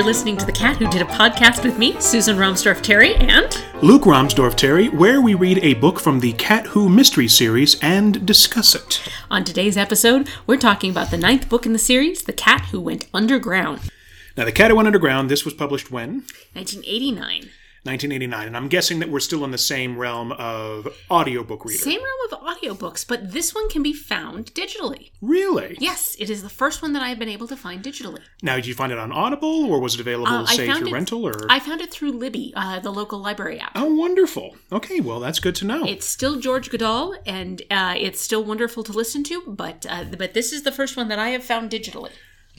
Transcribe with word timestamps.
You're 0.00 0.06
listening 0.06 0.38
to 0.38 0.46
The 0.46 0.52
Cat 0.52 0.78
Who 0.78 0.88
Did 0.88 1.02
a 1.02 1.04
Podcast 1.04 1.62
with 1.62 1.76
me, 1.78 2.00
Susan 2.00 2.38
Romsdorf 2.38 2.80
Terry, 2.80 3.16
and 3.16 3.62
Luke 3.82 4.04
Romsdorf 4.04 4.54
Terry, 4.56 4.88
where 4.88 5.20
we 5.20 5.34
read 5.34 5.58
a 5.58 5.74
book 5.74 6.00
from 6.00 6.20
the 6.20 6.32
Cat 6.32 6.68
Who 6.68 6.88
Mystery 6.88 7.28
Series 7.28 7.78
and 7.80 8.24
discuss 8.24 8.74
it. 8.74 9.06
on 9.30 9.44
today's 9.44 9.76
episode, 9.76 10.30
we're 10.46 10.56
talking 10.56 10.90
about 10.90 11.10
the 11.10 11.18
ninth 11.18 11.50
book 11.50 11.66
in 11.66 11.74
the 11.74 11.78
series, 11.78 12.22
The 12.22 12.32
Cat 12.32 12.62
Who 12.70 12.80
Went 12.80 13.08
Underground, 13.12 13.90
Now, 14.38 14.46
The 14.46 14.52
Cat 14.52 14.70
Who 14.70 14.76
Went 14.76 14.86
Underground, 14.86 15.28
this 15.28 15.44
was 15.44 15.52
published 15.52 15.90
when? 15.90 16.24
1989. 16.54 17.50
1989. 17.84 18.46
And 18.46 18.56
I'm 18.56 18.68
guessing 18.68 18.98
that 19.00 19.08
we're 19.08 19.20
still 19.20 19.44
in 19.44 19.50
the 19.50 19.58
same 19.58 19.96
realm 19.98 20.32
of 20.32 20.88
audiobook 21.10 21.64
reader. 21.64 21.78
Same 21.82 22.00
realm 22.02 22.32
of 22.32 22.40
audiobooks, 22.40 23.06
but 23.06 23.32
this 23.32 23.54
one 23.54 23.68
can 23.70 23.82
be 23.82 23.92
found 23.92 24.46
digitally. 24.54 25.10
Really? 25.22 25.76
Yes, 25.80 26.16
it 26.18 26.28
is 26.30 26.42
the 26.42 26.48
first 26.50 26.82
one 26.82 26.92
that 26.92 27.02
I've 27.02 27.18
been 27.18 27.28
able 27.28 27.46
to 27.48 27.56
find 27.56 27.82
digitally. 27.82 28.20
Now, 28.42 28.56
did 28.56 28.66
you 28.66 28.74
find 28.74 28.92
it 28.92 28.98
on 28.98 29.12
Audible, 29.12 29.64
or 29.66 29.80
was 29.80 29.94
it 29.94 30.00
available, 30.00 30.32
Uh, 30.32 30.46
say, 30.46 30.70
through 30.70 30.88
it- 30.88 30.92
rental? 30.92 31.26
Or 31.26 31.46
I 31.50 31.58
found 31.58 31.80
it 31.80 31.90
through 31.90 32.12
Libby, 32.12 32.52
uh, 32.56 32.80
the 32.80 32.90
local 32.92 33.18
library 33.18 33.58
app. 33.58 33.72
oh, 33.74 33.94
wonderful. 33.94 34.56
Okay, 34.72 35.00
well, 35.00 35.20
that's 35.20 35.40
good 35.40 35.54
to 35.56 35.64
know. 35.64 35.84
It's 35.86 36.06
still 36.06 36.36
George 36.36 36.70
Goodall, 36.70 37.16
and 37.26 37.62
uh, 37.70 37.94
it's 37.96 38.20
still 38.20 38.44
wonderful 38.44 38.84
to 38.84 38.92
listen 38.92 39.24
to. 39.24 39.42
But 39.46 39.86
uh, 39.88 40.04
but 40.16 40.34
this 40.34 40.52
is 40.52 40.62
the 40.62 40.72
first 40.72 40.96
one 40.96 41.08
that 41.08 41.18
I 41.18 41.30
have 41.30 41.44
found 41.44 41.70
digitally. 41.70 42.10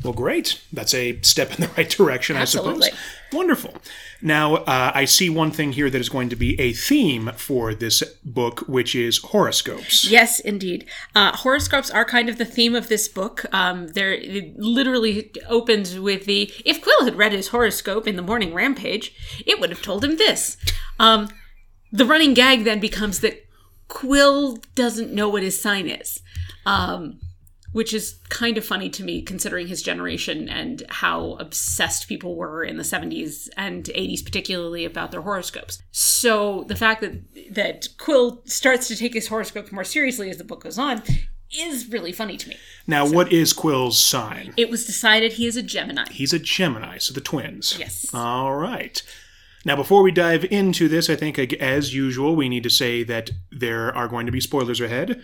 Well, 0.04 0.14
great. 0.14 0.60
That's 0.74 0.94
a 0.94 1.20
step 1.22 1.54
in 1.54 1.62
the 1.62 1.68
right 1.78 1.90
direction, 1.90 2.36
Absolutely. 2.36 2.88
I 2.88 2.90
suppose. 2.90 3.00
Wonderful. 3.34 3.74
Now, 4.22 4.56
uh, 4.56 4.92
I 4.94 5.06
see 5.06 5.30
one 5.30 5.52
thing 5.52 5.74
here 5.74 5.90
that 5.90 6.02
is 6.02 6.10
going 6.10 6.30
to 6.30 6.36
be 6.36 6.60
a 6.60 6.74
theme 6.74 7.32
for 7.36 7.74
this 7.74 8.04
book, 8.24 8.62
which 8.62 8.96
is 8.96 9.20
horoscopes. 9.20 10.10
Yes, 10.10 10.40
indeed. 10.40 10.86
Uh, 11.16 11.36
horoscopes 11.36 11.92
are 11.92 12.04
kind 12.04 12.30
of 12.30 12.38
the 12.38 12.46
theme 12.46 12.76
of 12.76 12.88
this 12.88 13.08
book. 13.08 13.46
Um, 13.54 13.90
there, 13.90 14.12
it 14.12 14.58
literally 14.58 15.32
opens 15.48 15.98
with 16.00 16.26
the 16.26 16.52
if 16.66 16.82
Quill 16.82 17.06
had 17.06 17.16
read 17.16 17.32
his 17.32 17.50
horoscope 17.50 18.08
in 18.08 18.16
the 18.16 18.22
morning 18.22 18.54
rampage, 18.54 19.14
it 19.46 19.60
would 19.60 19.70
have 19.70 19.82
told 19.82 20.04
him 20.04 20.18
this. 20.18 20.58
Um, 21.00 21.30
the 21.92 22.06
running 22.06 22.34
gag 22.34 22.64
then 22.64 22.80
becomes 22.80 23.20
that 23.20 23.46
Quill 23.88 24.58
doesn't 24.76 25.14
know 25.14 25.30
what 25.30 25.44
his 25.44 25.60
sign 25.60 25.88
is. 25.88 26.22
Um, 26.66 27.20
which 27.72 27.94
is 27.94 28.20
kind 28.30 28.58
of 28.58 28.66
funny 28.66 28.90
to 28.90 29.04
me 29.04 29.22
considering 29.22 29.68
his 29.68 29.82
generation 29.82 30.50
and 30.50 30.84
how 30.90 31.34
obsessed 31.40 32.08
people 32.08 32.36
were 32.36 32.64
in 32.64 32.78
the 32.78 32.84
70s 32.84 33.50
and 33.58 33.86
80s 33.86 34.24
particularly 34.24 34.86
about 34.86 35.12
their 35.12 35.22
horoscopes 35.22 35.82
so 35.92 36.64
the 36.68 36.76
fact 36.76 37.02
that 37.02 37.22
that 37.54 37.88
quill 37.98 38.42
starts 38.46 38.88
to 38.88 38.96
take 38.96 39.14
his 39.14 39.28
horoscopes 39.28 39.72
more 39.72 39.84
seriously 39.84 40.30
as 40.30 40.38
the 40.38 40.44
book 40.44 40.64
goes 40.64 40.78
on 40.78 41.02
is 41.60 41.90
really 41.90 42.14
funny 42.14 42.38
to 42.38 42.48
me 42.50 42.56
Now, 42.88 43.06
what 43.06 43.32
is 43.34 43.52
Quill's 43.54 44.00
sign? 44.00 44.54
it 44.58 44.70
was 44.70 44.86
decided 44.86 45.34
he 45.34 45.46
is 45.48 45.58
a 45.58 45.62
gemini 45.62 46.06
He's 46.10 46.32
a 46.34 46.40
Gemini, 46.40 46.98
so 46.98 47.14
the 47.14 47.20
twins. 47.22 47.78
Yes. 47.78 48.08
All 48.14 48.56
right. 48.56 49.02
Now, 49.66 49.76
before 49.76 50.02
we 50.02 50.12
dive 50.12 50.46
into 50.46 50.88
this, 50.88 51.10
I 51.10 51.16
think, 51.16 51.38
as 51.38 51.94
usual, 51.94 52.36
we 52.36 52.50
need 52.50 52.64
to 52.64 52.70
say 52.70 53.04
that 53.04 53.30
there 53.52 53.94
are 53.96 54.08
going 54.08 54.26
to 54.26 54.32
be 54.32 54.40
spoilers 54.42 54.82
ahead. 54.82 55.22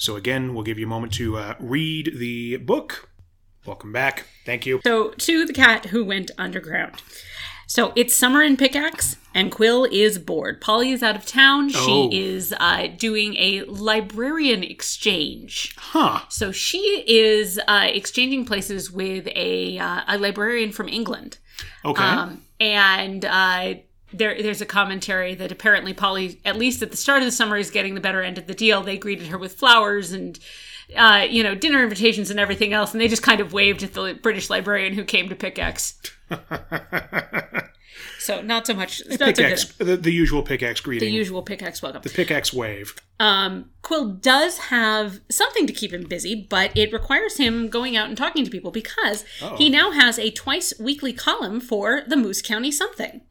So, 0.00 0.16
again, 0.16 0.54
we'll 0.54 0.64
give 0.64 0.78
you 0.78 0.86
a 0.86 0.88
moment 0.88 1.12
to 1.14 1.36
uh, 1.36 1.54
read 1.60 2.14
the 2.16 2.56
book. 2.56 3.10
Welcome 3.66 3.92
back. 3.92 4.24
Thank 4.46 4.64
you. 4.64 4.80
so 4.82 5.10
to 5.10 5.44
the 5.44 5.52
cat 5.52 5.86
who 5.86 6.02
went 6.04 6.30
underground 6.38 7.02
so 7.66 7.92
it's 7.94 8.14
summer 8.14 8.42
in 8.42 8.56
pickaxe 8.56 9.16
and 9.34 9.52
quill 9.52 9.84
is 9.92 10.18
bored 10.18 10.60
polly 10.62 10.90
is 10.90 11.02
out 11.04 11.14
of 11.14 11.24
town 11.26 11.70
Oh. 11.74 11.86
she 12.10 12.18
is 12.32 12.52
uh, 12.58 12.88
doing 12.96 13.36
a 13.36 13.62
librarian 13.64 14.64
exchange 14.64 15.74
Huh. 15.76 16.22
So 16.30 16.50
she 16.50 17.04
is 17.06 17.60
uh, 17.68 17.86
exchanging 17.92 18.44
places 18.46 18.90
with 18.90 19.28
a 19.36 19.78
uh, 19.78 20.00
a 20.08 20.16
librarian 20.18 20.72
from 20.72 20.88
England, 20.88 21.38
Okay. 21.84 22.02
um, 22.02 22.42
and 22.58 23.24
uh, 23.26 23.74
there 24.12 24.40
there's 24.40 24.60
a 24.60 24.66
commentary 24.66 25.34
that 25.34 25.52
apparently 25.52 25.92
Polly, 25.92 26.40
at 26.44 26.56
least 26.56 26.82
at 26.82 26.90
the 26.90 26.96
start 26.96 27.20
of 27.20 27.26
the 27.26 27.32
summer, 27.32 27.56
is 27.56 27.70
getting 27.70 27.94
the 27.94 28.00
better 28.00 28.22
end 28.22 28.38
of 28.38 28.46
the 28.46 28.54
deal. 28.54 28.82
They 28.82 28.98
greeted 28.98 29.28
her 29.28 29.38
with 29.38 29.54
flowers 29.54 30.12
and. 30.12 30.38
Uh, 30.96 31.24
you 31.30 31.40
know, 31.40 31.54
dinner 31.54 31.84
invitations 31.84 32.32
and 32.32 32.40
everything 32.40 32.72
else, 32.72 32.90
and 32.90 33.00
they 33.00 33.06
just 33.06 33.22
kind 33.22 33.40
of 33.40 33.52
waved 33.52 33.84
at 33.84 33.92
the 33.92 34.18
British 34.20 34.50
librarian 34.50 34.92
who 34.92 35.04
came 35.04 35.28
to 35.28 35.36
Pickaxe. 35.36 35.94
so 38.18 38.40
not 38.42 38.66
so 38.66 38.74
much. 38.74 39.02
Not 39.08 39.36
so 39.36 39.84
the, 39.84 39.96
the 39.96 40.12
usual 40.12 40.42
pickaxe 40.42 40.80
greeting. 40.80 41.08
The 41.08 41.14
usual 41.14 41.42
Pickaxe 41.42 41.82
welcome. 41.82 42.02
The 42.02 42.10
pickaxe 42.10 42.52
wave. 42.52 42.94
Um, 43.18 43.70
Quill 43.82 44.08
does 44.08 44.58
have 44.58 45.20
something 45.30 45.66
to 45.66 45.72
keep 45.72 45.92
him 45.92 46.04
busy, 46.04 46.46
but 46.48 46.76
it 46.76 46.92
requires 46.92 47.36
him 47.36 47.68
going 47.68 47.96
out 47.96 48.08
and 48.08 48.16
talking 48.16 48.44
to 48.44 48.50
people 48.50 48.70
because 48.70 49.24
he 49.56 49.68
now 49.68 49.90
has 49.90 50.18
a 50.18 50.30
twice 50.30 50.72
weekly 50.78 51.12
column 51.12 51.60
for 51.60 52.02
the 52.06 52.16
Moose 52.16 52.42
County 52.42 52.70
Something. 52.70 53.22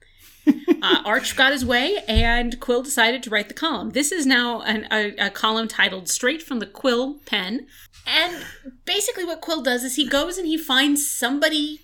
uh, 0.81 1.01
Arch 1.05 1.35
got 1.35 1.51
his 1.51 1.66
way, 1.66 1.97
and 2.07 2.59
Quill 2.59 2.83
decided 2.83 3.23
to 3.23 3.29
write 3.29 3.47
the 3.47 3.53
column. 3.53 3.91
This 3.91 4.11
is 4.11 4.25
now 4.25 4.61
an, 4.61 4.88
a, 4.91 5.16
a 5.17 5.29
column 5.29 5.67
titled 5.67 6.09
Straight 6.09 6.41
from 6.41 6.59
the 6.59 6.66
Quill 6.66 7.19
Pen. 7.25 7.67
And 8.05 8.45
basically, 8.85 9.25
what 9.25 9.41
Quill 9.41 9.61
does 9.61 9.83
is 9.83 9.95
he 9.95 10.07
goes 10.07 10.38
and 10.38 10.47
he 10.47 10.57
finds 10.57 11.09
somebody 11.09 11.79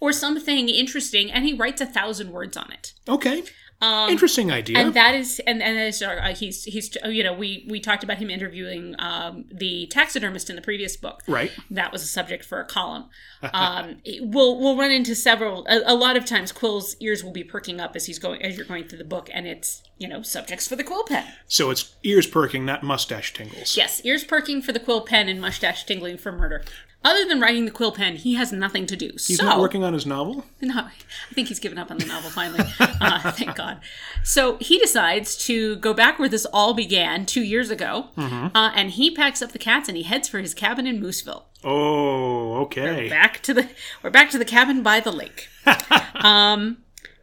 or 0.00 0.12
something 0.12 0.68
interesting, 0.68 1.30
and 1.30 1.44
he 1.44 1.52
writes 1.52 1.80
a 1.80 1.86
thousand 1.86 2.32
words 2.32 2.56
on 2.56 2.72
it. 2.72 2.94
Okay. 3.08 3.42
Interesting 3.82 4.50
idea. 4.52 4.78
Um, 4.78 4.86
And 4.86 4.94
that 4.94 5.14
is, 5.14 5.40
and 5.46 5.62
and 5.62 5.78
that 5.78 5.86
is, 5.86 6.02
uh, 6.02 6.34
he's 6.36 6.64
he's 6.64 6.96
you 7.04 7.24
know 7.24 7.32
we 7.32 7.66
we 7.68 7.80
talked 7.80 8.04
about 8.04 8.18
him 8.18 8.28
interviewing 8.30 8.94
um, 8.98 9.46
the 9.50 9.86
taxidermist 9.86 10.50
in 10.50 10.56
the 10.56 10.62
previous 10.62 10.96
book. 10.96 11.22
right. 11.26 11.50
That 11.70 11.90
was 11.92 12.02
a 12.02 12.06
subject 12.06 12.44
for 12.44 12.60
a 12.60 12.64
column. 12.64 13.06
Um, 13.54 13.96
it- 14.04 14.22
we'll 14.22 14.58
we'll 14.60 14.76
run 14.76 14.90
into 14.90 15.14
several. 15.14 15.66
A, 15.68 15.80
a 15.86 15.94
lot 15.94 16.16
of 16.16 16.24
times, 16.26 16.52
Quill's 16.52 16.94
ears 17.00 17.24
will 17.24 17.32
be 17.32 17.44
perking 17.44 17.80
up 17.80 17.96
as 17.96 18.06
he's 18.06 18.18
going 18.18 18.42
as 18.42 18.56
you're 18.56 18.66
going 18.66 18.86
through 18.86 18.98
the 18.98 19.04
book, 19.04 19.30
and 19.32 19.46
it's 19.46 19.82
you 19.98 20.08
know 20.08 20.20
subjects 20.22 20.66
for 20.68 20.76
the 20.76 20.84
Quill 20.84 21.04
pen. 21.04 21.24
So 21.48 21.70
it's 21.70 21.94
ears 22.02 22.26
perking, 22.26 22.64
not 22.66 22.82
mustache 22.82 23.32
tingles. 23.32 23.76
Yes, 23.76 24.00
ears 24.04 24.24
perking 24.24 24.60
for 24.62 24.72
the 24.72 24.80
Quill 24.80 25.00
pen 25.02 25.28
and 25.28 25.40
mustache 25.40 25.84
tingling 25.84 26.18
for 26.18 26.32
murder. 26.32 26.64
Other 27.02 27.24
than 27.26 27.40
writing 27.40 27.64
the 27.64 27.70
Quill 27.70 27.92
pen, 27.92 28.16
he 28.16 28.34
has 28.34 28.52
nothing 28.52 28.84
to 28.86 28.94
do. 28.94 29.10
He's 29.12 29.38
so, 29.38 29.44
not 29.44 29.58
working 29.58 29.82
on 29.82 29.94
his 29.94 30.04
novel? 30.04 30.44
No, 30.60 30.80
I 30.80 31.34
think 31.34 31.48
he's 31.48 31.58
given 31.58 31.78
up 31.78 31.90
on 31.90 31.96
the 31.96 32.04
novel 32.04 32.28
finally. 32.28 32.64
uh, 32.80 33.32
thank 33.32 33.56
God. 33.56 33.80
So 34.22 34.58
he 34.58 34.78
decides 34.78 35.36
to 35.46 35.76
go 35.76 35.94
back 35.94 36.18
where 36.18 36.28
this 36.28 36.46
all 36.52 36.74
began 36.74 37.24
two 37.24 37.42
years 37.42 37.70
ago, 37.70 38.08
uh, 38.18 38.72
and 38.74 38.90
he 38.90 39.10
packs 39.10 39.40
up 39.40 39.52
the 39.52 39.58
cats 39.58 39.88
and 39.88 39.96
he 39.96 40.02
heads 40.02 40.28
for 40.28 40.40
his 40.40 40.52
cabin 40.52 40.86
in 40.86 41.00
Mooseville. 41.00 41.44
Oh, 41.64 42.56
okay. 42.62 43.08
Back 43.08 43.42
to 43.42 43.54
the 43.54 43.68
we're 44.02 44.10
back 44.10 44.30
to 44.30 44.38
the 44.38 44.44
cabin 44.44 44.82
by 44.82 45.00
the 45.00 45.12
lake. 45.12 45.48
um, 46.16 46.78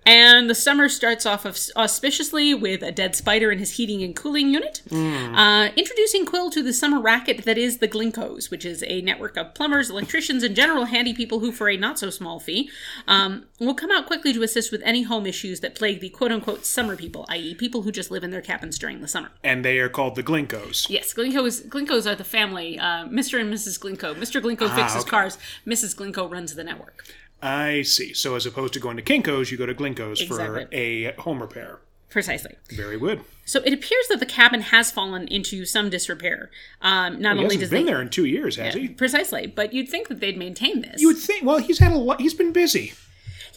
and 0.08 0.50
the 0.50 0.56
summer 0.56 0.88
starts 0.88 1.26
off 1.26 1.46
aus- 1.46 1.70
auspiciously 1.76 2.54
with 2.60 2.82
a 2.82 2.94
dead 2.94 3.14
spider 3.14 3.52
in 3.52 3.60
his 3.60 3.72
heating 3.72 4.02
and 4.02 4.16
cooling 4.16 4.54
unit. 4.54 4.82
Uh, 4.90 5.70
introducing 5.76 6.26
Quill 6.26 6.50
to 6.50 6.64
the 6.64 6.72
summer 6.72 7.02
racket 7.02 7.44
that 7.44 7.58
is 7.58 7.80
the 7.80 7.90
Glinkos, 7.90 8.50
which 8.50 8.64
is 8.64 8.84
a 8.88 9.02
network 9.02 9.36
of 9.36 9.54
plumbers, 9.54 9.90
electricians, 9.90 10.44
and 10.44 10.56
general 10.56 10.86
handy 10.86 11.14
people 11.14 11.40
who, 11.40 11.52
for 11.52 11.70
a 11.70 11.76
not 11.76 12.00
so 12.00 12.10
small 12.10 12.40
fee, 12.40 12.70
um, 13.08 13.46
will 13.60 13.74
come 13.74 13.92
out 13.92 14.06
quickly 14.06 14.32
to 14.32 14.42
assist 14.44 14.72
with 14.72 14.82
any 14.86 15.04
home 15.04 15.26
issues 15.26 15.60
that 15.60 15.76
plague 15.76 16.00
the 16.00 16.10
quote 16.10 16.32
unquote 16.32 16.66
summer 16.66 16.96
people, 16.96 17.26
i.e., 17.28 17.54
people 17.54 17.82
who 17.82 17.92
just 17.92 18.10
live 18.10 18.24
in 18.24 18.32
their 18.32 18.42
cabins 18.42 18.80
during 18.80 19.02
the 19.02 19.08
summer. 19.10 19.30
And 19.44 19.66
they 19.66 19.78
are 19.80 19.90
called 19.90 20.16
the 20.16 20.24
Glinkos. 20.24 20.90
Yes, 20.90 21.14
Glinkos, 21.14 21.68
Glinkos 21.68 22.10
are 22.10 22.16
the 22.16 22.24
family. 22.24 22.80
Uh, 22.80 23.06
Mr. 23.08 23.42
and 23.42 23.54
Mrs. 23.54 23.78
Glinko. 23.78 24.16
Mr. 24.16 24.42
Glinko 24.42 24.74
fixes 24.74 25.02
okay. 25.02 25.10
cars. 25.10 25.38
Mrs. 25.66 25.96
Glinko 25.96 26.32
runs 26.32 26.56
the 26.56 26.64
network. 26.64 27.04
I 27.42 27.84
see. 27.84 28.14
So 28.14 28.36
as 28.36 28.46
opposed 28.46 28.74
to 28.74 28.80
going 28.80 28.98
to 28.98 29.04
Kinko's, 29.04 29.52
you 29.52 29.58
go 29.58 29.66
to 29.66 29.74
Glinkos 29.76 30.22
Exactly. 30.22 30.64
for 30.66 30.68
a 30.72 31.14
home 31.22 31.42
repair. 31.42 31.80
Precisely. 32.10 32.56
Very 32.72 32.98
good. 32.98 33.22
So 33.46 33.62
it 33.66 33.74
appears 33.74 34.08
that 34.10 34.20
the 34.20 34.26
cabin 34.26 34.62
has 34.62 34.92
fallen 34.92 35.28
into 35.28 35.66
some 35.66 35.90
disrepair. 35.90 36.50
Um, 36.82 37.22
not 37.22 37.38
He 37.38 37.44
only 37.44 37.58
does 37.58 37.70
been 37.70 37.86
they, 37.86 37.92
there 37.92 38.02
in 38.02 38.10
two 38.10 38.26
years, 38.26 38.56
has 38.56 38.74
he? 38.74 38.88
precisely, 38.88 39.46
but 39.46 39.74
you'd 39.74 39.90
think 39.90 40.08
that 40.08 40.20
they'd 40.20 40.38
maintain 40.38 40.82
this. 40.82 41.02
You 41.02 41.08
would 41.08 41.18
think. 41.18 41.44
Well, 41.46 41.58
he's 41.60 41.80
had 41.80 41.92
a 41.92 41.98
lot. 41.98 42.22
He's 42.22 42.34
been 42.34 42.54
busy. 42.54 42.94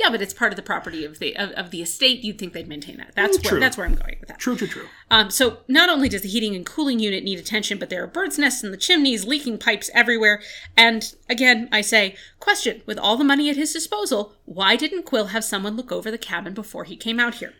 Yeah, 0.01 0.11
but 0.11 0.21
it's 0.23 0.33
part 0.35 0.51
of 0.53 0.57
the 0.57 0.63
property 0.63 1.05
of 1.05 1.19
the 1.19 1.37
of, 1.37 1.51
of 1.51 1.71
the 1.71 1.83
estate. 1.83 2.25
You'd 2.25 2.39
think 2.39 2.53
they'd 2.55 2.67
maintain 2.67 2.97
that. 2.97 3.13
That's 3.15 3.39
Mm, 3.39 3.51
where 3.51 3.61
that's 3.61 3.77
where 3.77 3.87
I'm 3.87 3.95
going 3.95 4.17
with 4.19 4.29
that. 4.31 4.39
True, 4.39 4.57
true, 4.57 4.67
true. 4.67 4.87
Um, 5.11 5.31
so 5.31 5.59
not 5.69 5.89
only 5.89 6.09
does 6.09 6.23
the 6.23 6.29
heating 6.29 6.57
and 6.57 6.65
cooling 6.67 6.99
unit 6.99 7.23
need 7.23 7.39
attention, 7.39 7.79
but 7.79 7.91
there 7.91 8.03
are 8.03 8.07
birds' 8.07 8.39
nests 8.39 8.65
in 8.65 8.71
the 8.71 8.77
chimneys, 8.77 9.27
leaking 9.27 9.59
pipes 9.59 9.91
everywhere. 9.95 10.41
And 10.77 11.15
again, 11.29 11.69
I 11.71 11.83
say, 11.83 12.17
question: 12.41 12.83
with 12.87 12.99
all 12.99 13.17
the 13.17 13.25
money 13.25 13.51
at 13.51 13.57
his 13.57 13.73
disposal, 13.73 14.35
why 14.47 14.75
didn't 14.77 15.05
Quill 15.05 15.27
have 15.27 15.45
someone 15.45 15.77
look 15.77 15.93
over 15.93 16.11
the 16.11 16.19
cabin 16.19 16.55
before 16.55 16.85
he 16.85 16.97
came 16.97 17.21
out 17.21 17.35
here? 17.37 17.53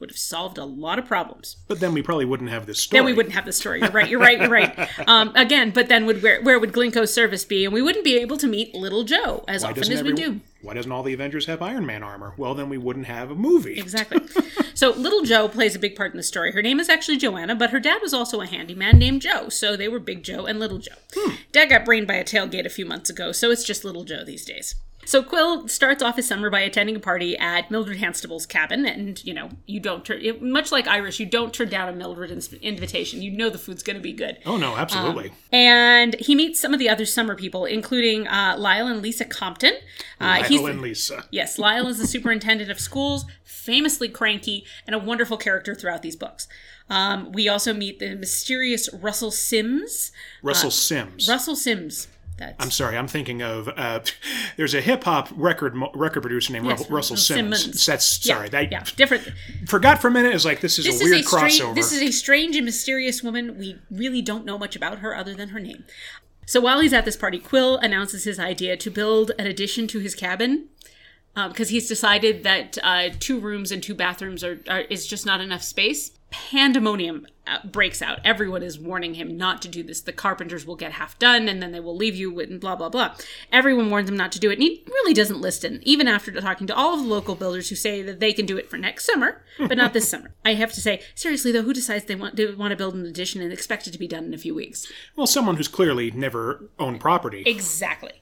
Would 0.00 0.10
have 0.10 0.18
solved 0.18 0.58
a 0.58 0.64
lot 0.64 0.98
of 0.98 1.06
problems. 1.06 1.58
But 1.68 1.78
then 1.78 1.92
we 1.94 2.02
probably 2.02 2.24
wouldn't 2.24 2.50
have 2.50 2.66
this 2.66 2.80
story. 2.80 2.98
Then 2.98 3.04
we 3.06 3.12
wouldn't 3.12 3.36
have 3.36 3.44
the 3.44 3.52
story. 3.52 3.78
You're 3.80 3.90
right. 3.90 4.08
You're 4.08 4.18
right. 4.18 4.40
You're 4.40 4.48
right. 4.50 4.88
Um, 5.06 5.30
again, 5.36 5.70
but 5.70 5.88
then 5.88 6.06
would 6.06 6.22
where, 6.24 6.42
where 6.42 6.58
would 6.58 6.72
Glinko's 6.72 7.14
service 7.14 7.44
be? 7.44 7.64
And 7.64 7.72
we 7.72 7.82
wouldn't 7.82 8.04
be 8.04 8.16
able 8.18 8.36
to 8.38 8.48
meet 8.48 8.74
Little 8.74 9.04
Joe 9.04 9.44
as 9.46 9.62
Why 9.62 9.70
often 9.70 9.82
as 9.84 10.02
we 10.02 10.10
every- 10.10 10.12
do. 10.14 10.40
Why 10.62 10.74
doesn't 10.74 10.92
all 10.92 11.02
the 11.02 11.12
Avengers 11.12 11.46
have 11.46 11.60
Iron 11.60 11.84
Man 11.84 12.02
armor? 12.02 12.34
Well, 12.36 12.54
then 12.54 12.68
we 12.68 12.78
wouldn't 12.78 13.06
have 13.06 13.30
a 13.30 13.34
movie. 13.34 13.78
Exactly. 13.78 14.20
so 14.74 14.90
Little 14.90 15.22
Joe 15.22 15.48
plays 15.48 15.74
a 15.74 15.80
big 15.80 15.96
part 15.96 16.12
in 16.12 16.16
the 16.16 16.22
story. 16.22 16.52
Her 16.52 16.62
name 16.62 16.78
is 16.78 16.88
actually 16.88 17.16
Joanna, 17.16 17.56
but 17.56 17.70
her 17.70 17.80
dad 17.80 18.00
was 18.00 18.14
also 18.14 18.40
a 18.40 18.46
handyman 18.46 18.98
named 18.98 19.22
Joe. 19.22 19.48
So 19.48 19.76
they 19.76 19.88
were 19.88 19.98
Big 19.98 20.22
Joe 20.22 20.46
and 20.46 20.60
Little 20.60 20.78
Joe. 20.78 20.94
Hmm. 21.14 21.34
Dad 21.50 21.68
got 21.68 21.84
brained 21.84 22.06
by 22.06 22.14
a 22.14 22.24
tailgate 22.24 22.64
a 22.64 22.70
few 22.70 22.86
months 22.86 23.10
ago, 23.10 23.32
so 23.32 23.50
it's 23.50 23.64
just 23.64 23.84
Little 23.84 24.04
Joe 24.04 24.24
these 24.24 24.44
days. 24.44 24.76
So 25.04 25.22
Quill 25.22 25.66
starts 25.68 26.02
off 26.02 26.16
his 26.16 26.28
summer 26.28 26.48
by 26.48 26.60
attending 26.60 26.94
a 26.94 27.00
party 27.00 27.36
at 27.36 27.70
Mildred 27.70 27.98
Hanstable's 27.98 28.46
cabin, 28.46 28.86
and 28.86 29.22
you 29.24 29.34
know 29.34 29.50
you 29.66 29.80
don't 29.80 30.04
turn 30.04 30.20
it- 30.22 30.40
much 30.40 30.70
like 30.70 30.86
Irish, 30.86 31.18
you 31.18 31.26
don't 31.26 31.52
turn 31.52 31.68
down 31.68 31.88
a 31.88 31.92
Mildred 31.92 32.30
ins- 32.30 32.52
invitation. 32.54 33.20
You 33.20 33.30
know 33.32 33.50
the 33.50 33.58
food's 33.58 33.82
going 33.82 33.96
to 33.96 34.02
be 34.02 34.12
good. 34.12 34.38
Oh 34.46 34.56
no, 34.56 34.76
absolutely. 34.76 35.32
And 35.52 36.14
he 36.20 36.34
meets 36.34 36.60
some 36.60 36.72
of 36.72 36.78
the 36.78 36.88
other 36.88 37.04
summer 37.04 37.34
people, 37.34 37.64
including 37.64 38.28
uh, 38.28 38.54
Lyle 38.58 38.86
and 38.86 39.02
Lisa 39.02 39.24
Compton. 39.24 39.74
Uh, 40.20 40.44
he's 40.44 40.60
Lyle 40.60 40.70
and 40.70 40.80
Lisa. 40.80 41.24
Yes, 41.30 41.58
Lyle 41.58 41.88
is 41.88 41.98
the 41.98 42.06
superintendent 42.06 42.70
of 42.70 42.78
schools, 42.78 43.24
famously 43.44 44.08
cranky, 44.08 44.64
and 44.86 44.94
a 44.94 44.98
wonderful 44.98 45.36
character 45.36 45.74
throughout 45.74 46.02
these 46.02 46.16
books. 46.16 46.46
Um, 46.88 47.32
we 47.32 47.48
also 47.48 47.72
meet 47.74 47.98
the 47.98 48.14
mysterious 48.14 48.88
Russell 48.92 49.30
Sims. 49.30 50.12
Russell 50.42 50.70
Sims. 50.70 51.28
Russell 51.28 51.56
Sims. 51.56 52.06
That's 52.46 52.64
I'm 52.64 52.70
sorry, 52.70 52.96
I'm 52.96 53.08
thinking 53.08 53.42
of 53.42 53.68
uh, 53.68 54.00
there's 54.56 54.74
a 54.74 54.80
hip 54.80 55.04
hop 55.04 55.28
record 55.36 55.74
record 55.94 56.20
producer 56.22 56.52
named 56.52 56.66
Ru- 56.66 56.86
Russell 56.94 57.16
Simmons. 57.16 57.60
Simmons. 57.62 57.86
That's 57.86 58.26
yeah, 58.26 58.34
sorry, 58.34 58.48
that 58.50 58.72
yeah, 58.72 58.84
different. 58.96 59.28
forgot 59.66 60.00
for 60.00 60.08
a 60.08 60.10
minute. 60.10 60.34
Is 60.34 60.44
like 60.44 60.60
this 60.60 60.78
is 60.78 60.84
This 60.86 61.00
a 61.00 61.04
weird 61.04 61.18
is 61.18 61.26
a 61.26 61.28
strange. 61.28 61.60
crossover. 61.60 61.74
This 61.74 61.92
is 61.92 62.02
a 62.02 62.10
strange 62.10 62.56
and 62.56 62.64
mysterious 62.64 63.22
woman. 63.22 63.58
We 63.58 63.78
really 63.90 64.22
don't 64.22 64.44
know 64.44 64.58
much 64.58 64.74
about 64.76 64.98
her 64.98 65.14
other 65.16 65.34
than 65.34 65.50
her 65.50 65.60
name. 65.60 65.84
So 66.46 66.60
while 66.60 66.80
he's 66.80 66.92
at 66.92 67.04
this 67.04 67.16
party, 67.16 67.38
Quill 67.38 67.76
announces 67.78 68.24
his 68.24 68.38
idea 68.40 68.76
to 68.76 68.90
build 68.90 69.30
an 69.38 69.46
addition 69.46 69.86
to 69.88 70.00
his 70.00 70.14
cabin 70.14 70.68
because 71.34 71.68
he's 71.70 71.88
decided 71.88 72.42
that 72.42 72.76
uh, 72.82 73.10
two 73.20 73.38
rooms 73.38 73.70
and 73.72 73.82
two 73.82 73.94
bathrooms 73.94 74.42
are, 74.42 74.60
are 74.68 74.80
is 74.82 75.06
just 75.06 75.24
not 75.24 75.40
enough 75.40 75.62
space. 75.62 76.10
Pandemonium 76.30 77.26
breaks 77.64 78.00
out. 78.00 78.20
Everyone 78.24 78.62
is 78.62 78.78
warning 78.78 79.14
him 79.14 79.36
not 79.36 79.60
to 79.62 79.68
do 79.68 79.82
this. 79.82 80.00
The 80.00 80.12
carpenters 80.12 80.64
will 80.66 80.76
get 80.76 80.92
half 80.92 81.18
done 81.18 81.48
and 81.48 81.62
then 81.62 81.72
they 81.72 81.80
will 81.80 81.96
leave 81.96 82.14
you 82.14 82.30
with 82.32 82.60
blah 82.60 82.76
blah 82.76 82.88
blah. 82.88 83.14
Everyone 83.50 83.90
warns 83.90 84.08
him 84.08 84.16
not 84.16 84.32
to 84.32 84.38
do 84.40 84.50
it, 84.50 84.54
and 84.54 84.62
he 84.62 84.84
really 84.88 85.12
doesn't 85.14 85.40
listen. 85.40 85.80
Even 85.82 86.06
after 86.08 86.30
talking 86.40 86.66
to 86.66 86.74
all 86.76 86.94
of 86.94 87.00
the 87.02 87.08
local 87.08 87.34
builders 87.34 87.68
who 87.68 87.74
say 87.74 88.02
that 88.02 88.20
they 88.20 88.32
can 88.32 88.46
do 88.46 88.56
it 88.56 88.70
for 88.70 88.76
next 88.78 89.04
summer, 89.06 89.42
but 89.58 89.76
not 89.76 89.92
this 89.92 90.08
summer. 90.12 90.34
I 90.44 90.54
have 90.54 90.72
to 90.72 90.80
say, 90.80 91.02
seriously 91.14 91.52
though, 91.52 91.62
who 91.62 91.72
decides 91.72 92.04
they 92.04 92.14
want 92.14 92.36
they 92.36 92.46
want 92.52 92.70
to 92.70 92.76
build 92.76 92.94
an 92.94 93.06
addition 93.06 93.42
and 93.42 93.52
expect 93.52 93.86
it 93.86 93.90
to 93.92 93.98
be 93.98 94.08
done 94.08 94.24
in 94.24 94.34
a 94.34 94.38
few 94.38 94.54
weeks? 94.54 94.90
well, 95.16 95.26
someone 95.26 95.56
who's 95.56 95.68
clearly 95.68 96.10
never 96.12 96.68
owned 96.78 97.00
property. 97.00 97.42
Exactly. 97.46 98.12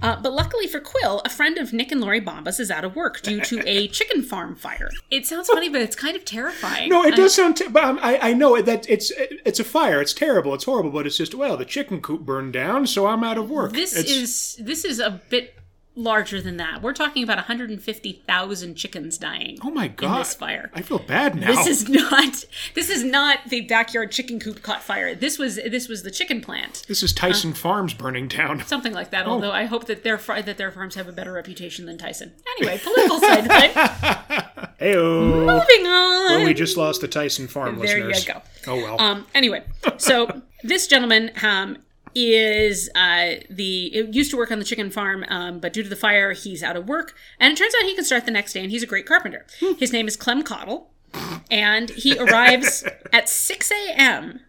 Uh, 0.00 0.20
but 0.20 0.32
luckily 0.32 0.66
for 0.66 0.80
Quill, 0.80 1.20
a 1.24 1.28
friend 1.28 1.58
of 1.58 1.72
Nick 1.72 1.92
and 1.92 2.00
Lori 2.00 2.20
Bambas 2.20 2.58
is 2.58 2.70
out 2.70 2.84
of 2.84 2.96
work 2.96 3.20
due 3.22 3.40
to 3.40 3.62
a 3.68 3.88
chicken 3.98 4.22
farm 4.22 4.56
fire. 4.56 4.90
It 5.10 5.26
sounds 5.26 5.48
funny, 5.48 5.68
but 5.68 5.80
it's 5.82 5.96
kind 5.96 6.16
of 6.16 6.24
terrifying. 6.24 6.88
no, 6.88 7.04
it 7.04 7.14
does 7.16 7.34
sound. 7.34 7.56
Te- 7.56 7.68
but 7.68 7.84
um, 7.84 7.98
I 8.02 8.18
I 8.30 8.32
know 8.32 8.56
that 8.62 8.88
it's 8.88 9.12
it's 9.16 9.60
a 9.60 9.64
fire. 9.64 10.00
It's 10.00 10.14
terrible. 10.14 10.54
It's 10.54 10.64
horrible. 10.64 10.90
But 10.90 11.06
it's 11.06 11.16
just 11.18 11.34
well, 11.34 11.56
the 11.56 11.64
chicken 11.64 12.00
coop 12.00 12.22
burned 12.22 12.52
down, 12.52 12.86
so 12.86 13.06
I'm 13.06 13.22
out 13.22 13.38
of 13.38 13.50
work. 13.50 13.72
This 13.72 13.92
It's- 13.96 14.10
is 14.16 14.56
this 14.64 14.84
is 14.84 14.98
a 14.98 15.20
bit 15.28 15.54
larger 15.94 16.40
than 16.40 16.56
that. 16.56 16.80
We're 16.82 16.94
talking 16.94 17.22
about 17.22 17.36
150,000 17.36 18.74
chickens 18.76 19.18
dying. 19.18 19.58
oh 19.62 19.70
my 19.70 19.88
god. 19.88 20.20
this 20.20 20.34
fire. 20.34 20.70
I 20.74 20.80
feel 20.82 20.98
bad 20.98 21.34
now. 21.34 21.48
This 21.48 21.66
is 21.66 21.88
not 21.88 22.44
this 22.74 22.88
is 22.88 23.04
not 23.04 23.40
the 23.48 23.60
backyard 23.62 24.10
chicken 24.10 24.40
coop 24.40 24.62
caught 24.62 24.82
fire. 24.82 25.14
This 25.14 25.38
was 25.38 25.56
this 25.56 25.88
was 25.88 26.02
the 26.02 26.10
chicken 26.10 26.40
plant. 26.40 26.84
This 26.88 27.02
is 27.02 27.12
Tyson 27.12 27.52
Farms 27.52 27.92
burning 27.94 28.28
down. 28.28 28.60
Something 28.66 28.92
like 28.92 29.08
Oh. 29.08 29.10
that. 29.10 29.26
Although 29.26 29.52
I 29.52 29.64
hope 29.64 29.86
that 29.86 30.02
their 30.02 30.16
that 30.16 30.56
their 30.56 30.70
farms 30.70 30.94
have 30.94 31.08
a 31.08 31.12
better 31.12 31.32
reputation 31.32 31.84
than 31.86 31.98
Tyson. 31.98 32.32
Anyway, 32.58 32.78
political 32.82 33.18
side 33.20 33.46
thing. 33.46 33.70
Heyo. 34.80 35.30
Moving 35.46 35.86
on. 35.86 36.36
Well, 36.36 36.44
we 36.44 36.54
just 36.54 36.76
lost 36.76 37.00
the 37.02 37.08
Tyson 37.08 37.48
Farm 37.48 37.78
listeners. 37.78 38.24
There 38.24 38.36
you 38.36 38.40
go. 38.64 38.72
Oh 38.72 38.76
well. 38.76 39.00
Um, 39.00 39.26
anyway, 39.34 39.64
so 39.98 40.42
this 40.62 40.86
gentleman 40.86 41.30
um, 41.42 41.78
is 42.14 42.90
uh, 42.94 43.34
the 43.48 43.86
it 43.94 44.14
used 44.14 44.30
to 44.30 44.36
work 44.36 44.50
on 44.50 44.58
the 44.58 44.64
chicken 44.64 44.90
farm, 44.90 45.24
um, 45.28 45.58
but 45.58 45.72
due 45.72 45.82
to 45.82 45.88
the 45.88 45.96
fire, 45.96 46.32
he's 46.32 46.62
out 46.62 46.76
of 46.76 46.88
work. 46.88 47.14
And 47.38 47.52
it 47.52 47.56
turns 47.56 47.74
out 47.78 47.86
he 47.86 47.94
can 47.94 48.04
start 48.04 48.24
the 48.24 48.30
next 48.30 48.52
day, 48.52 48.62
and 48.62 48.70
he's 48.70 48.82
a 48.82 48.86
great 48.86 49.06
carpenter. 49.06 49.46
His 49.78 49.92
name 49.92 50.08
is 50.08 50.16
Clem 50.16 50.42
Cottle, 50.42 50.90
and 51.50 51.90
he 51.90 52.18
arrives 52.18 52.84
at 53.12 53.28
6 53.28 53.70
a.m. 53.70 54.40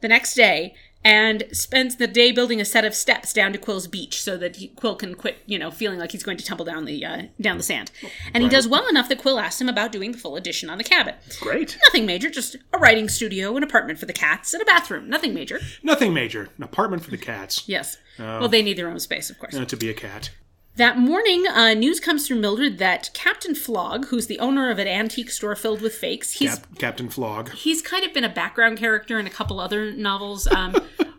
the 0.00 0.08
next 0.08 0.34
day 0.34 0.74
and 1.08 1.44
spends 1.52 1.96
the 1.96 2.06
day 2.06 2.32
building 2.32 2.60
a 2.60 2.66
set 2.66 2.84
of 2.84 2.94
steps 2.94 3.32
down 3.32 3.50
to 3.54 3.58
Quill's 3.58 3.86
beach 3.86 4.22
so 4.22 4.36
that 4.36 4.56
he, 4.56 4.68
Quill 4.68 4.94
can 4.94 5.14
quit, 5.14 5.38
you 5.46 5.58
know, 5.58 5.70
feeling 5.70 5.98
like 5.98 6.12
he's 6.12 6.22
going 6.22 6.36
to 6.36 6.44
tumble 6.44 6.66
down 6.66 6.84
the 6.84 7.02
uh, 7.02 7.22
down 7.40 7.56
the 7.56 7.62
sand. 7.62 7.90
And 8.34 8.42
he 8.42 8.48
does 8.50 8.68
well 8.68 8.86
enough 8.88 9.08
that 9.08 9.16
Quill 9.16 9.38
asks 9.38 9.58
him 9.58 9.70
about 9.70 9.90
doing 9.90 10.12
the 10.12 10.18
full 10.18 10.36
addition 10.36 10.68
on 10.68 10.76
the 10.76 10.84
cabin. 10.84 11.14
Great. 11.40 11.78
Nothing 11.86 12.04
major, 12.04 12.28
just 12.28 12.56
a 12.74 12.78
writing 12.78 13.08
studio, 13.08 13.56
an 13.56 13.62
apartment 13.62 13.98
for 13.98 14.04
the 14.04 14.12
cats, 14.12 14.52
and 14.52 14.62
a 14.62 14.66
bathroom. 14.66 15.08
Nothing 15.08 15.32
major. 15.32 15.60
Nothing 15.82 16.12
major. 16.12 16.50
An 16.58 16.62
apartment 16.62 17.02
for 17.02 17.10
the 17.10 17.16
cats. 17.16 17.66
Yes. 17.66 17.96
Well, 18.18 18.48
they 18.48 18.62
need 18.62 18.76
their 18.76 18.90
own 18.90 18.98
space, 19.00 19.30
of 19.30 19.38
course. 19.38 19.54
Uh, 19.54 19.64
to 19.64 19.76
be 19.76 19.88
a 19.88 19.94
cat. 19.94 20.30
That 20.78 20.96
morning, 20.96 21.44
uh, 21.44 21.74
news 21.74 21.98
comes 21.98 22.24
through 22.24 22.38
Mildred 22.38 22.78
that 22.78 23.10
Captain 23.12 23.56
Flog, 23.56 24.06
who's 24.06 24.28
the 24.28 24.38
owner 24.38 24.70
of 24.70 24.78
an 24.78 24.86
antique 24.86 25.28
store 25.28 25.56
filled 25.56 25.80
with 25.82 25.92
fakes, 25.92 26.34
he's 26.34 26.54
Cap- 26.54 26.78
Captain 26.78 27.08
Flog. 27.08 27.50
he's 27.50 27.82
kind 27.82 28.04
of 28.04 28.14
been 28.14 28.22
a 28.22 28.28
background 28.28 28.78
character 28.78 29.18
in 29.18 29.26
a 29.26 29.30
couple 29.30 29.58
other 29.58 29.90
novels. 29.90 30.46
Um, 30.46 30.76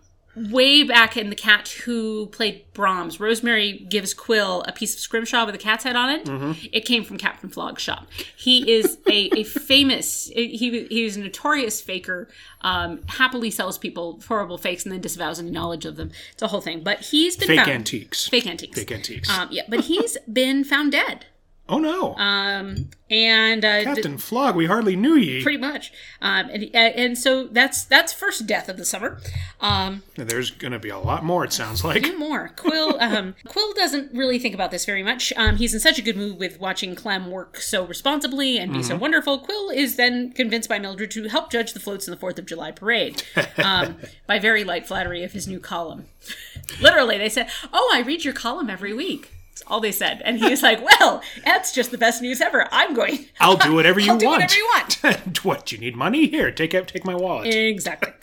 way 0.51 0.83
back 0.83 1.17
in 1.17 1.29
The 1.29 1.35
Cat 1.35 1.67
Who 1.85 2.27
Played 2.27 2.65
Brahms, 2.73 3.19
Rosemary 3.19 3.85
gives 3.89 4.13
Quill 4.13 4.63
a 4.67 4.71
piece 4.71 4.93
of 4.93 4.99
scrimshaw 4.99 5.45
with 5.45 5.55
a 5.55 5.57
cat's 5.57 5.83
head 5.83 5.95
on 5.95 6.09
it. 6.09 6.69
It 6.71 6.85
came 6.85 7.03
from 7.03 7.17
Captain 7.17 7.49
Flog's 7.49 7.81
shop. 7.81 8.07
He 8.35 8.71
is 8.71 8.97
a, 9.07 9.29
a 9.39 9.43
famous, 9.43 10.27
he, 10.27 10.85
he 10.89 11.03
was 11.03 11.17
a 11.17 11.21
notorious 11.21 11.81
faker, 11.81 12.27
um, 12.61 13.01
happily 13.07 13.51
sells 13.51 13.77
people 13.77 14.21
horrible 14.27 14.57
fakes 14.57 14.83
and 14.83 14.91
then 14.91 15.01
disavows 15.01 15.39
any 15.39 15.51
knowledge 15.51 15.85
of 15.85 15.95
them. 15.95 16.11
It's 16.33 16.41
a 16.41 16.47
whole 16.47 16.61
thing. 16.61 16.83
But 16.83 16.99
he's 17.01 17.35
been 17.35 17.47
Fake 17.47 17.59
found. 17.59 17.71
antiques. 17.71 18.27
Fake 18.27 18.47
antiques. 18.47 18.77
Fake 18.77 18.91
antiques. 18.91 19.29
Um, 19.29 19.49
yeah, 19.51 19.63
but 19.67 19.81
he's 19.81 20.17
been 20.31 20.63
found 20.63 20.91
dead. 20.91 21.25
Oh 21.69 21.77
no. 21.79 22.15
Um, 22.15 22.89
and 23.09 23.65
uh, 23.65 23.79
d- 23.79 23.85
Captain 23.85 24.17
Flog, 24.17 24.55
we 24.55 24.67
hardly 24.67 24.95
knew 24.95 25.15
ye. 25.15 25.41
pretty 25.41 25.57
much. 25.57 25.91
Um, 26.21 26.49
and, 26.49 26.63
and 26.75 27.17
so 27.17 27.47
that's 27.47 27.85
that's 27.85 28.13
first 28.13 28.45
death 28.45 28.69
of 28.69 28.77
the 28.77 28.85
summer. 28.85 29.19
Um, 29.61 30.03
There's 30.15 30.51
going 30.51 30.73
to 30.73 30.79
be 30.79 30.89
a 30.89 30.99
lot 30.99 31.23
more, 31.23 31.43
it 31.43 31.53
sounds 31.53 31.83
like. 31.83 32.03
few 32.03 32.19
more. 32.19 32.49
Quill 32.55 32.97
um, 33.01 33.35
Quill 33.47 33.73
doesn't 33.73 34.13
really 34.13 34.37
think 34.37 34.53
about 34.53 34.71
this 34.71 34.85
very 34.85 35.01
much. 35.01 35.33
Um, 35.37 35.55
he's 35.55 35.73
in 35.73 35.79
such 35.79 35.97
a 35.97 36.01
good 36.01 36.17
mood 36.17 36.37
with 36.37 36.59
watching 36.59 36.93
Clem 36.95 37.31
work 37.31 37.57
so 37.57 37.85
responsibly 37.85 38.57
and 38.57 38.73
be 38.73 38.83
so 38.83 38.95
wonderful. 38.95 39.39
Quill 39.39 39.69
is 39.69 39.95
then 39.95 40.31
convinced 40.33 40.69
by 40.69 40.77
Mildred 40.79 41.11
to 41.11 41.29
help 41.29 41.51
judge 41.51 41.73
the 41.73 41.79
floats 41.79 42.07
in 42.07 42.11
the 42.11 42.19
Fourth 42.19 42.37
of 42.37 42.45
July 42.45 42.71
parade 42.71 43.23
um, 43.57 43.97
by 44.27 44.37
very 44.39 44.63
light 44.63 44.85
flattery 44.85 45.23
of 45.23 45.31
his 45.31 45.47
new 45.47 45.59
column. 45.59 46.05
Literally, 46.81 47.17
they 47.17 47.29
said, 47.29 47.49
"Oh, 47.73 47.91
I 47.93 48.01
read 48.01 48.23
your 48.23 48.33
column 48.33 48.69
every 48.69 48.93
week." 48.93 49.33
That's 49.59 49.69
all 49.69 49.81
they 49.81 49.91
said, 49.91 50.21
and 50.23 50.37
he 50.39 50.49
was 50.49 50.63
like, 50.63 50.81
"Well, 50.81 51.21
that's 51.43 51.73
just 51.73 51.91
the 51.91 51.97
best 51.97 52.21
news 52.21 52.39
ever. 52.39 52.67
I'm 52.71 52.93
going. 52.93 53.25
I'll 53.41 53.57
do 53.57 53.73
whatever 53.73 53.99
you 53.99 54.13
I'll 54.13 54.17
do 54.17 54.27
want. 54.27 54.41
whatever 54.41 54.55
you 54.55 54.69
want." 54.73 55.37
what, 55.43 55.71
you 55.73 55.77
need 55.77 55.97
money? 55.97 56.27
Here, 56.27 56.49
take 56.49 56.73
out, 56.73 56.87
take 56.87 57.03
my 57.03 57.15
wallet. 57.15 57.53
Exactly. 57.53 58.13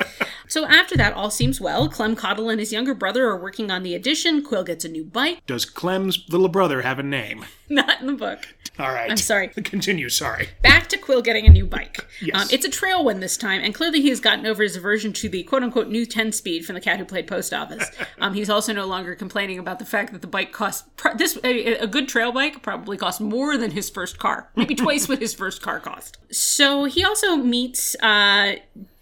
So 0.49 0.65
after 0.67 0.97
that, 0.97 1.13
all 1.15 1.31
seems 1.31 1.61
well. 1.61 1.89
Clem 1.89 2.17
Cottle 2.17 2.49
and 2.49 2.61
his 2.61 2.73
younger 2.73 2.95
brother 2.95 3.27
are 3.27 3.37
working 3.41 3.71
on 3.71 3.83
the 3.83 3.95
addition. 3.95 4.43
Quill 4.43 4.65
gets 4.65 4.85
a 4.85 4.89
new 4.89 5.05
bike. 5.05 5.45
Does 5.47 5.65
Clem's 5.65 6.25
little 6.29 6.49
brother 6.49 6.83
have 6.83 6.99
a 6.99 7.03
name? 7.03 7.45
Not 7.69 8.01
in 8.01 8.07
the 8.07 8.13
book. 8.13 8.47
All 8.79 8.93
right. 8.93 9.11
I'm 9.11 9.17
sorry. 9.17 9.49
Continue, 9.65 10.09
sorry. 10.09 10.51
Back 10.63 10.89
to 10.89 10.99
Quill 10.99 11.23
getting 11.23 11.47
a 11.47 11.51
new 11.51 11.67
bike. 11.67 12.05
Yes. 12.23 12.35
Um, 12.41 12.49
it's 12.51 12.65
a 12.65 12.71
trail 12.71 13.05
one 13.05 13.21
this 13.21 13.37
time, 13.37 13.61
and 13.63 13.75
clearly 13.75 14.01
he 14.01 14.09
has 14.09 14.21
gotten 14.21 14.47
over 14.47 14.63
his 14.63 14.75
aversion 14.75 15.13
to 15.13 15.29
the 15.29 15.43
quote 15.43 15.63
unquote 15.63 15.89
new 15.89 16.07
10 16.07 16.33
speed 16.33 16.65
from 16.65 16.75
the 16.75 16.81
cat 16.81 16.99
who 16.99 17.05
played 17.05 17.27
post 17.27 17.53
office. 17.53 17.91
Um, 18.19 18.33
he's 18.33 18.49
also 18.49 18.73
no 18.73 18.87
longer 18.87 19.15
complaining 19.15 19.59
about 19.59 19.79
the 19.79 19.85
fact 19.85 20.13
that 20.13 20.23
the 20.23 20.27
bike 20.27 20.51
costs 20.51 20.89
pr- 20.97 21.15
this 21.19 21.39
a, 21.45 21.75
a 21.77 21.87
good 21.87 22.09
trail 22.09 22.33
bike 22.33 22.63
probably 22.63 22.97
costs 22.97 23.21
more 23.21 23.59
than 23.59 23.71
his 23.73 23.91
first 23.91 24.19
car, 24.19 24.49
maybe 24.57 24.75
twice 24.75 25.11
what 25.11 25.19
his 25.19 25.35
first 25.35 25.61
car 25.61 25.79
cost. 25.79 26.17
So 26.31 26.85
he 26.85 27.05
also 27.05 27.37
meets 27.37 27.95
uh, 27.97 28.55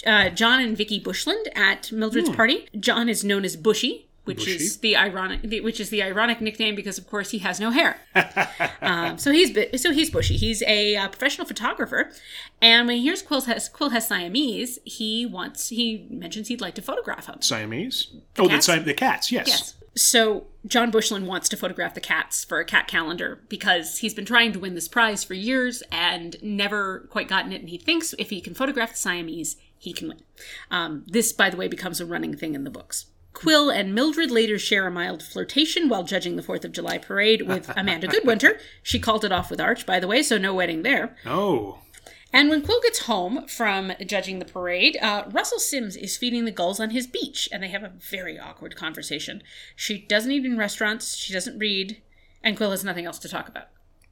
uh, 0.06 0.30
John 0.30 0.60
and 0.60 0.76
Vicky 0.76 0.98
Bushland 0.98 1.48
at 1.54 1.90
Mildred's 1.92 2.30
party. 2.30 2.68
John 2.78 3.08
is 3.08 3.24
known 3.24 3.44
as 3.44 3.56
Bushy. 3.56 4.08
Which 4.24 4.48
is 4.48 4.78
the 4.78 4.96
ironic, 4.96 5.42
the, 5.42 5.60
which 5.60 5.78
is 5.78 5.90
the 5.90 6.02
ironic 6.02 6.40
nickname 6.40 6.74
because, 6.74 6.96
of 6.96 7.06
course, 7.06 7.30
he 7.30 7.40
has 7.40 7.60
no 7.60 7.70
hair. 7.70 7.98
um, 8.80 9.18
so 9.18 9.30
he's 9.30 9.54
so 9.78 9.92
he's 9.92 10.08
bushy. 10.08 10.38
He's 10.38 10.62
a 10.62 10.96
uh, 10.96 11.08
professional 11.08 11.46
photographer, 11.46 12.10
and 12.62 12.86
when 12.86 12.96
he 12.96 13.02
hears 13.02 13.20
Quill 13.20 13.42
has 13.42 13.68
Quill 13.68 13.90
has 13.90 14.08
Siamese, 14.08 14.78
he 14.86 15.26
wants 15.26 15.68
he 15.68 16.06
mentions 16.08 16.48
he'd 16.48 16.62
like 16.62 16.74
to 16.76 16.80
photograph 16.80 17.26
him. 17.26 17.42
Siamese? 17.42 18.14
oh, 18.38 18.48
cats? 18.48 18.66
the, 18.66 18.80
the 18.80 18.94
cats, 18.94 19.30
yes. 19.30 19.46
Yes. 19.46 19.74
So 19.94 20.46
John 20.66 20.90
Bushland 20.90 21.26
wants 21.26 21.48
to 21.50 21.56
photograph 21.56 21.94
the 21.94 22.00
cats 22.00 22.44
for 22.44 22.58
a 22.58 22.64
cat 22.64 22.88
calendar 22.88 23.40
because 23.48 23.98
he's 23.98 24.14
been 24.14 24.24
trying 24.24 24.52
to 24.52 24.58
win 24.58 24.74
this 24.74 24.88
prize 24.88 25.22
for 25.22 25.34
years 25.34 25.82
and 25.92 26.36
never 26.42 27.06
quite 27.10 27.28
gotten 27.28 27.52
it. 27.52 27.60
And 27.60 27.68
he 27.68 27.78
thinks 27.78 28.14
if 28.18 28.30
he 28.30 28.40
can 28.40 28.54
photograph 28.54 28.92
the 28.92 28.96
Siamese, 28.98 29.56
he 29.84 29.92
can 29.92 30.08
win. 30.08 30.20
Um, 30.70 31.04
this, 31.06 31.32
by 31.32 31.50
the 31.50 31.56
way, 31.56 31.68
becomes 31.68 32.00
a 32.00 32.06
running 32.06 32.36
thing 32.36 32.54
in 32.54 32.64
the 32.64 32.70
books. 32.70 33.06
Quill 33.32 33.68
and 33.68 33.94
Mildred 33.94 34.30
later 34.30 34.58
share 34.58 34.86
a 34.86 34.90
mild 34.90 35.22
flirtation 35.22 35.88
while 35.88 36.04
judging 36.04 36.36
the 36.36 36.42
Fourth 36.42 36.64
of 36.64 36.72
July 36.72 36.98
parade 36.98 37.42
with 37.42 37.68
Amanda 37.76 38.06
Goodwinter. 38.06 38.60
She 38.82 38.98
called 39.00 39.24
it 39.24 39.32
off 39.32 39.50
with 39.50 39.60
Arch, 39.60 39.84
by 39.86 39.98
the 39.98 40.06
way, 40.06 40.22
so 40.22 40.38
no 40.38 40.54
wedding 40.54 40.82
there. 40.82 41.16
Oh, 41.26 41.78
And 42.32 42.48
when 42.48 42.62
Quill 42.62 42.80
gets 42.80 43.00
home 43.06 43.46
from 43.48 43.92
judging 44.06 44.38
the 44.38 44.44
parade, 44.44 44.96
uh, 45.02 45.24
Russell 45.30 45.58
Sims 45.58 45.96
is 45.96 46.16
feeding 46.16 46.44
the 46.44 46.52
gulls 46.52 46.78
on 46.80 46.90
his 46.90 47.06
beach, 47.08 47.48
and 47.52 47.62
they 47.62 47.68
have 47.68 47.82
a 47.82 47.92
very 47.98 48.38
awkward 48.38 48.76
conversation. 48.76 49.42
She 49.74 49.98
doesn't 49.98 50.30
eat 50.30 50.44
in 50.44 50.56
restaurants, 50.56 51.16
she 51.16 51.32
doesn't 51.32 51.58
read, 51.58 52.00
And 52.42 52.56
Quill 52.56 52.70
has 52.70 52.84
nothing 52.84 53.04
else 53.04 53.18
to 53.20 53.28
talk 53.28 53.48
about. 53.48 53.66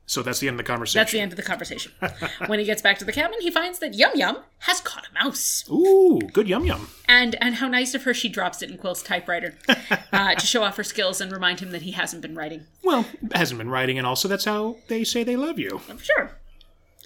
So 0.06 0.22
that's 0.22 0.40
the 0.40 0.48
end 0.48 0.54
of 0.54 0.58
the 0.58 0.70
conversation. 0.70 0.98
That's 0.98 1.12
the 1.12 1.20
end 1.20 1.32
of 1.32 1.36
the 1.36 1.42
conversation. 1.42 1.92
when 2.46 2.58
he 2.58 2.64
gets 2.64 2.82
back 2.82 2.98
to 2.98 3.04
the 3.04 3.12
cabin, 3.12 3.40
he 3.40 3.50
finds 3.50 3.78
that 3.78 3.94
Yum 3.94 4.12
Yum 4.14 4.38
has 4.60 4.80
caught 4.80 5.06
a 5.08 5.24
mouse. 5.24 5.64
Ooh, 5.70 6.20
good 6.32 6.48
yum 6.48 6.64
yum. 6.64 6.88
And 7.08 7.36
and 7.40 7.56
how 7.56 7.68
nice 7.68 7.94
of 7.94 8.02
her 8.02 8.12
she 8.12 8.28
drops 8.28 8.62
it 8.62 8.70
in 8.70 8.78
Quill's 8.78 9.02
typewriter 9.02 9.56
uh, 10.12 10.34
to 10.34 10.46
show 10.46 10.64
off 10.64 10.76
her 10.76 10.84
skills 10.84 11.20
and 11.20 11.32
remind 11.32 11.60
him 11.60 11.70
that 11.70 11.82
he 11.82 11.92
hasn't 11.92 12.22
been 12.22 12.34
writing. 12.34 12.66
Well, 12.82 13.06
hasn't 13.32 13.58
been 13.58 13.70
writing, 13.70 13.96
and 13.96 14.06
also 14.06 14.28
that's 14.28 14.44
how 14.44 14.76
they 14.88 15.04
say 15.04 15.24
they 15.24 15.36
love 15.36 15.58
you. 15.58 15.80
Sure. 15.98 16.32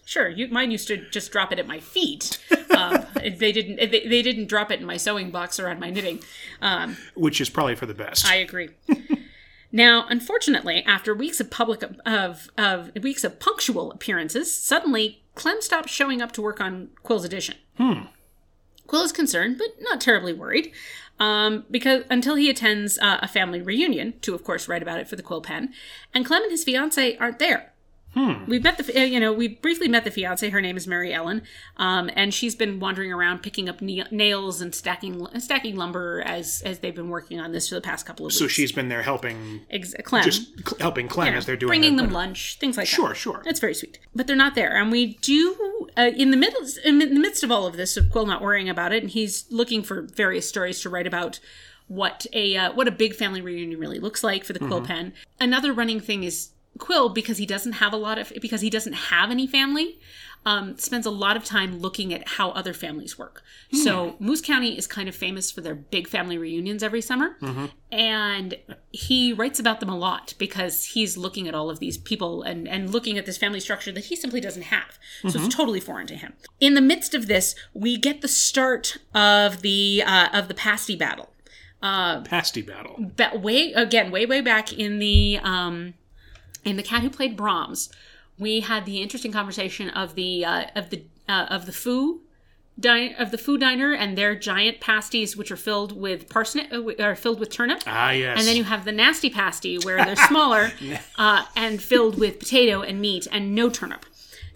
Sure, 0.06 0.28
you, 0.28 0.46
mine 0.48 0.70
used 0.70 0.86
to 0.86 0.98
just 1.10 1.32
drop 1.32 1.52
it 1.52 1.58
at 1.58 1.66
my 1.66 1.80
feet. 1.80 2.38
Um, 2.76 3.06
they 3.22 3.52
didn't. 3.52 3.76
They, 3.76 4.06
they 4.06 4.20
didn't 4.20 4.48
drop 4.48 4.70
it 4.70 4.80
in 4.80 4.86
my 4.86 4.98
sewing 4.98 5.30
box 5.30 5.58
or 5.58 5.68
on 5.68 5.80
my 5.80 5.88
knitting. 5.88 6.20
Um, 6.60 6.98
Which 7.14 7.40
is 7.40 7.48
probably 7.48 7.74
for 7.74 7.86
the 7.86 7.94
best. 7.94 8.26
I 8.26 8.34
agree. 8.34 8.68
Now, 9.76 10.06
unfortunately, 10.08 10.82
after 10.86 11.14
weeks 11.14 11.38
of 11.38 11.50
public 11.50 11.84
of 12.06 12.50
of 12.56 12.90
weeks 13.02 13.24
of 13.24 13.38
punctual 13.38 13.92
appearances, 13.92 14.52
suddenly 14.52 15.22
Clem 15.34 15.60
stops 15.60 15.92
showing 15.92 16.22
up 16.22 16.32
to 16.32 16.42
work 16.42 16.62
on 16.62 16.88
Quill's 17.02 17.26
edition. 17.26 17.56
Hmm. 17.76 18.06
Quill 18.86 19.02
is 19.02 19.12
concerned, 19.12 19.58
but 19.58 19.68
not 19.80 20.00
terribly 20.00 20.32
worried, 20.32 20.72
um, 21.20 21.66
because 21.70 22.04
until 22.08 22.36
he 22.36 22.48
attends 22.48 22.98
uh, 23.00 23.18
a 23.20 23.28
family 23.28 23.60
reunion 23.60 24.14
to, 24.22 24.34
of 24.34 24.44
course, 24.44 24.66
write 24.66 24.80
about 24.80 24.98
it 24.98 25.08
for 25.08 25.16
the 25.16 25.22
Quill 25.22 25.42
Pen, 25.42 25.74
and 26.14 26.24
Clem 26.24 26.42
and 26.42 26.50
his 26.50 26.64
fiance 26.64 27.16
aren't 27.18 27.38
there. 27.38 27.74
We've 28.46 28.62
met 28.64 28.78
the, 28.78 29.06
you 29.06 29.20
know, 29.20 29.32
we 29.32 29.48
briefly 29.48 29.88
met 29.88 30.04
the 30.04 30.10
fiance. 30.10 30.48
Her 30.48 30.60
name 30.62 30.76
is 30.78 30.86
Mary 30.86 31.12
Ellen, 31.12 31.42
um, 31.76 32.10
and 32.14 32.32
she's 32.32 32.54
been 32.54 32.80
wandering 32.80 33.12
around 33.12 33.42
picking 33.42 33.68
up 33.68 33.82
ne- 33.82 34.04
nails 34.10 34.62
and 34.62 34.74
stacking 34.74 35.26
stacking 35.38 35.76
lumber 35.76 36.22
as 36.24 36.62
as 36.64 36.78
they've 36.78 36.94
been 36.94 37.10
working 37.10 37.38
on 37.40 37.52
this 37.52 37.68
for 37.68 37.74
the 37.74 37.80
past 37.82 38.06
couple 38.06 38.24
of 38.24 38.30
weeks. 38.30 38.38
so 38.38 38.48
she's 38.48 38.72
been 38.72 38.88
there 38.88 39.02
helping, 39.02 39.60
Ex- 39.70 39.94
Clem, 40.04 40.24
just 40.24 40.48
cl- 40.66 40.78
helping 40.80 41.08
Clem 41.08 41.34
as 41.34 41.44
they're 41.44 41.56
doing 41.56 41.68
bringing 41.68 41.96
them 41.96 42.10
lunch, 42.10 42.56
things 42.58 42.76
like 42.78 42.86
Sure, 42.86 43.08
that. 43.08 43.16
sure. 43.16 43.34
Sure. 43.34 43.42
That's 43.44 43.60
very 43.60 43.74
sweet. 43.74 43.98
But 44.14 44.26
they're 44.26 44.34
not 44.36 44.54
there, 44.54 44.74
and 44.80 44.90
we 44.90 45.14
do 45.20 45.88
uh, 45.98 46.10
in 46.16 46.30
the 46.30 46.36
middle, 46.38 46.62
in 46.84 46.98
the 46.98 47.06
midst 47.20 47.42
of 47.44 47.50
all 47.50 47.66
of 47.66 47.76
this, 47.76 47.96
of 47.98 48.10
Quill 48.10 48.24
not 48.26 48.40
worrying 48.40 48.68
about 48.70 48.92
it, 48.92 49.02
and 49.02 49.10
he's 49.10 49.44
looking 49.50 49.82
for 49.82 50.02
various 50.02 50.48
stories 50.48 50.80
to 50.80 50.88
write 50.88 51.06
about 51.06 51.38
what 51.88 52.26
a 52.32 52.56
uh, 52.56 52.72
what 52.72 52.88
a 52.88 52.90
big 52.92 53.14
family 53.14 53.40
reunion 53.40 53.78
really 53.78 53.98
looks 53.98 54.24
like 54.24 54.44
for 54.44 54.52
the 54.52 54.58
Quill 54.58 54.78
Mm-hmm. 54.78 54.86
pen. 54.86 55.12
Another 55.38 55.72
running 55.72 56.00
thing 56.00 56.24
is 56.24 56.50
Quill 56.78 57.08
because 57.10 57.38
he 57.38 57.46
doesn't 57.46 57.72
have 57.74 57.92
a 57.92 57.96
lot 57.96 58.18
of 58.18 58.32
because 58.40 58.60
he 58.60 58.70
doesn't 58.70 58.92
have 58.94 59.30
any 59.30 59.46
family. 59.46 59.98
Um, 60.44 60.78
spends 60.78 61.06
a 61.06 61.10
lot 61.10 61.36
of 61.36 61.44
time 61.44 61.80
looking 61.80 62.14
at 62.14 62.28
how 62.28 62.50
other 62.50 62.72
families 62.72 63.18
work. 63.18 63.42
Hmm. 63.72 63.76
So 63.78 64.16
Moose 64.20 64.40
County 64.40 64.78
is 64.78 64.86
kind 64.86 65.08
of 65.08 65.16
famous 65.16 65.50
for 65.50 65.60
their 65.60 65.74
big 65.74 66.06
family 66.06 66.38
reunions 66.38 66.84
every 66.84 67.00
summer, 67.02 67.36
Mm-hmm. 67.42 67.64
and 67.90 68.56
he 68.92 69.32
writes 69.32 69.58
about 69.58 69.80
them 69.80 69.88
a 69.88 69.96
lot 69.96 70.34
because 70.38 70.84
he's 70.84 71.16
looking 71.16 71.48
at 71.48 71.54
all 71.56 71.68
of 71.68 71.80
these 71.80 71.98
people 71.98 72.42
and 72.42 72.68
and 72.68 72.90
looking 72.92 73.18
at 73.18 73.26
this 73.26 73.36
family 73.36 73.58
structure 73.58 73.90
that 73.90 74.04
he 74.04 74.14
simply 74.14 74.40
doesn't 74.40 74.62
have. 74.64 74.98
So 75.22 75.28
Mm-hmm. 75.30 75.46
it's 75.46 75.54
totally 75.56 75.80
foreign 75.80 76.06
to 76.08 76.14
him. 76.16 76.34
In 76.60 76.74
the 76.74 76.80
midst 76.80 77.12
of 77.14 77.26
this, 77.26 77.56
we 77.74 77.96
get 77.96 78.20
the 78.20 78.28
start 78.28 78.98
of 79.14 79.62
the 79.62 80.02
uh, 80.06 80.28
of 80.32 80.46
the 80.46 80.54
pasty 80.54 80.94
battle. 80.94 81.30
Uh, 81.82 82.20
pasty 82.22 82.62
battle. 82.62 82.94
Ba- 83.16 83.32
way 83.36 83.72
again, 83.72 84.10
way 84.12 84.26
way 84.26 84.40
back 84.42 84.72
in 84.72 85.00
the 85.00 85.38
um, 85.42 85.94
in 86.66 86.76
the 86.76 86.82
cat 86.82 87.02
who 87.02 87.10
played 87.10 87.36
Brahms, 87.36 87.88
we 88.38 88.60
had 88.60 88.84
the 88.84 89.00
interesting 89.00 89.32
conversation 89.32 89.88
of 89.90 90.14
the 90.14 90.44
uh, 90.44 90.64
of 90.74 90.90
the 90.90 91.04
uh, 91.28 91.46
of 91.48 91.66
the 91.66 91.72
foo 91.72 92.20
Din- 92.78 93.14
of 93.18 93.30
the 93.30 93.38
foo 93.38 93.56
diner 93.56 93.94
and 93.94 94.18
their 94.18 94.34
giant 94.34 94.80
pasties, 94.80 95.34
which 95.34 95.50
are 95.50 95.56
filled 95.56 95.92
with 95.92 96.28
parsnip, 96.28 96.70
uh, 96.70 97.02
are 97.02 97.16
filled 97.16 97.40
with 97.40 97.48
turnip. 97.48 97.82
Ah, 97.86 98.10
yes. 98.10 98.38
And 98.38 98.46
then 98.46 98.54
you 98.54 98.64
have 98.64 98.84
the 98.84 98.92
nasty 98.92 99.30
pasty 99.30 99.78
where 99.78 100.04
they're 100.04 100.14
smaller 100.14 100.72
uh, 101.18 101.46
and 101.56 101.82
filled 101.82 102.18
with 102.18 102.38
potato 102.38 102.82
and 102.82 103.00
meat 103.00 103.26
and 103.32 103.54
no 103.54 103.70
turnip. 103.70 104.04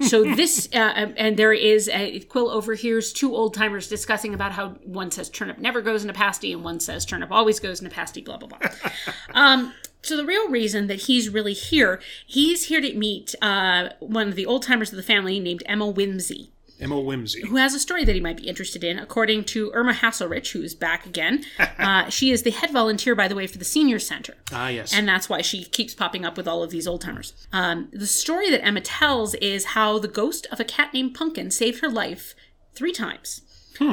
So 0.00 0.22
this, 0.36 0.68
uh, 0.74 1.12
and 1.16 1.38
there 1.38 1.54
is 1.54 1.88
a 1.88 2.20
Quill 2.20 2.50
overhears 2.50 3.14
two 3.14 3.34
old 3.34 3.54
timers 3.54 3.88
discussing 3.88 4.34
about 4.34 4.52
how 4.52 4.70
one 4.84 5.10
says 5.10 5.30
turnip 5.30 5.58
never 5.58 5.80
goes 5.80 6.02
into 6.02 6.12
pasty 6.12 6.52
and 6.52 6.62
one 6.62 6.78
says 6.78 7.06
turnip 7.06 7.30
always 7.30 7.58
goes 7.58 7.80
into 7.80 7.94
pasty. 7.94 8.20
Blah 8.20 8.36
blah 8.36 8.48
blah. 8.48 8.70
um, 9.34 9.72
so 10.02 10.16
the 10.16 10.24
real 10.24 10.48
reason 10.48 10.86
that 10.86 11.02
he's 11.02 11.28
really 11.28 11.52
here, 11.52 12.00
he's 12.26 12.64
here 12.66 12.80
to 12.80 12.94
meet 12.94 13.34
uh, 13.42 13.90
one 14.00 14.28
of 14.28 14.34
the 14.34 14.46
old 14.46 14.62
timers 14.62 14.90
of 14.90 14.96
the 14.96 15.02
family 15.02 15.40
named 15.40 15.62
Emma 15.66 15.86
Whimsy 15.86 16.50
Emma 16.80 16.98
Whimsy. 16.98 17.42
who 17.46 17.56
has 17.56 17.74
a 17.74 17.78
story 17.78 18.04
that 18.04 18.14
he 18.14 18.20
might 18.20 18.38
be 18.38 18.48
interested 18.48 18.82
in. 18.82 18.98
According 18.98 19.44
to 19.44 19.70
Irma 19.74 19.92
Hasselrich, 19.92 20.52
who's 20.52 20.74
back 20.74 21.04
again, 21.04 21.44
uh, 21.78 22.08
she 22.08 22.30
is 22.30 22.42
the 22.42 22.50
head 22.50 22.70
volunteer, 22.70 23.14
by 23.14 23.28
the 23.28 23.34
way, 23.34 23.46
for 23.46 23.58
the 23.58 23.64
senior 23.64 23.98
center. 23.98 24.34
Ah, 24.52 24.68
yes. 24.68 24.94
And 24.94 25.06
that's 25.06 25.28
why 25.28 25.42
she 25.42 25.64
keeps 25.64 25.94
popping 25.94 26.24
up 26.24 26.36
with 26.36 26.48
all 26.48 26.62
of 26.62 26.70
these 26.70 26.86
old 26.86 27.02
timers. 27.02 27.34
Um, 27.52 27.88
the 27.92 28.06
story 28.06 28.50
that 28.50 28.64
Emma 28.64 28.80
tells 28.80 29.34
is 29.36 29.66
how 29.66 29.98
the 29.98 30.08
ghost 30.08 30.46
of 30.50 30.58
a 30.58 30.64
cat 30.64 30.94
named 30.94 31.14
Pumpkin 31.14 31.50
saved 31.50 31.80
her 31.80 31.90
life 31.90 32.34
three 32.74 32.92
times 32.92 33.42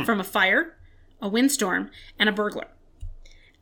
from 0.06 0.20
a 0.20 0.24
fire, 0.24 0.78
a 1.22 1.28
windstorm, 1.30 1.90
and 2.20 2.28
a 2.28 2.32
burglar. 2.32 2.68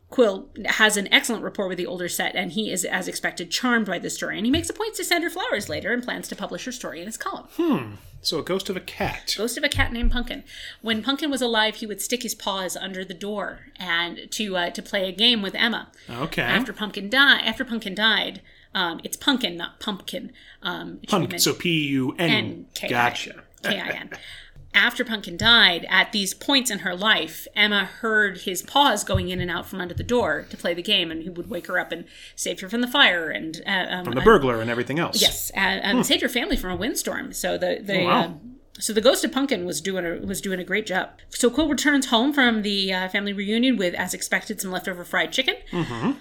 Quill 0.10 0.50
has 0.66 0.98
an 0.98 1.12
excellent 1.12 1.44
rapport 1.44 1.68
with 1.68 1.78
the 1.78 1.86
older 1.88 2.08
set, 2.08 2.36
and 2.36 2.52
he 2.52 2.72
is, 2.72 2.86
as 2.86 3.08
expected, 3.08 3.52
charmed 3.52 3.88
by 3.88 4.00
this 4.00 4.16
story. 4.16 4.38
And 4.38 4.46
he 4.46 4.52
makes 4.52 4.70
a 4.70 4.74
point 4.74 4.96
to 4.96 5.04
send 5.04 5.24
her 5.24 5.30
flowers 5.30 5.68
later 5.68 5.92
and 5.92 6.04
plans 6.04 6.28
to 6.28 6.36
publish 6.36 6.66
her 6.66 6.72
story 6.72 7.00
in 7.00 7.08
his 7.08 7.18
column. 7.18 7.48
Hmm. 7.56 7.96
So 8.22 8.40
a 8.40 8.44
ghost 8.44 8.70
of 8.70 8.78
a 8.78 8.82
cat. 8.82 9.36
Ghost 9.38 9.58
of 9.58 9.64
a 9.64 9.70
cat 9.70 9.94
named 9.94 10.12
Pumpkin. 10.12 10.44
When 10.82 11.04
Pumpkin 11.04 11.30
was 11.30 11.42
alive, 11.42 11.76
he 11.76 11.86
would 11.86 12.02
stick 12.02 12.24
his 12.24 12.34
paws 12.34 12.76
under 12.76 13.06
the 13.06 13.14
door 13.14 13.68
and 13.78 14.32
to 14.32 14.58
uh, 14.58 14.70
to 14.72 14.82
play 14.82 15.08
a 15.08 15.12
game 15.12 15.44
with 15.44 15.54
Emma. 15.54 15.92
Okay. 16.10 16.42
After 16.42 16.74
Pumpkin 16.74 17.10
died, 17.10 17.44
after 17.44 17.64
Pumpkin 17.64 17.94
died, 17.94 18.42
um, 18.74 19.00
it's 19.04 19.16
Punkin, 19.16 19.56
not 19.56 19.80
Pumpkin. 19.80 20.32
Um, 20.64 21.00
it 21.04 21.10
should 21.10 21.22
be 21.22 21.28
Punk. 21.28 21.40
So 21.40 21.54
P 21.54 21.88
U 21.90 22.16
N. 22.18 22.30
N 22.30 22.66
K 22.74 22.88
I 22.88 22.90
Gotcha. 22.90 23.44
K 23.62 23.80
I 23.80 23.90
N. 23.90 24.10
After 24.76 25.06
Pumpkin 25.06 25.38
died, 25.38 25.86
at 25.90 26.12
these 26.12 26.34
points 26.34 26.70
in 26.70 26.80
her 26.80 26.94
life, 26.96 27.48
Emma 27.56 27.86
heard 27.86 28.40
his 28.40 28.62
paws 28.62 29.04
going 29.06 29.30
in 29.30 29.40
and 29.40 29.50
out 29.50 29.66
from 29.66 29.80
under 29.82 29.94
the 29.94 30.04
door 30.04 30.46
to 30.50 30.58
play 30.58 30.74
the 30.74 30.84
game, 30.84 31.10
and 31.12 31.24
he 31.24 31.30
would 31.30 31.50
wake 31.50 31.68
her 31.68 31.80
up 31.80 31.92
and 31.94 32.04
save 32.36 32.60
her 32.60 32.68
from 32.70 32.82
the 32.82 32.88
fire 32.88 33.30
and 33.30 33.62
uh, 33.66 33.86
um, 33.90 34.04
The 34.14 34.22
burglar 34.22 34.62
and 34.62 34.70
everything 34.70 35.00
else. 35.00 35.22
Yes, 35.22 35.50
and, 35.52 35.82
and 35.82 36.06
saved 36.06 36.22
her 36.22 36.30
family 36.30 36.58
from 36.58 36.72
a 36.72 36.76
windstorm. 36.76 37.32
So 37.34 37.58
the 37.58 37.80
the 37.82 37.96
Hmm. 37.96 38.02
Oh, 38.02 38.06
wow. 38.06 38.24
um, 38.26 38.52
so 38.78 38.92
the 38.92 39.00
ghost 39.00 39.24
of 39.24 39.32
Pumpkin 39.32 39.66
was 39.66 39.80
doing 39.80 40.06
a 40.06 40.26
was 40.26 40.42
doing 40.42 40.60
a 40.60 40.64
great 40.66 40.86
job. 40.86 41.12
So 41.30 41.50
Quill 41.50 41.70
returns 41.70 42.08
home 42.08 42.34
from 42.34 42.62
the 42.62 42.92
uh, 42.92 43.08
family 43.08 43.32
reunion 43.32 43.78
with, 43.78 43.94
as 43.94 44.14
expected, 44.14 44.60
some 44.60 44.70
leftover 44.72 45.06
fried 45.06 45.32
chicken. 45.32 45.56
Mm-hmm. 45.72 46.12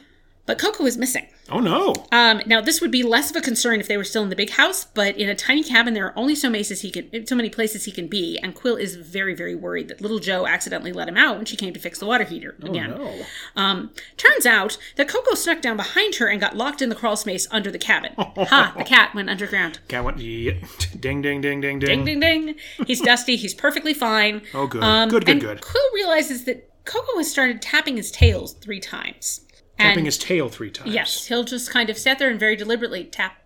But 0.47 0.59
Coco 0.59 0.85
is 0.85 0.99
missing. 0.99 1.27
Oh 1.51 1.61
no. 1.61 1.95
Um, 2.11 2.41
now 2.47 2.61
this 2.61 2.81
would 2.81 2.91
be 2.91 3.03
less 3.03 3.31
of 3.31 3.37
a 3.37 3.41
concern 3.41 3.81
if 3.81 3.89
they 3.89 3.97
were 3.97 4.05
still 4.05 4.23
in 4.23 4.29
the 4.31 4.37
big 4.37 4.51
house, 4.51 4.85
but 4.85 5.17
in 5.17 5.29
a 5.29 5.35
tiny 5.35 5.63
cabin 5.63 5.95
there 5.95 6.07
are 6.07 6.19
only 6.19 6.35
so 6.35 6.51
places 6.51 6.81
he 6.81 6.91
can 6.91 7.27
so 7.27 7.35
many 7.35 7.51
places 7.51 7.85
he 7.85 7.93
can 7.93 8.07
be, 8.07 8.39
and 8.43 8.55
Quill 8.55 8.77
is 8.77 8.97
very 8.97 9.35
very 9.35 9.55
worried 9.55 9.89
that 9.89 10.01
little 10.01 10.19
Joe 10.19 10.47
accidentally 10.47 10.93
let 10.93 11.09
him 11.09 11.17
out 11.17 11.37
when 11.37 11.45
she 11.45 11.57
came 11.57 11.75
to 11.75 11.81
fix 11.81 11.99
the 11.99 12.07
water 12.07 12.25
heater 12.25 12.55
again. 12.63 12.91
No. 12.91 13.23
Um, 13.57 13.91
turns 14.17 14.47
out 14.47 14.79
that 14.97 15.09
Coco 15.09 15.35
snuck 15.35 15.61
down 15.61 15.77
behind 15.77 16.17
her 16.17 16.29
and 16.29 16.41
got 16.41 16.57
locked 16.57 16.81
in 16.81 16.89
the 16.89 16.95
crawl 16.95 17.17
space 17.17 17.47
under 17.51 17.71
the 17.71 17.79
cabin. 17.79 18.13
ha! 18.19 18.75
The 18.77 18.85
cat 18.85 19.15
went 19.15 19.29
underground. 19.29 19.81
Cat 19.89 20.05
went. 20.05 20.19
Yeah. 20.19 20.53
Ding 21.01 21.21
ding 21.23 21.41
ding 21.41 21.61
ding 21.61 21.79
Ding 21.79 22.05
ding. 22.05 22.21
ding 22.21 22.45
ding. 22.47 22.55
He's 22.87 23.01
dusty. 23.01 23.37
He's 23.37 23.55
perfectly 23.55 23.93
fine. 23.95 24.43
Oh, 24.55 24.67
good. 24.67 24.83
Um, 24.83 25.09
good. 25.09 25.25
Good. 25.27 25.33
and 25.33 25.41
Good. 25.41 25.61
Quill 25.61 25.93
realizes 25.95 26.45
that 26.45 26.71
Coco 26.85 27.19
has 27.19 27.31
started 27.31 27.61
tapping 27.61 27.97
his 27.97 28.11
tails 28.11 28.55
three 28.55 28.81
times. 28.81 29.41
Tapping 29.79 29.99
And 29.99 30.07
his 30.07 30.19
tail 30.19 30.49
three 30.49 30.71
times. 30.71 30.95
yes, 30.95 31.27
he'll 31.27 31.45
just 31.45 31.71
kind 31.71 31.91
of 31.91 31.99
sit 31.99 32.19
there 32.19 32.31
and 32.31 32.39
very 32.39 32.57
deliberately 32.57 33.05
tap, 33.05 33.43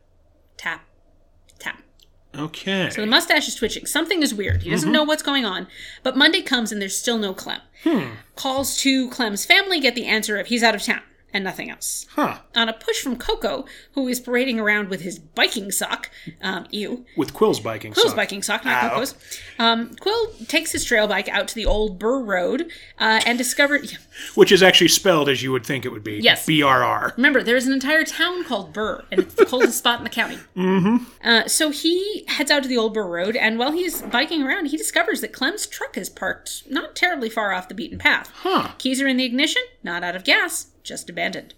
tap, 0.56 0.84
tap. 1.58 1.82
Okay. 2.36 2.90
So 2.90 3.00
the 3.00 3.06
mustache 3.06 3.48
is 3.48 3.54
twitching. 3.54 3.86
Something 3.86 4.22
is 4.22 4.34
weird. 4.34 4.62
He 4.62 4.70
doesn't 4.70 4.88
mm-hmm. 4.88 4.92
know 4.92 5.04
what's 5.04 5.22
going 5.22 5.44
on. 5.46 5.66
But 6.02 6.16
Monday 6.16 6.42
comes 6.42 6.70
and 6.70 6.82
there's 6.82 6.96
still 6.96 7.18
no 7.18 7.32
Clem. 7.32 7.60
Hmm. 7.82 8.10
Calls 8.36 8.76
to 8.78 9.08
Clem's 9.08 9.46
family, 9.46 9.80
get 9.80 9.94
the 9.94 10.06
answer 10.06 10.36
of 10.36 10.48
he's 10.48 10.62
out 10.62 10.74
of 10.74 10.82
town 10.82 11.02
and 11.32 11.44
nothing 11.44 11.70
else. 11.70 12.06
huh. 12.14 12.38
On 12.56 12.68
a 12.68 12.72
push 12.72 13.00
from 13.02 13.16
Coco, 13.16 13.66
who 13.92 14.08
is 14.08 14.18
parading 14.18 14.58
around 14.58 14.88
with 14.88 15.02
his 15.02 15.18
biking 15.18 15.70
sock, 15.70 16.10
um, 16.40 16.66
ew, 16.70 17.04
With 17.16 17.34
Quill's 17.34 17.60
biking. 17.60 17.92
Sock. 17.92 17.96
Quill's 18.02 18.10
sock. 18.12 18.16
biking 18.16 18.42
sock, 18.42 18.64
not 18.64 18.82
Ow. 18.84 18.88
Coco's. 18.90 19.14
Um, 19.58 19.94
Quill 20.00 20.32
takes 20.46 20.72
his 20.72 20.84
trail 20.84 21.06
bike 21.06 21.28
out 21.28 21.46
to 21.48 21.54
the 21.54 21.66
old 21.66 21.98
Burr 21.98 22.20
Road 22.22 22.70
uh, 22.98 23.20
and 23.26 23.36
discovers. 23.36 23.96
Which 24.34 24.50
is 24.50 24.62
actually 24.62 24.88
spelled 24.88 25.28
as 25.28 25.42
you 25.42 25.52
would 25.52 25.66
think 25.66 25.84
it 25.84 25.90
would 25.90 26.02
be. 26.02 26.18
Yes. 26.18 26.46
B 26.46 26.62
R 26.62 26.82
R. 26.82 27.12
Remember, 27.16 27.42
there's 27.42 27.66
an 27.66 27.72
entire 27.72 28.04
town 28.04 28.42
called 28.44 28.72
Burr, 28.72 29.04
and 29.12 29.20
it's 29.20 29.34
the 29.34 29.44
coldest 29.46 29.78
spot 29.78 29.98
in 29.98 30.04
the 30.04 30.10
county. 30.10 30.38
Mm-hmm. 30.56 31.04
Uh, 31.24 31.46
so 31.48 31.70
he 31.70 32.24
heads 32.28 32.50
out 32.50 32.62
to 32.62 32.68
the 32.68 32.76
old 32.76 32.92
Burr 32.94 33.06
Road, 33.06 33.36
and 33.36 33.58
while 33.58 33.72
he's 33.72 34.02
biking 34.02 34.42
around, 34.42 34.66
he 34.66 34.76
discovers 34.76 35.20
that 35.20 35.32
Clem's 35.32 35.66
truck 35.66 35.96
is 35.96 36.08
parked 36.08 36.64
not 36.68 36.94
terribly 36.96 37.30
far 37.30 37.52
off 37.52 37.68
the 37.68 37.74
beaten 37.74 37.98
path. 37.98 38.30
Huh. 38.34 38.72
Keys 38.78 39.00
are 39.00 39.06
in 39.06 39.16
the 39.16 39.24
ignition, 39.24 39.62
not 39.82 40.02
out 40.04 40.14
of 40.16 40.24
gas, 40.24 40.66
just 40.88 41.08
abandoned. 41.08 41.54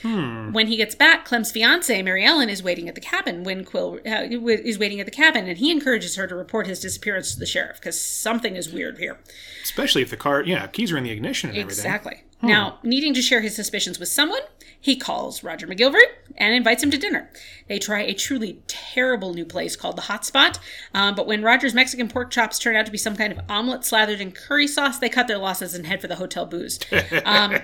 Hmm. 0.00 0.52
When 0.52 0.68
he 0.68 0.76
gets 0.76 0.94
back, 0.94 1.24
Clem's 1.24 1.50
fiance 1.52 2.00
Mary 2.02 2.24
Ellen 2.24 2.48
is 2.48 2.62
waiting 2.62 2.88
at 2.88 2.94
the 2.94 3.00
cabin. 3.00 3.44
When 3.44 3.64
Quill 3.64 4.00
uh, 4.06 4.26
is 4.30 4.78
waiting 4.78 5.00
at 5.00 5.06
the 5.06 5.12
cabin, 5.12 5.46
and 5.46 5.58
he 5.58 5.70
encourages 5.70 6.16
her 6.16 6.26
to 6.26 6.34
report 6.34 6.66
his 6.66 6.80
disappearance 6.80 7.34
to 7.34 7.38
the 7.38 7.46
sheriff 7.46 7.76
because 7.76 8.00
something 8.00 8.56
is 8.56 8.72
weird 8.72 8.98
here. 8.98 9.18
Especially 9.62 10.00
if 10.02 10.10
the 10.10 10.16
car. 10.16 10.42
Yeah, 10.42 10.66
keys 10.68 10.92
are 10.92 10.96
in 10.96 11.04
the 11.04 11.10
ignition 11.10 11.50
and 11.50 11.58
everything. 11.58 11.84
Exactly. 11.84 12.22
Now, 12.44 12.78
needing 12.82 13.14
to 13.14 13.22
share 13.22 13.40
his 13.40 13.54
suspicions 13.54 14.00
with 14.00 14.08
someone, 14.08 14.40
he 14.80 14.96
calls 14.96 15.44
Roger 15.44 15.68
MacGillivray 15.68 16.02
and 16.36 16.52
invites 16.52 16.82
him 16.82 16.90
to 16.90 16.98
dinner. 16.98 17.30
They 17.68 17.78
try 17.78 18.00
a 18.00 18.14
truly 18.14 18.60
terrible 18.66 19.32
new 19.32 19.44
place 19.44 19.76
called 19.76 19.96
the 19.96 20.02
Hot 20.02 20.26
Spot, 20.26 20.58
uh, 20.92 21.12
but 21.12 21.28
when 21.28 21.44
Roger's 21.44 21.72
Mexican 21.72 22.08
pork 22.08 22.32
chops 22.32 22.58
turn 22.58 22.74
out 22.74 22.86
to 22.86 22.92
be 22.92 22.98
some 22.98 23.14
kind 23.14 23.32
of 23.32 23.38
omelet 23.48 23.84
slathered 23.84 24.20
in 24.20 24.32
curry 24.32 24.66
sauce, 24.66 24.98
they 24.98 25.08
cut 25.08 25.28
their 25.28 25.38
losses 25.38 25.72
and 25.72 25.86
head 25.86 26.00
for 26.00 26.08
the 26.08 26.16
hotel 26.16 26.44
booze. 26.44 26.80
Um, 27.24 27.58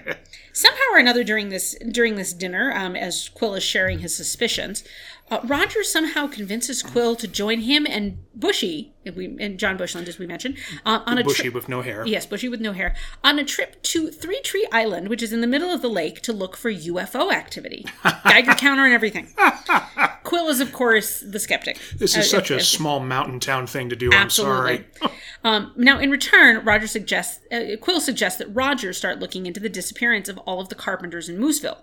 somehow 0.58 0.82
or 0.92 0.98
another 0.98 1.22
during 1.22 1.50
this 1.50 1.76
during 1.90 2.16
this 2.16 2.32
dinner, 2.32 2.72
um, 2.74 2.96
as 2.96 3.28
Quill 3.28 3.54
is 3.54 3.62
sharing 3.62 4.00
his 4.00 4.16
suspicions, 4.16 4.82
uh, 5.30 5.40
Roger 5.44 5.82
somehow 5.82 6.26
convinces 6.26 6.82
Quill 6.82 7.16
to 7.16 7.28
join 7.28 7.60
him 7.60 7.86
and 7.88 8.18
Bushy, 8.34 8.92
and, 9.04 9.16
we, 9.16 9.36
and 9.40 9.58
John 9.58 9.76
Bushland, 9.76 10.08
as 10.08 10.18
we 10.18 10.26
mentioned, 10.26 10.56
uh, 10.86 11.00
on 11.06 11.18
a 11.18 11.24
Bushy 11.24 11.42
trip. 11.44 11.54
with 11.54 11.68
no 11.68 11.82
hair. 11.82 12.06
Yes, 12.06 12.24
Bushy 12.26 12.48
with 12.48 12.60
no 12.60 12.72
hair. 12.72 12.94
On 13.24 13.38
a 13.38 13.44
trip 13.44 13.82
to 13.82 14.10
Three 14.10 14.40
Tree 14.42 14.66
Island, 14.72 15.08
which 15.08 15.22
is 15.22 15.32
in 15.32 15.40
the 15.40 15.46
middle 15.46 15.70
of 15.70 15.82
the 15.82 15.88
lake, 15.88 16.20
to 16.22 16.32
look 16.32 16.56
for 16.56 16.70
UFO 16.72 17.32
activity. 17.32 17.84
Geiger 18.24 18.54
counter 18.54 18.84
and 18.84 18.94
everything. 18.94 19.28
Quill 20.24 20.48
is, 20.48 20.60
of 20.60 20.72
course, 20.72 21.20
the 21.20 21.38
skeptic. 21.38 21.78
This 21.96 22.16
is 22.16 22.32
Uh, 22.32 22.36
such 22.38 22.50
a 22.50 22.56
as- 22.56 22.68
small 22.68 23.00
mountain 23.00 23.40
town 23.40 23.66
thing 23.66 23.88
to 23.88 23.96
do. 23.96 24.10
I'm 24.12 24.30
sorry. 24.30 24.86
um, 25.44 25.72
now, 25.76 25.98
in 25.98 26.10
return, 26.10 26.64
Roger 26.64 26.86
suggests 26.86 27.40
uh, 27.52 27.76
Quill 27.80 28.00
suggests 28.00 28.38
that 28.38 28.48
Roger 28.54 28.92
start 28.92 29.18
looking 29.20 29.46
into 29.46 29.60
the 29.60 29.68
disappearance 29.68 30.28
of 30.28 30.38
all 30.38 30.60
of 30.60 30.68
the 30.68 30.74
carpenters 30.74 31.28
in 31.28 31.38
Mooseville. 31.38 31.78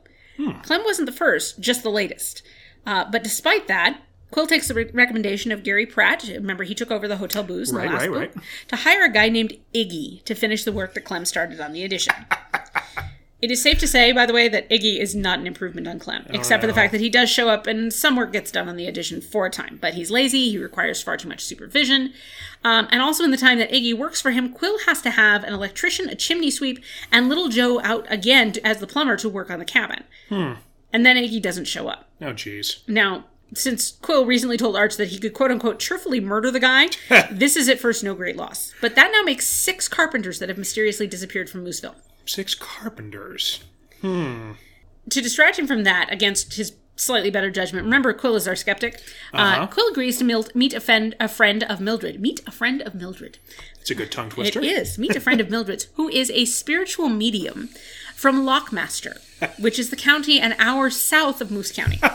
Clem 0.64 0.84
wasn't 0.84 1.06
the 1.06 1.14
first, 1.16 1.62
just 1.62 1.82
the 1.82 1.90
latest. 1.90 2.42
Uh, 2.86 3.06
but 3.12 3.24
despite 3.24 3.68
that, 3.68 4.02
Quill 4.32 4.48
takes 4.48 4.68
the 4.68 4.74
re- 4.74 4.90
recommendation 4.94 5.52
of 5.52 5.64
Gary 5.64 5.86
Pratt. 5.86 6.24
Remember, 6.28 6.64
he 6.64 6.76
took 6.76 6.92
over 6.92 7.08
the 7.08 7.18
hotel 7.18 7.44
booze 7.44 7.70
in 7.72 7.78
Right, 7.78 7.88
the 7.88 7.94
last 7.94 8.02
right, 8.08 8.12
book 8.34 8.36
right. 8.36 8.46
to 8.68 8.76
hire 8.76 9.06
a 9.06 9.12
guy 9.12 9.30
named 9.30 9.58
Iggy 9.74 10.24
to 10.26 10.36
finish 10.36 10.64
the 10.64 10.72
work 10.72 10.94
that 10.94 11.02
Clem 11.06 11.26
started 11.26 11.60
on 11.62 11.72
the 11.74 11.84
edition. 11.84 12.14
It 13.42 13.52
is 13.52 13.62
safe 13.62 13.78
to 13.80 13.88
say, 13.88 14.12
by 14.12 14.26
the 14.26 14.34
way, 14.34 14.48
that 14.48 14.68
Iggy 14.70 14.98
is 15.00 15.14
not 15.14 15.38
an 15.40 15.46
improvement 15.46 15.88
on 15.88 16.00
Clem, 16.00 16.26
except 16.30 16.62
for 16.62 16.68
the 16.68 16.74
Oh, 16.74 16.76
fact 16.76 16.94
that 16.94 17.02
he 17.02 17.10
does 17.10 17.30
show 17.30 17.48
up 17.50 17.68
and 17.68 17.94
some 17.94 18.16
work 18.16 18.32
gets 18.32 18.50
done 18.50 18.68
on 18.70 18.76
the 18.76 18.88
edition 18.88 19.22
for 19.22 19.46
a 19.46 19.52
time. 19.52 19.78
But 19.80 19.94
he's 19.94 20.10
lazy, 20.10 20.50
he 20.50 20.58
requires 20.58 21.04
far 21.04 21.16
too 21.18 21.28
much 21.28 21.44
supervision. 21.44 22.14
Um, 22.64 22.88
and 22.92 23.02
also, 23.04 23.24
in 23.24 23.30
the 23.32 23.38
time 23.38 23.60
that 23.60 23.72
Iggy 23.72 23.94
works 23.96 24.20
for 24.20 24.32
him, 24.32 24.52
Quill 24.52 24.80
has 24.88 25.02
to 25.04 25.12
have 25.12 25.44
an 25.44 25.54
electrician, 25.54 26.10
a 26.10 26.16
chimney 26.16 26.50
sweep, 26.50 26.82
and 27.12 27.28
little 27.30 27.50
Joe 27.50 27.82
out 27.82 28.08
again 28.12 28.52
to, 28.54 28.66
as 28.66 28.80
the 28.80 28.88
plumber 28.88 29.18
to 29.18 29.30
work 29.30 29.52
on 29.52 29.60
the 29.60 29.66
cabin. 29.66 30.06
And 30.96 31.06
then 31.06 31.18
Iggy 31.18 31.42
doesn't 31.42 31.66
show 31.66 31.90
up. 31.90 32.08
Oh, 32.22 32.28
jeez. 32.32 32.88
Now, 32.88 33.26
since 33.54 33.92
Quill 34.02 34.26
recently 34.26 34.56
told 34.56 34.78
Arch 34.78 34.96
that 34.96 35.10
he 35.10 35.20
could 35.20 35.34
quote 35.34 35.52
unquote 35.52 35.78
cheerfully 35.78 36.22
murder 36.22 36.52
the 36.52 36.60
guy, 36.62 36.88
this 37.32 37.58
is 37.58 37.68
at 37.68 37.82
first 37.82 38.02
no 38.02 38.16
great 38.16 38.38
loss. 38.38 38.74
But 38.80 38.96
that 38.96 39.12
now 39.12 39.22
makes 39.24 39.46
six 39.46 39.90
carpenters 39.90 40.40
that 40.40 40.48
have 40.48 40.58
mysteriously 40.58 41.06
disappeared 41.06 41.50
from 41.50 41.66
Mooseville. 41.66 41.96
Six 42.26 42.56
carpenters. 42.56 43.62
Hmm. 44.00 44.54
To 45.10 45.22
distract 45.22 45.60
him 45.60 45.68
from 45.68 45.84
that 45.84 46.12
against 46.14 46.54
his 46.54 46.74
slightly 46.96 47.30
better 47.30 47.52
judgment, 47.52 47.84
remember 47.84 48.14
Quill 48.14 48.38
is 48.38 48.48
our 48.48 48.56
skeptic. 48.56 49.02
uh 49.34 49.38
Uh-huh. 49.38 49.68
Quill 49.68 49.90
agrees 49.90 50.18
to 50.20 50.24
mil- 50.24 50.48
meet 50.56 50.74
a 50.74 50.80
friend, 50.80 51.14
a 51.20 51.28
friend 51.28 51.64
of 51.66 51.82
Mildred. 51.82 52.22
Meet 52.22 52.40
a 52.48 52.52
friend 52.52 52.82
of 52.82 52.96
Mildred. 52.96 53.38
It's 53.82 53.92
a 53.92 53.96
good 53.96 54.12
tongue 54.14 54.30
twister. 54.30 54.62
is 54.64 54.98
meet 54.98 55.14
a 55.16 55.20
friend 55.20 55.42
of 55.42 55.50
Mildred's 55.56 55.88
who 55.96 56.08
is 56.08 56.32
a 56.32 56.46
spiritual 56.46 57.10
medium 57.10 57.70
from 58.16 58.46
Lockmaster, 58.46 59.18
which 59.60 59.78
is 59.80 59.90
the 59.90 59.96
county 59.96 60.40
an 60.40 60.54
hour 60.60 60.90
south 60.90 61.42
of 61.42 61.52
Moose 61.52 61.72
County. 61.72 62.00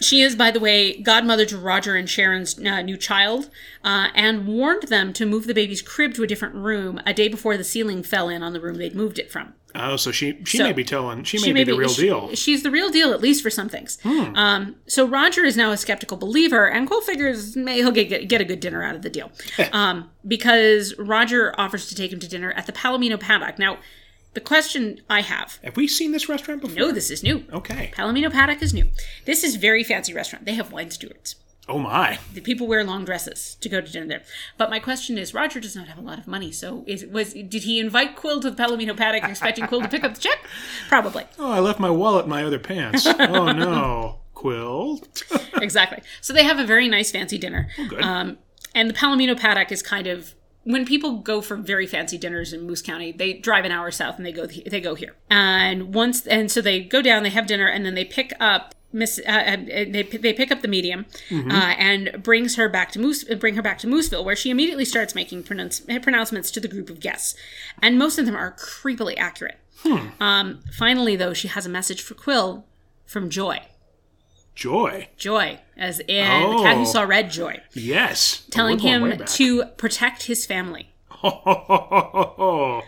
She 0.00 0.20
is, 0.22 0.36
by 0.36 0.52
the 0.52 0.60
way, 0.60 1.00
godmother 1.02 1.44
to 1.46 1.58
Roger 1.58 1.96
and 1.96 2.08
Sharon's 2.08 2.56
uh, 2.60 2.82
new 2.82 2.96
child, 2.96 3.50
uh, 3.82 4.06
and 4.14 4.46
warned 4.46 4.84
them 4.84 5.12
to 5.14 5.26
move 5.26 5.48
the 5.48 5.54
baby's 5.54 5.82
crib 5.82 6.14
to 6.14 6.22
a 6.22 6.26
different 6.28 6.54
room 6.54 7.00
a 7.04 7.12
day 7.12 7.26
before 7.26 7.56
the 7.56 7.64
ceiling 7.64 8.04
fell 8.04 8.28
in 8.28 8.40
on 8.40 8.52
the 8.52 8.60
room 8.60 8.76
they'd 8.76 8.94
moved 8.94 9.18
it 9.18 9.28
from. 9.28 9.54
Oh, 9.74 9.96
so 9.96 10.12
she 10.12 10.38
she 10.44 10.58
So- 10.58 10.62
may 10.64 10.72
be 10.72 10.84
telling. 10.84 11.24
She 11.24 11.38
may 11.38 11.42
She 11.46 11.48
be 11.52 11.54
may 11.54 11.64
the 11.64 11.76
real 11.76 11.88
she- 11.88 12.02
deal. 12.02 12.28
Hmm. 12.28 12.34
She's 12.34 12.62
the 12.62 12.70
real 12.70 12.90
deal, 12.90 13.12
at 13.12 13.20
least 13.20 13.42
for 13.42 13.50
some 13.50 13.68
things. 13.68 13.98
Um, 14.04 14.76
so 14.86 15.04
Roger 15.04 15.44
is 15.44 15.56
now 15.56 15.72
a 15.72 15.76
skeptical 15.76 16.16
believer, 16.16 16.68
and 16.70 16.86
Quill 16.86 17.00
figures 17.00 17.56
may 17.56 17.78
he'll 17.78 17.90
get, 17.90 18.08
get, 18.08 18.28
get 18.28 18.40
a 18.40 18.44
good 18.44 18.60
dinner 18.60 18.84
out 18.84 18.94
of 18.94 19.02
the 19.02 19.10
deal. 19.10 19.32
um, 19.72 20.10
because 20.24 20.94
Roger 20.96 21.52
offers 21.58 21.88
to 21.88 21.96
take 21.96 22.12
him 22.12 22.20
to 22.20 22.28
dinner 22.28 22.52
at 22.52 22.66
the 22.66 22.72
Palomino 22.72 23.18
Paddock. 23.18 23.58
Now, 23.58 23.78
the 24.34 24.40
question 24.40 25.00
I 25.08 25.22
have 25.22 25.58
Have 25.64 25.76
we 25.76 25.88
seen 25.88 26.12
this 26.12 26.28
restaurant 26.28 26.60
before? 26.62 26.76
no, 26.78 26.92
this 26.92 27.10
is 27.10 27.22
new. 27.22 27.44
Okay. 27.52 27.90
Palomino 27.96 28.30
Paddock 28.30 28.62
is 28.62 28.72
new. 28.74 28.88
This 29.24 29.42
is 29.44 29.56
very 29.56 29.82
fancy 29.84 30.12
restaurant. 30.14 30.44
They 30.44 30.54
have 30.54 30.70
wine 30.72 30.90
stewards. 30.90 31.36
Oh 31.70 31.78
my. 31.78 32.18
The 32.32 32.40
people 32.40 32.66
wear 32.66 32.82
long 32.82 33.04
dresses 33.04 33.56
to 33.60 33.68
go 33.68 33.82
to 33.82 33.92
dinner 33.92 34.06
there. 34.06 34.22
But 34.56 34.70
my 34.70 34.78
question 34.78 35.18
is, 35.18 35.34
Roger 35.34 35.60
does 35.60 35.76
not 35.76 35.86
have 35.88 35.98
a 35.98 36.00
lot 36.00 36.18
of 36.18 36.26
money, 36.26 36.50
so 36.50 36.82
is 36.86 37.04
was 37.04 37.34
did 37.34 37.64
he 37.64 37.78
invite 37.78 38.16
Quill 38.16 38.40
to 38.40 38.50
the 38.50 38.56
Palomino 38.62 38.96
Paddock 38.96 39.24
expecting 39.24 39.66
Quill 39.66 39.82
to 39.82 39.88
pick 39.88 40.02
up 40.02 40.14
the 40.14 40.20
check? 40.20 40.38
Probably. 40.88 41.24
Oh, 41.38 41.50
I 41.50 41.58
left 41.60 41.78
my 41.78 41.90
wallet 41.90 42.24
in 42.24 42.30
my 42.30 42.42
other 42.42 42.58
pants. 42.58 43.06
oh 43.06 43.52
no, 43.52 44.20
Quill. 44.34 45.02
exactly. 45.60 46.00
So 46.22 46.32
they 46.32 46.44
have 46.44 46.58
a 46.58 46.64
very 46.64 46.88
nice 46.88 47.10
fancy 47.10 47.36
dinner. 47.36 47.68
good. 47.88 48.00
Um, 48.00 48.38
and 48.74 48.88
the 48.88 48.94
Palomino 48.94 49.38
Paddock 49.38 49.70
is 49.70 49.82
kind 49.82 50.06
of 50.06 50.34
when 50.68 50.84
people 50.84 51.20
go 51.20 51.40
for 51.40 51.56
very 51.56 51.86
fancy 51.86 52.18
dinners 52.18 52.52
in 52.52 52.66
Moose 52.66 52.82
County, 52.82 53.10
they 53.10 53.32
drive 53.32 53.64
an 53.64 53.72
hour 53.72 53.90
south 53.90 54.18
and 54.18 54.26
they 54.26 54.32
go 54.32 54.44
they 54.44 54.82
go 54.82 54.94
here. 54.94 55.16
And 55.30 55.94
once 55.94 56.26
and 56.26 56.52
so 56.52 56.60
they 56.60 56.80
go 56.80 57.00
down, 57.00 57.22
they 57.22 57.30
have 57.30 57.46
dinner, 57.46 57.66
and 57.66 57.86
then 57.86 57.94
they 57.94 58.04
pick 58.04 58.34
up 58.38 58.74
Miss. 58.92 59.18
Uh, 59.26 59.30
uh, 59.30 59.56
they 59.66 60.02
they 60.02 60.34
pick 60.34 60.52
up 60.52 60.60
the 60.60 60.68
medium 60.68 61.06
uh, 61.30 61.74
and 61.78 62.22
brings 62.22 62.56
her 62.56 62.68
back 62.68 62.92
to 62.92 62.98
Moose. 62.98 63.24
Bring 63.24 63.54
her 63.54 63.62
back 63.62 63.78
to 63.78 63.86
Mooseville, 63.86 64.22
where 64.22 64.36
she 64.36 64.50
immediately 64.50 64.84
starts 64.84 65.14
making 65.14 65.44
pronounce, 65.44 65.80
pronouncements 66.02 66.50
to 66.50 66.60
the 66.60 66.68
group 66.68 66.90
of 66.90 67.00
guests, 67.00 67.34
and 67.80 67.98
most 67.98 68.18
of 68.18 68.26
them 68.26 68.36
are 68.36 68.52
creepily 68.52 69.16
accurate. 69.16 69.56
Um, 70.20 70.60
finally, 70.70 71.16
though, 71.16 71.32
she 71.32 71.48
has 71.48 71.64
a 71.64 71.70
message 71.70 72.02
for 72.02 72.12
Quill 72.12 72.66
from 73.06 73.30
Joy. 73.30 73.62
Joy. 74.58 75.08
Joy, 75.16 75.60
as 75.76 76.00
in 76.00 76.50
the 76.50 76.62
cat 76.64 76.74
who 76.76 76.82
Oh. 76.82 76.84
saw 76.84 77.02
red 77.02 77.30
Joy, 77.30 77.60
Yes. 77.74 78.42
telling 78.50 78.76
We're 78.78 78.98
going 78.98 79.02
way 79.02 79.16
him 79.18 79.24
to 79.24 79.64
protect 79.76 80.24
his 80.24 80.44
family. 80.46 80.90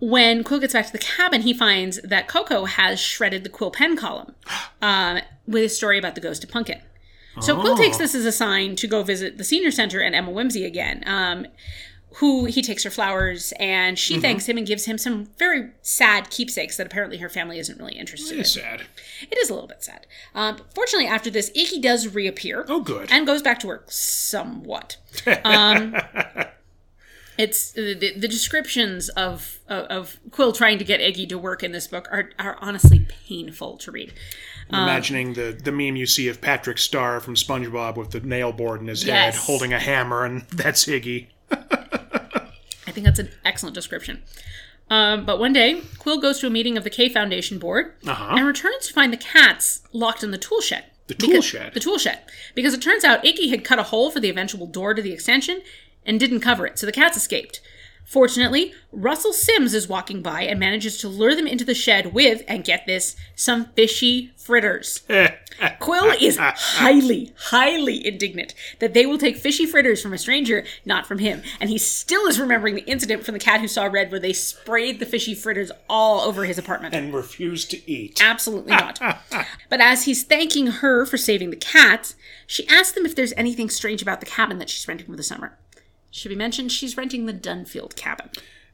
When 0.00 0.44
Quill 0.44 0.60
gets 0.60 0.74
back 0.74 0.84
to 0.86 0.92
the 0.92 0.98
cabin, 0.98 1.42
he 1.42 1.54
finds 1.54 1.98
that 2.02 2.28
Coco 2.28 2.66
has 2.66 3.00
shredded 3.00 3.42
the 3.42 3.48
Quill 3.48 3.70
pen 3.70 3.96
column 3.96 4.34
um, 4.82 5.20
with 5.46 5.64
a 5.64 5.68
story 5.70 5.98
about 5.98 6.14
the 6.14 6.20
ghost 6.20 6.44
of 6.44 6.50
Pumpkin. 6.50 6.80
So 7.40 7.58
Quill 7.58 7.72
Oh. 7.72 7.76
takes 7.76 7.96
this 7.96 8.14
as 8.14 8.26
a 8.26 8.32
sign 8.32 8.76
to 8.76 8.86
go 8.86 9.02
visit 9.02 9.38
the 9.38 9.44
senior 9.44 9.70
center 9.70 10.00
and 10.00 10.14
Emma 10.14 10.30
Whimsy 10.30 10.64
again. 10.66 11.02
Um, 11.06 11.46
who 12.18 12.44
he 12.44 12.62
takes 12.62 12.84
her 12.84 12.90
flowers 12.90 13.52
and 13.58 13.98
she 13.98 14.20
thanks 14.20 14.48
him 14.48 14.56
and 14.56 14.66
gives 14.66 14.84
him 14.84 14.96
some 14.98 15.26
very 15.38 15.70
sad 15.82 16.30
keepsakes 16.30 16.76
that 16.76 16.86
apparently 16.86 17.18
her 17.18 17.28
family 17.28 17.58
isn't 17.58 17.78
really 17.78 17.96
interested 17.96 18.34
in. 18.34 18.40
It's 18.40 18.52
sad. 18.52 18.82
It 19.30 19.36
is 19.38 19.50
a 19.50 19.54
little 19.54 19.68
bit 19.68 19.82
sad. 19.82 20.06
Um, 20.34 20.58
fortunately, 20.74 21.08
after 21.08 21.28
this, 21.30 21.50
Iggy 21.56 21.82
does 21.82 22.06
reappear. 22.14 22.66
Oh, 22.68 22.80
good. 22.80 23.10
and 23.10 23.26
goes 23.26 23.42
back 23.42 23.58
to 23.60 23.66
work 23.66 23.86
somewhat. 23.90 24.96
Um, 25.44 25.96
it's 27.36 27.72
the, 27.72 27.94
the 27.94 28.12
the 28.16 28.28
descriptions 28.28 29.08
of, 29.10 29.58
of 29.68 29.86
of 29.86 30.16
Quill 30.30 30.52
trying 30.52 30.78
to 30.78 30.84
get 30.84 31.00
Iggy 31.00 31.28
to 31.30 31.38
work 31.38 31.62
in 31.64 31.72
this 31.72 31.88
book 31.88 32.06
are 32.12 32.30
are 32.38 32.56
honestly 32.60 33.06
painful 33.28 33.76
to 33.78 33.90
read. 33.90 34.12
I'm 34.70 34.84
imagining 34.84 35.34
the, 35.34 35.58
the 35.62 35.72
meme 35.72 35.96
you 35.96 36.06
see 36.06 36.28
of 36.28 36.40
Patrick 36.40 36.78
Star 36.78 37.20
from 37.20 37.34
SpongeBob 37.34 37.96
with 37.96 38.12
the 38.12 38.20
nail 38.20 38.50
board 38.52 38.80
in 38.80 38.86
his 38.86 39.04
Yes. 39.04 39.34
head, 39.34 39.44
holding 39.44 39.72
a 39.74 39.78
hammer, 39.80 40.24
and 40.24 40.42
that's 40.52 40.86
Iggy. 40.86 41.26
I 42.94 43.02
think 43.02 43.06
that's 43.06 43.18
an 43.18 43.30
excellent 43.44 43.74
description. 43.74 44.22
Um, 44.88 45.24
but 45.26 45.40
one 45.40 45.52
day, 45.52 45.80
Quill 45.98 46.20
goes 46.20 46.38
to 46.38 46.46
a 46.46 46.50
meeting 46.50 46.76
of 46.76 46.84
the 46.84 46.90
K 46.90 47.08
Foundation 47.08 47.58
board 47.58 47.94
Uh-huh. 48.06 48.36
and 48.36 48.46
returns 48.46 48.86
to 48.86 48.92
find 48.92 49.12
the 49.12 49.16
cats 49.16 49.80
locked 49.92 50.22
in 50.22 50.30
the 50.30 50.38
tool 50.38 50.60
shed. 50.60 50.84
The 51.08 51.14
tool 51.14 51.30
Because- 51.30 51.44
shed. 51.44 51.74
The 51.74 51.80
tool 51.80 51.98
shed. 51.98 52.20
Because 52.54 52.72
it 52.72 52.80
turns 52.80 53.02
out 53.02 53.24
Iggy 53.24 53.50
had 53.50 53.64
cut 53.64 53.80
a 53.80 53.82
hole 53.82 54.12
for 54.12 54.20
the 54.20 54.30
eventual 54.30 54.68
door 54.68 54.94
to 54.94 55.02
the 55.02 55.12
extension 55.12 55.60
and 56.06 56.20
didn't 56.20 56.38
cover 56.38 56.68
it, 56.68 56.78
so 56.78 56.86
the 56.86 56.92
cats 56.92 57.16
escaped. 57.16 57.60
Fortunately, 58.04 58.72
Russell 58.92 59.32
Sims 59.32 59.74
is 59.74 59.88
walking 59.88 60.22
by 60.22 60.42
and 60.42 60.60
manages 60.60 60.98
to 60.98 61.08
lure 61.08 61.34
them 61.34 61.46
into 61.46 61.64
the 61.64 61.74
shed 61.74 62.12
with, 62.14 62.42
and 62.46 62.64
get 62.64 62.86
this, 62.86 63.16
some 63.34 63.66
fishy 63.74 64.30
fritters. 64.36 65.00
Quill 65.80 66.12
is 66.20 66.36
highly, 66.38 67.32
highly 67.36 68.06
indignant 68.06 68.54
that 68.80 68.92
they 68.92 69.06
will 69.06 69.18
take 69.18 69.36
fishy 69.36 69.66
fritters 69.66 70.02
from 70.02 70.12
a 70.12 70.18
stranger, 70.18 70.64
not 70.84 71.06
from 71.06 71.18
him. 71.18 71.42
And 71.60 71.70
he 71.70 71.78
still 71.78 72.26
is 72.26 72.38
remembering 72.40 72.74
the 72.74 72.82
incident 72.82 73.24
from 73.24 73.34
the 73.34 73.38
cat 73.38 73.60
who 73.60 73.68
saw 73.68 73.84
red 73.86 74.10
where 74.10 74.20
they 74.20 74.32
sprayed 74.32 74.98
the 74.98 75.06
fishy 75.06 75.34
fritters 75.34 75.70
all 75.88 76.20
over 76.20 76.44
his 76.44 76.58
apartment. 76.58 76.94
and 76.94 77.14
refused 77.14 77.70
to 77.70 77.90
eat. 77.90 78.20
Absolutely 78.22 78.72
not. 78.72 79.00
but 79.70 79.80
as 79.80 80.04
he's 80.04 80.24
thanking 80.24 80.66
her 80.66 81.06
for 81.06 81.16
saving 81.16 81.50
the 81.50 81.56
cats, 81.56 82.16
she 82.46 82.66
asks 82.68 82.96
him 82.96 83.06
if 83.06 83.14
there's 83.14 83.32
anything 83.36 83.70
strange 83.70 84.02
about 84.02 84.20
the 84.20 84.26
cabin 84.26 84.58
that 84.58 84.68
she's 84.68 84.86
renting 84.86 85.06
for 85.06 85.16
the 85.16 85.22
summer. 85.22 85.56
Should 86.14 86.28
be 86.28 86.36
mentioned 86.36 86.70
she's 86.70 86.96
renting 86.96 87.26
the 87.26 87.32
Dunfield 87.34 87.96
cabin. 87.96 88.30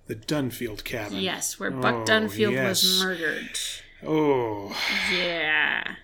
The 0.09 0.15
Dunfield 0.15 0.85
cabin. 0.85 1.19
Yes, 1.21 1.59
where 1.59 1.71
Buck 1.71 1.95
Oh, 1.95 2.05
Dunfield 2.05 2.53
yes. 2.53 2.83
was 2.83 3.03
murdered. 3.03 3.59
Oh, 4.07 4.77
Yeah. 5.11 5.95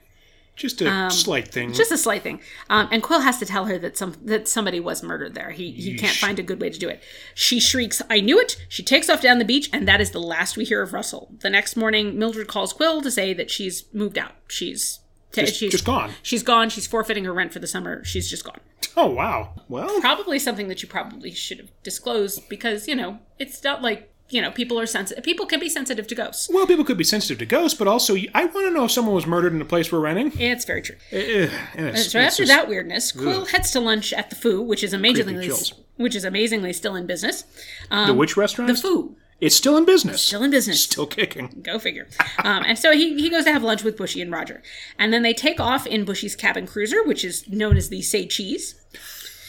Just 0.57 0.81
a 0.81 1.11
slight 1.11 1.49
thing. 1.49 1.68
Um, 1.68 1.75
Just 1.75 1.92
a 1.92 1.99
slight 1.99 2.22
thing. 2.22 2.40
Um, 2.70 2.88
and 2.90 3.03
Quill 3.03 3.20
has 3.20 3.38
to 3.40 3.44
tell 3.44 3.66
her 3.66 3.79
that 3.79 3.99
some 3.99 4.14
that 4.25 4.49
somebody 4.49 4.81
was 4.81 5.03
murdered 5.03 5.35
there. 5.35 5.51
He 5.51 5.70
he 5.72 5.99
can't 5.99 6.16
find 6.16 6.38
a 6.38 6.42
good 6.42 6.59
way 6.62 6.70
to 6.70 6.79
do 6.79 6.88
it. 6.88 7.03
She 7.35 7.61
shrieks, 7.61 8.01
"I 8.09 8.20
knew 8.20 8.40
it!" 8.40 8.57
She 8.70 8.83
takes 8.83 9.11
off 9.11 9.20
down 9.20 9.38
the 9.38 9.44
beach, 9.44 9.68
and 9.75 9.87
that 9.87 10.01
is 10.01 10.12
the 10.12 10.18
last 10.18 10.57
we 10.57 10.64
hear 10.64 10.81
of 10.81 10.94
Russell. 10.94 11.35
The 11.40 11.51
next 11.51 11.77
morning, 11.77 12.18
Mildred 12.18 12.49
calls 12.49 12.72
Quill 12.72 13.03
to 13.03 13.11
say 13.11 13.35
that 13.35 13.51
she's 13.51 13.85
moved 13.92 14.16
out. 14.16 14.33
She's 14.49 15.01
ta- 15.37 15.42
Just- 15.42 15.57
she's 15.61 15.70
just 15.72 15.85
gone. 15.85 16.11
She's 16.22 16.42
gone. 16.42 16.68
She's 16.70 16.87
forfeiting 16.87 17.25
her 17.25 17.33
rent 17.33 17.53
for 17.53 17.61
the 17.61 17.66
summer. 17.68 18.05
She's 18.05 18.29
just 18.29 18.44
gone. 18.44 18.61
oh 18.96 19.07
wow. 19.07 19.55
Well, 19.68 20.01
Probably 20.01 20.38
something 20.38 20.68
that 20.68 20.83
you 20.83 20.88
probably 20.88 21.31
should 21.31 21.59
have 21.59 21.70
disclosed 21.85 22.49
because 22.49 22.88
you 22.88 22.94
know 22.96 23.18
it's 23.38 23.62
not 23.62 23.83
like 23.83 24.11
you 24.29 24.42
know 24.42 24.51
people 24.51 24.79
are 24.81 24.87
sensitive. 24.87 25.22
People 25.22 25.46
can 25.46 25.61
be 25.61 25.68
sensitive 25.68 26.07
to 26.09 26.14
ghosts. 26.16 26.49
well, 26.53 26.66
people 26.66 26.85
could 26.85 26.99
be 26.99 27.05
sensitive 27.05 27.38
to 27.38 27.46
ghosts, 27.46 27.79
but 27.79 27.87
also 27.87 28.16
I 28.35 28.44
want 28.46 28.66
to 28.66 28.70
know 28.72 28.85
if 28.87 28.90
someone 28.90 29.14
was 29.14 29.27
murdered 29.27 29.53
in 29.53 29.61
the 29.61 29.64
place 29.64 29.92
we're 29.92 30.01
renting. 30.01 30.33
It's 30.40 30.64
very 30.64 30.83
true. 30.83 30.96
Eh, 31.12 31.18
eh, 31.44 31.51
and 31.77 31.87
it's- 31.88 32.11
So 32.11 32.18
after 32.18 32.42
just- 32.42 32.49
that 32.49 32.68
weirdness, 32.68 33.12
Quill 33.12 33.44
heads 33.46 33.70
to 33.72 33.81
lunch 33.81 34.12
at 34.12 34.31
the 34.31 34.37
Foo, 34.37 34.61
which 34.62 34.83
is 34.83 34.92
amazingly 34.92 35.49
which 35.96 36.14
is 36.16 36.25
amazingly 36.25 36.72
still 36.72 36.94
in 36.96 37.07
business. 37.07 37.44
the 37.90 38.12
which 38.14 38.37
um, 38.37 38.40
restaurant? 38.40 38.68
The 38.68 38.75
Foo, 38.77 39.16
It's 39.40 39.55
still 39.55 39.77
in 39.77 39.85
business. 39.85 40.22
still 40.22 40.42
in 40.42 40.51
business. 40.51 40.83
Still 40.83 41.07
kicking. 41.07 41.61
Go 41.62 41.79
figure. 41.79 42.09
Um, 42.42 42.62
and 42.66 42.79
so 42.79 42.92
he, 42.92 43.14
he 43.20 43.29
goes 43.29 43.44
to 43.44 43.53
have 43.53 43.62
lunch 43.62 43.83
with 43.85 43.96
Bushy 43.96 44.22
and 44.22 44.33
Roger. 44.33 44.62
And 44.99 45.12
then 45.12 45.22
they 45.22 45.35
take 45.35 45.61
off 45.61 45.87
in 45.87 46.05
Bushy's 46.07 46.35
cabin 46.35 46.66
cruiser, 46.66 47.05
which 47.05 47.22
is 47.25 47.46
known 47.49 47.77
as 47.77 47.90
the 47.90 48.01
Say 48.01 48.27
Cheese, 48.27 48.75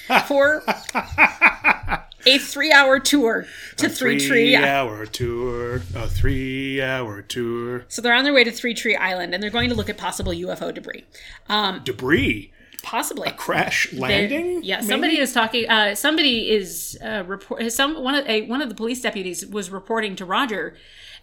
for 0.28 0.64
a 2.26 2.38
three 2.40 2.72
hour 2.72 3.00
tour 3.00 3.46
to 3.78 3.88
Three 3.90 4.20
Tree. 4.20 4.56
hour 4.56 5.06
tour. 5.06 5.82
A 5.96 6.08
three 6.08 6.82
hour 6.82 7.22
tour. 7.22 7.86
So 7.88 8.02
they're 8.02 8.14
on 8.14 8.24
their 8.26 8.34
way 8.34 8.44
to 8.44 8.52
Three 8.52 8.74
Tree 8.74 8.96
Island 8.96 9.34
and 9.34 9.42
they're 9.42 9.50
going 9.50 9.70
to 9.70 9.76
look 9.76 9.90
at 9.90 9.98
possible 9.98 10.32
UFO 10.34 10.74
debris. 10.74 11.06
Um, 11.48 11.82
Debris. 11.86 12.52
Possibly. 12.84 13.30
A 13.30 13.34
crash 13.34 13.92
landing. 13.94 14.62
Yeah, 14.64 14.78
maybe? 14.78 14.88
somebody 14.88 15.20
is 15.20 15.34
talking. 15.34 15.70
Uh, 15.70 15.96
somebody 15.96 16.50
is 16.50 16.98
uh, 17.04 17.24
report. 17.28 17.72
Some 17.72 18.02
one 18.04 18.16
of 18.16 18.26
a, 18.28 18.44
one 18.44 18.62
of 18.62 18.70
the 18.70 18.76
police 18.76 19.02
deputies 19.02 19.46
was 19.46 19.70
reporting 19.70 20.16
to 20.18 20.26
Roger 20.26 20.76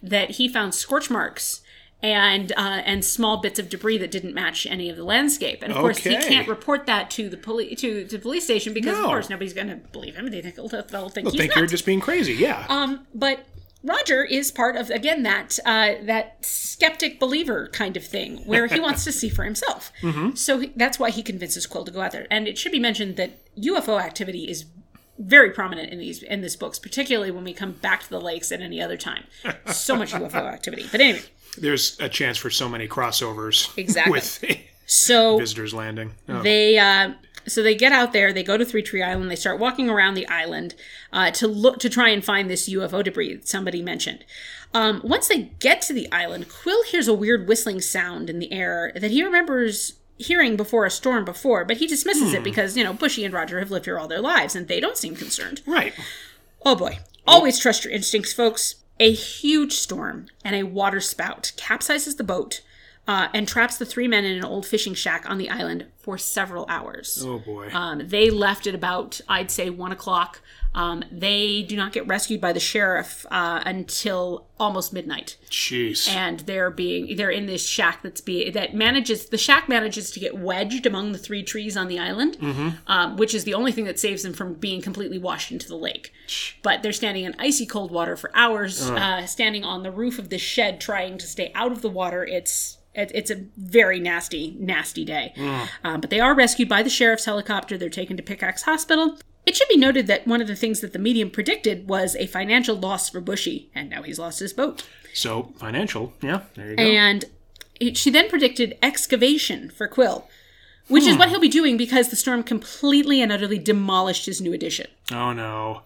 that 0.03 0.31
he 0.31 0.47
found 0.47 0.75
scorch 0.75 1.09
marks 1.09 1.61
and 2.03 2.51
uh, 2.57 2.81
and 2.85 3.03
small 3.03 3.37
bits 3.37 3.57
of 3.57 3.69
debris 3.69 3.97
that 3.97 4.11
didn't 4.11 4.33
match 4.33 4.65
any 4.67 4.89
of 4.89 4.97
the 4.97 5.03
landscape. 5.03 5.63
And 5.63 5.71
of 5.71 5.79
course, 5.79 5.97
he 5.99 6.15
can't 6.17 6.47
report 6.47 6.85
that 6.85 7.09
to 7.11 7.29
the 7.29 7.37
police 7.37 7.79
to, 7.81 8.03
to 8.05 8.17
the 8.17 8.21
police 8.21 8.43
station 8.43 8.73
because 8.73 8.93
No. 8.97 9.03
of 9.03 9.07
course 9.07 9.29
nobody's 9.29 9.53
going 9.53 9.69
to 9.69 9.77
believe 9.77 10.15
him. 10.15 10.29
They 10.29 10.41
think 10.41 10.55
they'll, 10.55 10.67
they'll 10.67 11.09
think 11.09 11.27
I 11.27 11.31
he's 11.31 11.39
think 11.39 11.49
nuts. 11.51 11.57
you're 11.57 11.67
just 11.67 11.85
being 11.85 12.01
crazy. 12.01 12.33
Yeah. 12.33 12.65
Um, 12.69 13.07
but 13.15 13.45
Roger 13.85 14.23
is 14.23 14.51
part 14.51 14.75
of 14.75 14.89
again 14.89 15.23
that 15.23 15.59
uh, 15.65 15.93
that 16.03 16.43
skeptic 16.43 17.19
believer 17.19 17.69
kind 17.71 17.95
of 17.95 18.03
thing 18.03 18.37
where 18.45 18.67
he 18.67 18.79
wants 18.79 19.03
to 19.03 19.11
see 19.11 19.29
for 19.29 19.43
himself. 19.43 19.91
So 20.35 20.59
he, 20.59 20.71
that's 20.75 20.97
why 20.99 21.11
he 21.11 21.21
convinces 21.23 21.65
Quill 21.67 21.85
to 21.85 21.91
go 21.91 22.01
out 22.01 22.11
there. 22.11 22.27
And 22.29 22.47
it 22.47 22.57
should 22.57 22.71
be 22.71 22.79
mentioned 22.79 23.15
that 23.17 23.31
UFO 23.55 24.01
activity 24.01 24.49
is 24.49 24.65
very 25.17 25.51
prominent 25.51 25.91
in 25.91 25.99
these 25.99 26.21
in 26.23 26.41
this 26.41 26.55
books, 26.55 26.79
particularly 26.79 27.31
when 27.31 27.43
we 27.43 27.53
come 27.53 27.71
back 27.73 28.03
to 28.03 28.09
the 28.09 28.19
lakes 28.19 28.51
at 28.51 28.61
any 28.61 28.81
other 28.81 28.97
time. 28.97 29.25
So 29.67 29.95
much 29.95 30.11
UFO 30.23 30.51
activity. 30.51 30.87
But 30.91 31.01
anyway, 31.01 31.21
There's 31.57 31.97
a 31.99 32.09
chance 32.09 32.37
for 32.37 32.49
so 32.49 32.67
many 32.67 32.87
crossovers. 32.87 33.75
Exactly. 33.77 34.11
With 34.11 34.59
so 34.85 35.37
visitors 35.37 35.73
landing. 35.73 36.11
Oh. 36.27 36.41
they 36.41 36.77
uh, 36.77 37.13
so 37.47 37.61
they 37.61 37.75
get 37.75 37.91
out 37.91 38.13
there 38.13 38.31
they 38.31 38.43
go 38.43 38.57
to 38.57 38.65
three 38.65 38.81
tree 38.81 39.03
island 39.03 39.29
they 39.29 39.35
start 39.35 39.59
walking 39.59 39.89
around 39.89 40.13
the 40.13 40.27
island 40.27 40.75
uh, 41.13 41.31
to 41.31 41.47
look 41.47 41.79
to 41.79 41.89
try 41.89 42.09
and 42.09 42.23
find 42.23 42.49
this 42.49 42.69
ufo 42.69 43.03
debris 43.03 43.35
that 43.35 43.47
somebody 43.47 43.81
mentioned 43.81 44.23
um, 44.73 45.01
once 45.03 45.27
they 45.27 45.51
get 45.59 45.81
to 45.81 45.93
the 45.93 46.11
island 46.11 46.49
quill 46.49 46.83
hears 46.83 47.07
a 47.07 47.13
weird 47.13 47.47
whistling 47.47 47.81
sound 47.81 48.29
in 48.29 48.39
the 48.39 48.51
air 48.51 48.91
that 48.95 49.11
he 49.11 49.23
remembers 49.23 49.93
hearing 50.17 50.55
before 50.55 50.85
a 50.85 50.91
storm 50.91 51.25
before 51.25 51.65
but 51.65 51.77
he 51.77 51.87
dismisses 51.87 52.33
it 52.33 52.43
because 52.43 52.77
you 52.77 52.83
know 52.83 52.93
bushy 52.93 53.25
and 53.25 53.33
roger 53.33 53.59
have 53.59 53.71
lived 53.71 53.85
here 53.85 53.99
all 53.99 54.07
their 54.07 54.21
lives 54.21 54.55
and 54.55 54.67
they 54.67 54.79
don't 54.79 54.97
seem 54.97 55.15
concerned 55.15 55.61
right. 55.65 55.93
Oh 56.65 56.75
boy. 56.75 56.97
Always 57.27 57.59
trust 57.59 57.83
your 57.85 57.93
instincts, 57.93 58.33
folks. 58.33 58.75
A 58.99 59.11
huge 59.11 59.73
storm 59.73 60.27
and 60.43 60.55
a 60.55 60.63
water 60.63 60.99
spout 60.99 61.51
capsizes 61.57 62.15
the 62.15 62.23
boat 62.23 62.61
uh, 63.07 63.27
and 63.33 63.47
traps 63.47 63.77
the 63.77 63.85
three 63.85 64.07
men 64.07 64.25
in 64.25 64.37
an 64.37 64.43
old 64.43 64.65
fishing 64.65 64.93
shack 64.93 65.29
on 65.29 65.37
the 65.37 65.49
island 65.49 65.85
for 65.97 66.17
several 66.17 66.65
hours. 66.67 67.23
Oh 67.25 67.39
boy. 67.39 67.69
Um, 67.71 68.07
they 68.07 68.29
left 68.29 68.67
at 68.67 68.75
about, 68.75 69.21
I'd 69.27 69.51
say, 69.51 69.69
one 69.69 69.91
o'clock. 69.91 70.41
Um, 70.73 71.05
they 71.09 71.63
do 71.63 71.77
not 71.77 71.93
get 71.93 72.05
rescued 72.05 72.41
by 72.41 72.51
the 72.51 72.59
sheriff 72.59 73.25
uh, 73.31 73.61
until 73.65 74.47
almost 74.59 74.91
midnight, 74.91 75.37
Jeez. 75.49 76.09
and 76.09 76.41
they're 76.41 76.69
being 76.69 77.15
they're 77.15 77.29
in 77.29 77.45
this 77.45 77.65
shack 77.65 78.03
that's 78.03 78.19
be 78.19 78.49
that 78.49 78.75
manages 78.75 79.27
the 79.27 79.37
shack 79.37 79.69
manages 79.69 80.11
to 80.11 80.19
get 80.19 80.37
wedged 80.37 80.85
among 80.85 81.13
the 81.13 81.17
three 81.17 81.43
trees 81.43 81.77
on 81.77 81.87
the 81.87 81.97
island, 81.97 82.37
um, 82.87 83.15
which 83.15 83.33
is 83.33 83.45
the 83.45 83.53
only 83.53 83.71
thing 83.71 83.85
that 83.85 83.99
saves 83.99 84.23
them 84.23 84.33
from 84.33 84.55
being 84.55 84.81
completely 84.81 85.17
washed 85.17 85.49
into 85.49 85.69
the 85.69 85.77
lake. 85.77 86.11
But 86.61 86.83
they're 86.83 86.91
standing 86.91 87.23
in 87.23 87.35
icy 87.39 87.65
cold 87.65 87.89
water 87.89 88.17
for 88.17 88.29
hours, 88.35 88.89
uh, 88.89 89.25
standing 89.27 89.63
on 89.63 89.83
the 89.83 89.91
roof 89.91 90.19
of 90.19 90.29
this 90.29 90.41
shed, 90.41 90.81
trying 90.81 91.17
to 91.19 91.25
stay 91.25 91.53
out 91.55 91.71
of 91.71 91.81
the 91.81 91.89
water. 91.89 92.25
It's 92.25 92.79
it- 92.95 93.11
it's 93.13 93.29
a 93.31 93.43
very 93.57 93.99
nasty, 93.99 94.55
nasty 94.59 95.03
day. 95.05 95.33
Um, 95.83 96.01
but 96.01 96.09
they 96.09 96.19
are 96.19 96.33
rescued 96.35 96.69
by 96.69 96.81
the 96.83 96.89
sheriff's 96.89 97.25
helicopter. 97.25 97.77
They're 97.77 97.89
taken 97.89 98.17
to 98.17 98.23
Pickaxe 98.23 98.63
Hospital. 98.63 99.17
It 99.45 99.55
should 99.55 99.67
be 99.67 99.77
noted 99.77 100.07
that 100.07 100.25
one 100.25 100.41
of 100.41 100.47
the 100.47 100.55
things 100.55 100.79
that 100.81 100.91
the 100.93 100.97
medium 100.99 101.29
predicted 101.29 101.87
was 101.87 102.15
a 102.15 102.25
financial 102.27 102.75
loss 102.75 103.09
for 103.09 103.21
Bushy, 103.21 103.69
and 103.75 103.89
now 103.91 104.01
he's 104.01 104.17
lost 104.17 104.39
his 104.39 104.53
boat. 104.53 104.83
so 105.13 105.53
financial. 105.57 106.13
Yeah. 106.21 106.41
There 106.55 106.71
you 106.71 106.75
go. 106.75 106.83
And 106.83 107.25
it, 107.79 107.95
she 107.97 108.09
then 108.09 108.27
predicted 108.29 108.75
excavation 108.81 109.69
for 109.69 109.87
Quill, 109.87 110.27
which 110.87 111.05
is 111.05 111.15
what 111.17 111.29
he'll 111.29 111.39
be 111.39 111.47
doing 111.49 111.77
because 111.77 112.09
the 112.09 112.15
storm 112.15 112.41
completely 112.43 113.21
and 113.21 113.31
utterly 113.31 113.59
demolished 113.59 114.25
his 114.25 114.41
new 114.41 114.51
addition. 114.53 114.87
oh 115.11 115.31
no. 115.33 115.83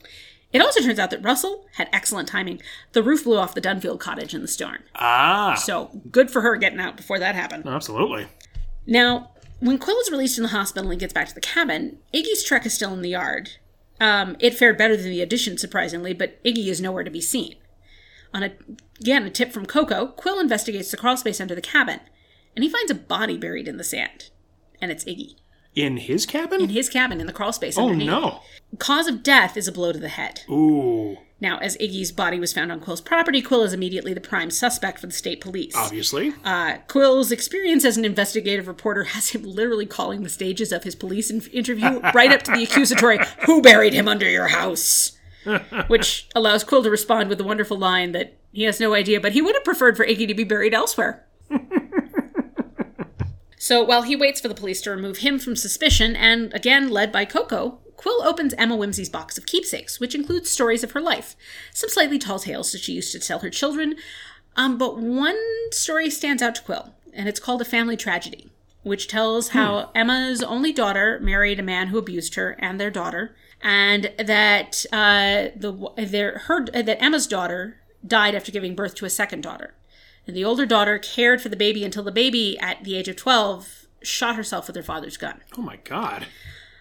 It 0.52 0.62
also 0.62 0.82
turns 0.82 0.98
out 0.98 1.12
that 1.12 1.24
Russell 1.24 1.68
had 1.76 1.90
excellent 1.94 2.28
timing. 2.28 2.62
The 2.94 3.04
roof 3.04 3.24
blew 3.24 3.38
off 3.38 3.54
the 3.54 3.62
Dunfield 3.62 4.00
cottage 4.00 4.34
in 4.34 4.42
the 4.42 4.48
storm. 4.48 4.80
Ah. 4.96 5.54
So 5.56 6.02
good 6.12 6.32
for 6.32 6.42
her 6.42 6.56
getting 6.56 6.80
out 6.80 6.98
before 6.98 7.20
that 7.20 7.36
happened. 7.36 7.68
Absolutely. 7.68 8.28
Now, 8.88 9.32
when 9.60 9.78
Quill 9.78 10.00
is 10.00 10.10
released 10.10 10.36
from 10.36 10.44
the 10.44 10.50
hospital 10.50 10.90
and 10.90 11.00
gets 11.00 11.14
back 11.14 11.28
to 11.28 11.36
the 11.36 11.42
cabin, 11.42 12.00
Iggy's 12.14 12.44
truck 12.44 12.66
is 12.66 12.74
still 12.74 12.94
in 12.94 13.02
the 13.02 13.10
yard. 13.10 13.52
Um, 14.00 14.38
it 14.40 14.56
fared 14.56 14.78
better 14.78 14.96
than 14.96 15.12
the 15.12 15.22
addition, 15.22 15.58
surprisingly, 15.58 16.14
but 16.14 16.42
Iggy 16.44 16.68
is 16.68 16.82
nowhere 16.82 17.04
to 17.04 17.12
be 17.12 17.22
seen. 17.22 17.56
On 18.34 18.44
a, 18.44 18.54
again, 19.00 19.26
a 19.26 19.30
tip 19.30 19.52
from 19.52 19.66
Coco, 19.66 20.08
Quill 20.08 20.40
investigates 20.40 20.90
the 20.90 20.98
crawl 20.98 21.18
space 21.18 21.42
under 21.42 21.56
the 21.56 21.62
cabin, 21.62 22.00
and 22.56 22.64
he 22.64 22.70
finds 22.70 22.90
a 22.90 22.96
body 22.96 23.38
buried 23.38 23.68
in 23.68 23.78
the 23.78 23.84
sand. 23.84 24.30
And 24.82 24.92
it's 24.92 25.04
Iggy. 25.04 25.36
In 25.82 25.98
his 25.98 26.26
cabin? 26.26 26.62
In 26.62 26.70
his 26.70 26.90
cabin, 26.90 27.20
in 27.22 27.28
the 27.28 27.34
crawl 27.34 27.54
space 27.54 27.78
oh 27.78 27.86
underneath. 27.86 28.08
no. 28.08 28.42
Cause 28.78 29.08
of 29.08 29.24
death 29.24 29.58
is 29.58 29.68
a 29.68 29.72
blow 29.72 29.92
to 29.92 30.00
the 30.00 30.10
head. 30.10 30.42
Ooh. 30.50 31.18
Now, 31.42 31.58
as 31.60 31.78
Iggy's 31.78 32.12
body 32.12 32.38
was 32.38 32.52
found 32.52 32.70
on 32.72 32.82
Quill's 32.82 33.00
property, 33.00 33.42
Quill 33.42 33.64
is 33.64 33.72
immediately 33.72 34.14
the 34.14 34.20
prime 34.20 34.52
suspect 34.52 35.00
for 35.00 35.08
the 35.08 35.14
state 35.14 35.40
police. 35.40 35.74
Obviously. 35.76 36.34
Uh, 36.44 36.80
Quill's 36.88 37.32
experience 37.32 37.86
as 37.86 37.96
an 37.98 38.04
investigative 38.04 38.68
reporter 38.68 39.06
has 39.06 39.30
him 39.30 39.44
literally 39.44 39.86
calling 39.86 40.24
the 40.24 40.30
stages 40.30 40.74
of 40.74 40.84
his 40.84 40.96
police 40.96 41.30
in- 41.32 41.42
interview 41.54 42.00
right 42.14 42.32
up 42.32 42.44
to 42.44 42.52
the 42.52 42.64
accusatory, 42.64 43.20
Who 43.46 43.62
buried 43.62 43.94
him 43.94 44.08
under 44.10 44.30
your 44.30 44.50
house? 44.50 45.18
Which 45.88 46.28
allows 46.36 46.66
Quill 46.66 46.84
to 46.84 46.90
respond 46.90 47.30
with 47.30 47.38
the 47.38 47.46
wonderful 47.46 47.78
line 47.78 48.12
that 48.12 48.36
he 48.52 48.64
has 48.64 48.80
no 48.82 48.94
idea, 48.94 49.22
but 49.22 49.32
he 49.32 49.42
would 49.42 49.56
have 49.56 49.64
preferred 49.64 49.96
for 49.96 50.06
Iggy 50.06 50.28
to 50.28 50.34
be 50.34 50.44
buried 50.44 50.74
elsewhere. 50.74 51.26
So 53.60 53.84
while 53.84 54.02
he 54.02 54.16
waits 54.16 54.42
for 54.42 54.48
the 54.48 54.56
police 54.56 54.82
to 54.82 54.90
remove 54.90 55.18
him 55.18 55.38
from 55.38 55.56
suspicion, 55.56 56.16
and 56.16 56.52
again 56.56 56.90
led 56.90 57.12
by 57.12 57.26
Coco, 57.26 57.78
Quill 57.98 58.24
opens 58.24 58.54
Emma 58.54 58.78
Whimsy's 58.78 59.10
box 59.10 59.38
of 59.38 59.46
keepsakes, 59.46 60.00
which 60.00 60.16
includes 60.16 60.50
stories 60.50 60.84
of 60.86 60.92
her 60.92 61.02
life, 61.02 61.36
some 61.74 61.90
slightly 61.90 62.18
tall 62.18 62.40
tales 62.40 62.72
that 62.72 62.80
she 62.80 62.94
used 62.94 63.12
to 63.12 63.20
tell 63.20 63.40
her 63.40 63.50
children, 63.50 63.98
um, 64.56 64.78
but 64.78 64.98
one 64.98 65.38
story 65.72 66.10
stands 66.10 66.42
out 66.42 66.56
to 66.56 66.62
Quill, 66.62 66.94
and 67.14 67.28
it's 67.28 67.40
called 67.40 67.62
A 67.62 67.66
Family 67.66 67.98
Tragedy, 67.98 68.50
which 68.84 69.08
tells 69.08 69.50
how 69.50 69.92
Emma's 69.94 70.42
only 70.42 70.72
daughter 70.72 71.20
married 71.22 71.60
a 71.60 71.64
man 71.64 71.88
who 71.88 71.98
abused 71.98 72.36
her 72.36 72.56
and 72.60 72.80
their 72.80 72.90
daughter, 72.90 73.36
and 73.62 74.12
that 74.18 74.86
uh, 74.94 75.50
the 75.56 75.92
their 75.98 76.40
her 76.40 76.66
that 76.66 77.02
Emma's 77.04 77.28
daughter 77.28 77.82
died 78.08 78.36
after 78.36 78.52
giving 78.52 78.76
birth 78.76 78.96
to 78.96 79.06
a 79.06 79.10
second 79.10 79.42
daughter, 79.42 79.74
and 80.30 80.38
the 80.38 80.46
older 80.46 80.66
daughter 80.66 80.98
cared 80.98 81.42
for 81.42 81.50
the 81.50 81.58
baby 81.58 81.84
until 81.84 82.04
the 82.04 82.12
baby, 82.12 82.58
at 82.60 82.84
the 82.86 82.96
age 82.96 83.10
of 83.10 83.18
twelve, 83.18 83.88
shot 84.02 84.38
herself 84.38 84.68
with 84.68 84.76
her 84.78 84.84
father's 84.84 85.18
gun. 85.18 85.42
Oh 85.58 85.62
my 85.62 85.76
god. 85.78 86.28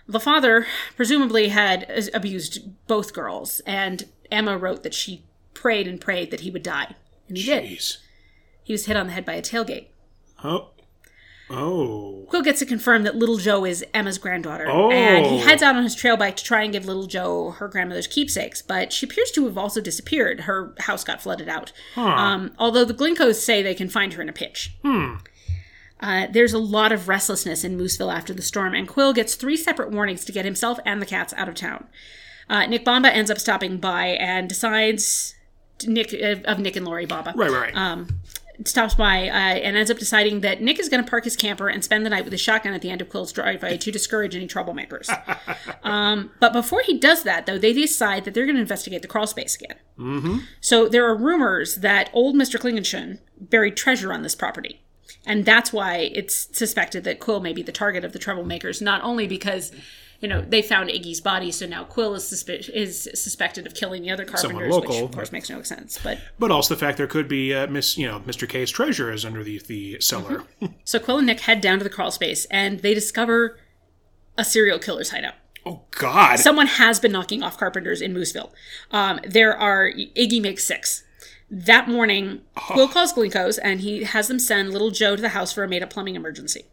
The 0.07 0.21
father 0.21 0.67
presumably 0.97 1.49
had 1.49 2.11
abused 2.15 2.87
both 2.87 3.13
girls, 3.13 3.61
and 3.67 4.09
Emma 4.31 4.57
wrote 4.57 4.83
that 4.85 4.95
she 4.95 5.25
prayed 5.55 5.89
and 5.89 6.01
prayed 6.01 6.31
that 6.31 6.41
he 6.41 6.51
would 6.51 6.63
die. 6.63 6.95
And 7.27 7.37
he 7.37 7.45
did. 7.45 7.65
He 8.63 8.73
was 8.73 8.87
hit 8.87 8.97
on 8.97 9.07
the 9.09 9.13
head 9.13 9.25
by 9.25 9.35
a 9.35 9.43
tailgate. 9.43 9.89
Oh. 10.45 10.71
Oh. 11.51 12.27
Quill 12.29 12.43
gets 12.43 12.59
to 12.59 12.67
confirm 12.67 13.05
that 13.05 13.17
little 13.17 13.39
Joe 13.39 13.65
is 13.65 13.85
Emma's 13.95 14.19
granddaughter, 14.19 14.67
Oh. 14.69 14.91
and 14.91 15.25
he 15.25 15.39
heads 15.39 15.63
out 15.63 15.77
on 15.77 15.83
his 15.83 15.95
trail 15.95 16.17
bike 16.17 16.37
to 16.37 16.45
try 16.45 16.63
and 16.63 16.73
give 16.73 16.85
little 16.85 17.07
Joe 17.07 17.53
her 17.53 17.69
grandmother's 17.69 18.07
keepsakes. 18.07 18.61
But 18.61 18.93
she 18.93 19.07
appears 19.07 19.31
to 19.33 19.45
have 19.47 19.57
also 19.57 19.81
disappeared. 19.81 20.41
Her 20.41 20.75
house 20.81 21.05
got 21.05 21.23
flooded 21.23 21.49
out. 21.49 21.73
Um, 21.97 22.53
although 22.59 22.85
the 22.85 22.93
Glinkos 22.95 23.37
say 23.37 23.63
they 23.63 23.75
can 23.75 23.89
find 23.89 24.13
her 24.15 24.23
in 24.23 24.29
a 24.29 24.33
pitch. 24.33 24.77
Uh, 26.01 26.27
there's 26.31 26.53
a 26.53 26.59
lot 26.59 26.93
of 26.93 27.09
restlessness 27.09 27.65
in 27.65 27.77
Mooseville 27.77 28.15
after 28.15 28.33
the 28.33 28.43
storm, 28.43 28.75
and 28.75 28.87
Quill 28.87 29.13
gets 29.13 29.35
three 29.35 29.57
separate 29.57 29.91
warnings 29.91 30.25
to 30.27 30.33
get 30.33 30.45
himself 30.45 30.79
and 30.85 31.03
the 31.03 31.07
cats 31.07 31.35
out 31.37 31.49
of 31.49 31.55
town. 31.55 31.87
Uh, 32.49 32.67
Nick 32.67 32.85
Bamba 32.85 33.09
ends 33.11 33.31
up 33.31 33.39
stopping 33.39 33.79
by 33.79 34.07
and 34.07 34.49
decides 34.49 35.35
Nick 35.87 36.15
uh, 36.15 36.37
of 36.45 36.59
Nick 36.61 36.77
and 36.77 36.87
Lori 36.87 37.07
Bamba. 37.07 37.35
Right, 37.35 37.51
right, 37.51 37.75
right. 37.75 37.77
Um, 37.77 38.21
stops 38.65 38.95
by 38.95 39.29
uh, 39.29 39.33
and 39.33 39.77
ends 39.77 39.91
up 39.91 39.99
deciding 39.99 40.41
that 40.41 40.61
Nick 40.61 40.79
is 40.79 40.89
going 40.89 41.03
to 41.03 41.09
park 41.09 41.25
his 41.25 41.37
camper 41.37 41.69
and 41.69 41.85
spend 41.85 42.05
the 42.05 42.11
night 42.11 42.25
with 42.25 42.35
a 42.35 42.39
shotgun 42.39 42.75
at 42.75 42.83
the 42.83 42.91
end 42.91 43.01
of 43.01 43.09
Quill's 43.09 43.33
driveway 43.33 43.79
to 43.79 43.91
discourage 43.91 44.35
any 44.35 44.49
troublemakers. 44.49 45.09
um, 45.83 46.31
but 46.41 46.53
before 46.53 46.83
he 46.83 46.99
does 46.99 47.23
that, 47.23 47.47
though, 47.47 47.59
they 47.59 47.73
decide 47.73 48.25
that 48.25 48.35
they're 48.35 48.47
going 48.47 48.57
to 48.57 48.63
investigate 48.63 49.03
the 49.03 49.09
crawl 49.09 49.27
space 49.27 49.55
again. 49.57 49.77
Mm-hmm. 49.99 50.39
So 50.61 50.89
there 50.89 51.07
are 51.07 51.17
rumors 51.17 51.77
that 51.77 52.11
old 52.13 52.35
Mr. 52.37 52.59
Klingenschön 52.59 53.19
buried 53.41 53.77
treasure 53.77 54.13
on 54.13 54.23
this 54.23 54.35
property. 54.35 54.83
And 55.27 55.45
that's 55.45 55.73
why 55.73 56.11
it's 56.15 56.49
suspected 56.57 57.05
that 57.05 57.21
Quill 57.21 57.41
may 57.41 57.53
be 57.53 57.63
the 57.63 57.73
target 57.73 58.05
of 58.05 58.13
the 58.13 58.19
troublemakers, 58.19 58.81
not 58.81 59.03
only 59.03 59.27
because, 59.27 59.73
you 60.21 60.29
know, 60.29 60.41
they 60.41 60.63
found 60.63 60.91
Iggy's 60.91 61.21
body, 61.21 61.53
so 61.53 61.65
now 61.67 61.85
Quill 61.85 62.15
is, 62.15 62.25
suspe- 62.25 62.69
is 62.71 63.09
suspected 63.15 63.67
of 63.67 63.75
killing 63.75 64.03
the 64.03 64.11
other 64.11 64.25
carpenters, 64.25 64.75
which 64.75 64.89
local, 64.89 65.05
of 65.05 65.13
course 65.13 65.31
makes 65.31 65.49
no 65.49 65.63
sense. 65.63 65.99
But 66.03 66.19
but 66.39 66.51
also 66.51 66.75
the 66.75 66.81
fact 66.81 66.99
there 66.99 67.07
could 67.07 67.29
be 67.29 67.55
uh, 67.55 67.69
Miss, 67.69 67.97
you 67.97 68.07
know, 68.07 68.21
Mr. 68.21 68.49
K's 68.49 68.71
treasure 68.71 69.13
is 69.13 69.25
under 69.25 69.45
the 69.45 69.61
the 69.67 70.01
cellar. 70.01 70.45
So 70.85 70.99
Quill 70.99 71.19
and 71.19 71.27
Nick 71.27 71.41
head 71.41 71.61
down 71.61 71.79
to 71.79 71.85
the 71.85 71.91
crawl 71.91 72.11
space 72.11 72.47
and 72.47 72.81
they 72.81 72.95
discover 72.95 73.59
a 74.37 74.45
serial 74.45 74.79
killer's 74.79 75.11
hideout. 75.11 75.35
Oh 75.65 75.83
God! 75.93 76.39
Someone 76.39 76.67
has 76.67 76.99
been 76.99 77.13
knocking 77.13 77.43
off 77.43 77.59
carpenters 77.59 78.01
in 78.01 78.15
Mooseville. 78.15 78.51
Um, 78.91 79.21
there 79.25 79.57
are 79.57 79.91
Iggy 79.93 80.41
makes 80.41 80.65
six. 80.65 81.05
That 81.51 81.89
morning, 81.89 82.43
Quill 82.55 82.89
calls 82.89 83.13
Glinko's 83.13 83.57
and 83.59 83.81
he 83.81 84.05
has 84.05 84.29
them 84.29 84.39
send 84.39 84.71
little 84.73 84.91
Joe 84.91 85.17
to 85.17 85.23
the 85.23 85.31
house 85.31 85.53
for 85.53 85.65
a 85.65 85.69
made-up 85.69 85.91
plumbing 85.91 86.15
emergency. 86.15 86.65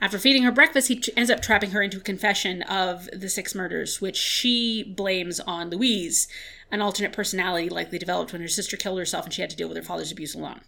After 0.00 0.18
feeding 0.18 0.42
her 0.42 0.52
breakfast, 0.52 0.88
he 0.88 1.02
ends 1.16 1.30
up 1.30 1.40
trapping 1.40 1.70
her 1.70 1.82
into 1.82 1.96
a 1.98 2.00
confession 2.00 2.62
of 2.62 3.08
the 3.12 3.28
six 3.28 3.54
murders, 3.54 4.00
which 4.00 4.16
she 4.16 4.82
blames 4.82 5.40
on 5.40 5.70
Louise, 5.70 6.28
an 6.70 6.80
alternate 6.82 7.12
personality 7.12 7.68
likely 7.68 7.98
developed 7.98 8.32
when 8.32 8.42
her 8.42 8.48
sister 8.48 8.76
killed 8.76 8.98
herself 8.98 9.24
and 9.24 9.32
she 9.32 9.40
had 9.40 9.50
to 9.50 9.56
deal 9.56 9.68
with 9.68 9.76
her 9.76 9.82
father's 9.82 10.12
abuse 10.12 10.34
alone. 10.34 10.60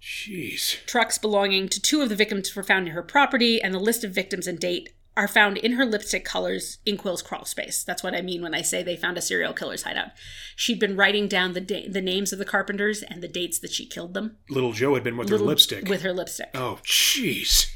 Jeez. 0.00 0.84
Trucks 0.86 1.18
belonging 1.18 1.68
to 1.68 1.80
two 1.80 2.02
of 2.02 2.08
the 2.08 2.16
victims 2.16 2.54
were 2.54 2.62
found 2.62 2.84
near 2.86 2.94
her 2.94 3.02
property, 3.02 3.62
and 3.62 3.72
the 3.72 3.78
list 3.78 4.02
of 4.04 4.10
victims 4.12 4.46
and 4.46 4.58
date 4.58 4.90
are 5.16 5.28
found 5.28 5.58
in 5.58 5.72
her 5.72 5.84
lipstick 5.84 6.24
colors 6.24 6.78
in 6.86 6.96
Quill's 6.96 7.22
crawl 7.22 7.44
space. 7.44 7.84
That's 7.84 8.02
what 8.02 8.14
I 8.14 8.22
mean 8.22 8.42
when 8.42 8.54
I 8.54 8.62
say 8.62 8.82
they 8.82 8.96
found 8.96 9.18
a 9.18 9.22
serial 9.22 9.52
killer's 9.52 9.82
hideout. 9.82 10.08
She'd 10.56 10.80
been 10.80 10.96
writing 10.96 11.28
down 11.28 11.52
the 11.52 11.60
da- 11.60 11.86
the 11.88 12.00
names 12.00 12.32
of 12.32 12.38
the 12.38 12.44
carpenters 12.46 13.02
and 13.02 13.22
the 13.22 13.28
dates 13.28 13.58
that 13.58 13.72
she 13.72 13.86
killed 13.86 14.14
them 14.14 14.38
Little 14.48 14.72
Joe 14.72 14.94
had 14.94 15.04
been 15.04 15.16
with 15.18 15.28
her 15.28 15.38
lipstick. 15.38 15.86
with 15.88 16.02
her 16.02 16.12
lipstick. 16.14 16.50
oh, 16.54 16.78
jeez. 16.84 17.70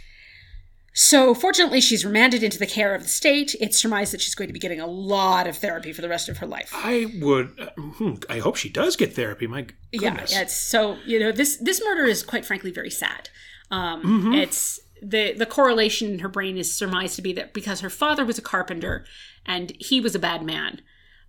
So, 0.99 1.35
fortunately, 1.35 1.83
she's 1.83 2.07
remanded 2.07 2.43
into 2.43 2.59
the 2.59 2.67
care 2.67 2.95
of 2.95 3.03
the 3.03 3.09
state. 3.09 3.55
It's 3.61 3.77
surmised 3.77 4.15
that 4.15 4.23
she's 4.23 4.35
going 4.35 4.49
to 4.49 4.55
be 4.55 4.59
getting 4.59 4.81
a 4.81 4.87
lot 4.87 5.47
of 5.47 5.59
therapy 5.59 5.93
for 5.93 6.01
the 6.01 6.09
rest 6.09 6.31
of 6.31 6.39
her 6.39 6.47
life. 6.47 6.71
I 6.73 7.13
would. 7.21 7.53
Uh, 7.61 7.67
hmm, 7.79 8.15
I 8.31 8.39
hope 8.39 8.57
she 8.57 8.71
does 8.71 8.97
get 8.97 9.13
therapy. 9.13 9.47
My 9.47 9.67
goodness. 9.93 10.33
Yeah, 10.33 10.41
it's 10.41 10.57
so 10.57 10.97
you 11.05 11.21
know 11.21 11.33
this 11.33 11.59
this 11.59 11.83
murder 11.85 12.05
is 12.05 12.23
quite 12.23 12.47
frankly 12.47 12.71
very 12.71 12.91
sad. 12.91 13.29
Um, 13.71 14.03
Mm-hmm. 14.03 14.33
It's 14.35 14.81
the 15.03 15.35
the 15.35 15.45
correlation 15.45 16.13
in 16.13 16.21
her 16.21 16.31
brain 16.31 16.57
is 16.57 16.75
surmised 16.75 17.17
to 17.17 17.23
be 17.23 17.35
that 17.35 17.53
because 17.53 17.81
her 17.81 17.91
father 17.91 18.25
was 18.25 18.39
a 18.39 18.43
carpenter 18.43 19.05
and 19.45 19.75
he 19.79 20.01
was 20.01 20.15
a 20.15 20.19
bad 20.19 20.43
man, 20.43 20.81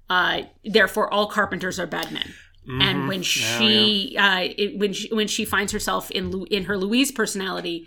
uh, 0.09 0.43
therefore 0.63 1.13
all 1.13 1.27
carpenters 1.27 1.77
are 1.77 1.87
bad 1.87 2.13
men. 2.13 2.33
Mm-hmm. 2.67 2.81
And 2.81 3.07
when 3.09 3.21
she 3.21 4.15
uh, 4.17 4.47
it, 4.57 4.79
when 4.79 4.93
she 4.93 5.13
when 5.13 5.27
she 5.27 5.43
finds 5.43 5.73
herself 5.73 6.09
in 6.11 6.31
Lu- 6.31 6.47
in 6.49 6.63
her 6.65 6.77
Louise 6.77 7.11
personality, 7.11 7.85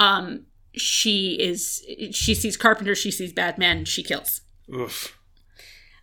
um, 0.00 0.46
she 0.74 1.34
is 1.40 1.84
she 2.12 2.34
sees 2.34 2.56
carpenters, 2.56 2.98
she 2.98 3.10
sees 3.10 3.32
bad 3.32 3.58
men, 3.58 3.84
she 3.84 4.02
kills. 4.02 4.40
Oof. 4.74 5.16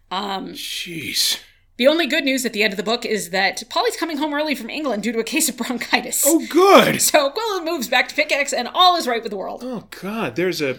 Um, 0.09 0.49
Jeez. 0.53 1.39
the 1.77 1.87
only 1.87 2.07
good 2.07 2.23
news 2.23 2.45
at 2.45 2.53
the 2.53 2.63
end 2.63 2.71
of 2.73 2.77
the 2.77 2.83
book 2.83 3.05
is 3.05 3.29
that 3.31 3.63
Polly's 3.69 3.97
coming 3.97 4.17
home 4.17 4.33
early 4.33 4.55
from 4.55 4.69
England 4.69 5.03
due 5.03 5.11
to 5.11 5.19
a 5.19 5.23
case 5.23 5.49
of 5.49 5.57
bronchitis. 5.57 6.23
Oh, 6.25 6.45
good. 6.49 7.01
So 7.01 7.29
Quill 7.29 7.63
moves 7.65 7.87
back 7.89 8.07
to 8.09 8.15
Pickaxe, 8.15 8.53
and 8.53 8.67
all 8.73 8.95
is 8.95 9.07
right 9.07 9.21
with 9.21 9.31
the 9.31 9.37
world. 9.37 9.61
Oh 9.63 9.87
God, 10.01 10.35
there's 10.35 10.61
a 10.61 10.77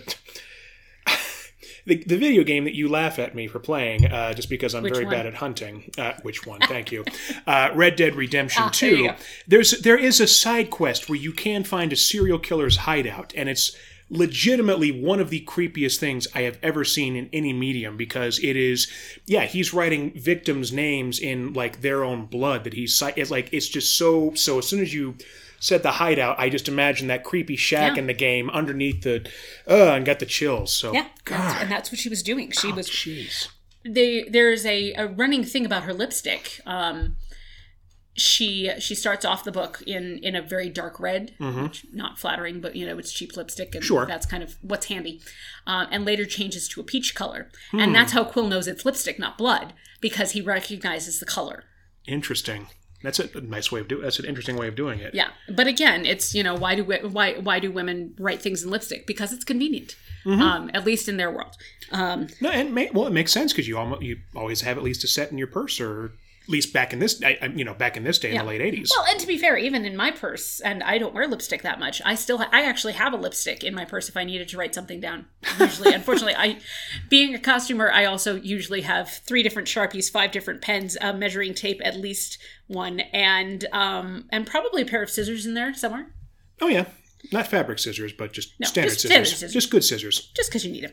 the, 1.89 2.05
the 2.05 2.17
video 2.17 2.45
game 2.45 2.65
that 2.65 2.75
you 2.75 2.89
laugh 2.89 3.19
at 3.19 3.35
me 3.35 3.47
for 3.49 3.59
playing 3.59 4.07
uh, 4.07 4.35
just 4.35 4.49
because 4.49 4.75
I'm 4.75 4.83
very 4.83 5.05
one? 5.05 5.15
bad 5.15 5.27
at 5.27 5.35
hunting. 5.35 5.91
Uh, 5.97 6.13
which 6.23 6.47
one? 6.47 6.61
Thank 6.61 6.93
you. 6.93 7.05
Uh, 7.47 7.71
Red 7.75 7.97
Dead 7.97 8.15
Redemption 8.15 8.63
Ah, 8.65 8.71
there 8.79 8.91
Two. 8.91 9.07
go. 9.09 9.15
There's 9.47 9.71
there 9.81 9.97
is 9.97 10.21
a 10.21 10.27
side 10.27 10.71
quest 10.71 11.09
where 11.09 11.19
you 11.19 11.33
can 11.33 11.65
find 11.65 11.93
a 11.93 11.97
serial 11.97 12.39
killer's 12.39 12.77
hideout, 12.79 13.33
and 13.35 13.49
it's 13.49 13.75
legitimately 14.11 14.91
one 14.91 15.21
of 15.21 15.31
the 15.31 15.45
creepiest 15.45 15.99
things 15.99 16.27
I 16.35 16.43
have 16.43 16.59
ever 16.63 16.85
seen 16.85 17.17
in 17.17 17.29
any 17.33 17.53
medium 17.53 17.97
because 17.99 18.39
it 18.39 18.57
is 18.57 18.91
yeah 19.27 19.45
he's 19.45 19.75
writing 19.75 20.13
victims 20.13 20.73
names 20.73 21.19
in 21.19 21.53
like 21.53 21.83
their 21.83 22.03
own 22.03 22.25
blood 22.25 22.65
that 22.65 22.73
he's 22.73 23.03
it's 23.17 23.31
like 23.31 23.51
it's 23.53 23.69
just 23.69 23.99
so 23.99 24.33
so 24.35 24.59
as 24.59 24.67
soon 24.67 24.81
as 24.81 24.95
you 24.95 25.17
said 25.61 25.83
the 25.83 25.93
hideout 25.93 26.39
I 26.39 26.49
just 26.49 26.69
imagined 26.69 27.11
that 27.11 27.25
creepy 27.25 27.57
shack 27.57 27.95
Yeah. 27.95 28.01
in 28.03 28.07
the 28.07 28.15
game 28.15 28.49
underneath 28.51 29.03
the 29.03 29.29
uh 29.69 29.93
and 29.95 30.05
got 30.07 30.19
the 30.19 30.27
chills 30.27 30.73
so 30.75 30.93
Yeah, 30.93 31.07
that's, 31.27 31.61
and 31.63 31.71
that's 31.71 31.91
what 31.91 31.99
she 31.99 32.09
was 32.09 32.23
doing. 32.23 32.51
She 32.53 32.73
was. 32.73 32.89
jeez 32.89 33.49
They, 33.85 34.25
there's 34.29 34.65
a, 34.67 34.93
a 34.95 35.07
running 35.07 35.45
thing 35.45 35.65
about 35.67 35.83
her 35.85 35.93
lipstick. 35.95 36.61
Um, 36.67 37.17
she 38.17 38.71
she 38.81 38.95
starts 38.97 39.25
off 39.25 39.45
the 39.45 39.53
book 39.53 39.81
in 39.87 40.19
in 40.19 40.35
a 40.35 40.43
very 40.43 40.69
dark 40.69 40.99
red, 40.99 41.35
which 41.39 41.87
not 41.93 42.19
flattering, 42.19 42.61
but 42.61 42.75
you 42.75 42.85
know 42.85 42.99
it's 42.99 43.13
cheap 43.13 43.37
lipstick, 43.37 43.75
and 43.75 43.83
Mm-hmm. 43.85 43.87
Sure. 43.95 44.07
that's 44.07 44.27
kind 44.27 44.43
of 44.43 44.57
what's 44.61 44.87
handy. 44.87 45.21
Uh, 45.67 45.87
and 45.93 46.05
later 46.05 46.25
changes 46.25 46.67
to 46.69 46.81
a 46.81 46.85
peach 46.85 47.15
color, 47.15 47.49
Hmm. 47.71 47.79
and 47.81 47.95
that's 47.95 48.13
how 48.13 48.25
Quill 48.25 48.49
knows 48.49 48.67
it's 48.67 48.85
lipstick, 48.85 49.19
not 49.21 49.39
blood, 49.39 49.73
because 50.01 50.33
he 50.33 50.41
recognizes 50.41 51.21
the 51.21 51.27
color. 51.27 51.65
interesting 52.07 52.67
that's 53.03 53.19
a 53.21 53.41
nice 53.41 53.71
way 53.71 53.81
of 53.81 53.89
doing 53.89 54.03
that's 54.03 54.19
an 54.19 54.25
interesting 54.25 54.57
way 54.57 54.67
of 54.69 54.75
doing 54.75 54.99
it 55.01 55.15
Yeah, 55.15 55.29
but 55.49 55.67
again, 55.67 56.05
it's 56.07 56.35
you 56.35 56.43
know 56.43 56.55
why 56.55 56.75
do 56.75 56.83
why 56.85 57.35
why 57.35 57.59
do 57.61 57.71
women 57.71 58.15
write 58.19 58.43
things 58.43 58.63
in 58.65 58.71
lipstick? 58.71 59.07
Because 59.07 59.33
it's 59.33 59.45
convenient, 59.45 59.95
Mm-hmm. 60.25 60.43
um, 60.43 60.71
at 60.75 60.85
least 60.85 61.09
in 61.09 61.17
their 61.17 61.31
world. 61.31 61.57
Um, 61.93 62.27
No, 62.41 62.51
and 62.51 62.75
may, 62.75 62.91
well, 62.93 63.07
it 63.07 63.13
makes 63.13 63.33
sense 63.33 63.53
because 63.53 63.69
you 63.69 63.79
almost 63.79 64.03
you 64.03 64.19
always 64.35 64.61
have 64.63 64.77
at 64.77 64.83
least 64.83 65.05
a 65.05 65.07
set 65.09 65.31
in 65.31 65.39
your 65.39 65.47
purse, 65.47 65.81
or 65.81 66.13
at 66.49 66.53
least 66.53 66.73
back 66.73 66.95
in 66.95 66.99
this, 66.99 67.21
you 67.55 67.63
know, 67.63 67.75
back 67.75 67.99
in 67.99 68.05
this 68.05 68.19
day 68.19 68.31
in 68.31 68.39
the 68.39 68.45
late 68.45 68.63
eighties. 68.63 68.91
well, 68.97 69.05
and 69.11 69.21
to 69.21 69.27
be 69.27 69.37
fair, 69.37 69.59
even 69.59 69.85
in 69.85 69.95
my 69.95 70.11
purse, 70.11 70.61
and 70.61 70.83
I 70.83 70.97
don't 70.97 71.13
wear 71.13 71.29
lipstick 71.29 71.61
that 71.61 71.79
much. 71.79 72.01
I 72.07 72.15
still 72.15 72.39
ha- 72.39 72.49
I 72.51 72.63
actually 72.63 72.95
have 72.95 73.13
a 73.13 73.19
lipstick 73.19 73.63
in 73.63 73.75
my 73.75 73.85
purse 73.85 74.09
if 74.09 74.17
I 74.17 74.25
needed 74.25 74.49
to 74.49 74.57
write 74.57 74.75
something 74.75 74.99
down. 74.99 75.27
Usually, 75.61 75.93
unfortunately, 75.93 76.35
I 76.37 76.59
being 77.11 77.35
a 77.35 77.39
costumer, 77.39 77.91
I 77.93 78.07
also 78.07 78.37
usually 78.37 78.81
have 78.81 79.11
three 79.11 79.43
different 79.43 79.69
sharpies, 79.69 80.11
five 80.11 80.33
different 80.33 80.63
pens, 80.63 80.97
a 81.03 81.13
measuring 81.13 81.53
tape, 81.53 81.83
at 81.85 81.97
least 81.97 82.39
one, 82.67 83.01
and 83.01 83.67
um, 83.73 84.25
and 84.31 84.47
probably 84.47 84.81
a 84.81 84.87
pair 84.87 85.03
of 85.03 85.11
scissors 85.11 85.45
in 85.45 85.53
there 85.53 85.75
somewhere, 85.75 86.07
oh 86.63 86.69
yeah, 86.69 86.87
not 87.31 87.47
fabric 87.47 87.79
scissors, 87.79 88.15
but 88.15 88.33
just 88.33 88.55
standard 88.65 88.89
just 88.91 89.03
scissors, 89.03 89.11
standard 89.11 89.29
scissors. 89.29 89.53
just 89.53 89.71
good 89.71 89.85
scissors. 89.85 90.33
just 90.35 90.49
because 90.49 90.65
you 90.65 90.73
need 90.73 90.85
them. 90.85 90.93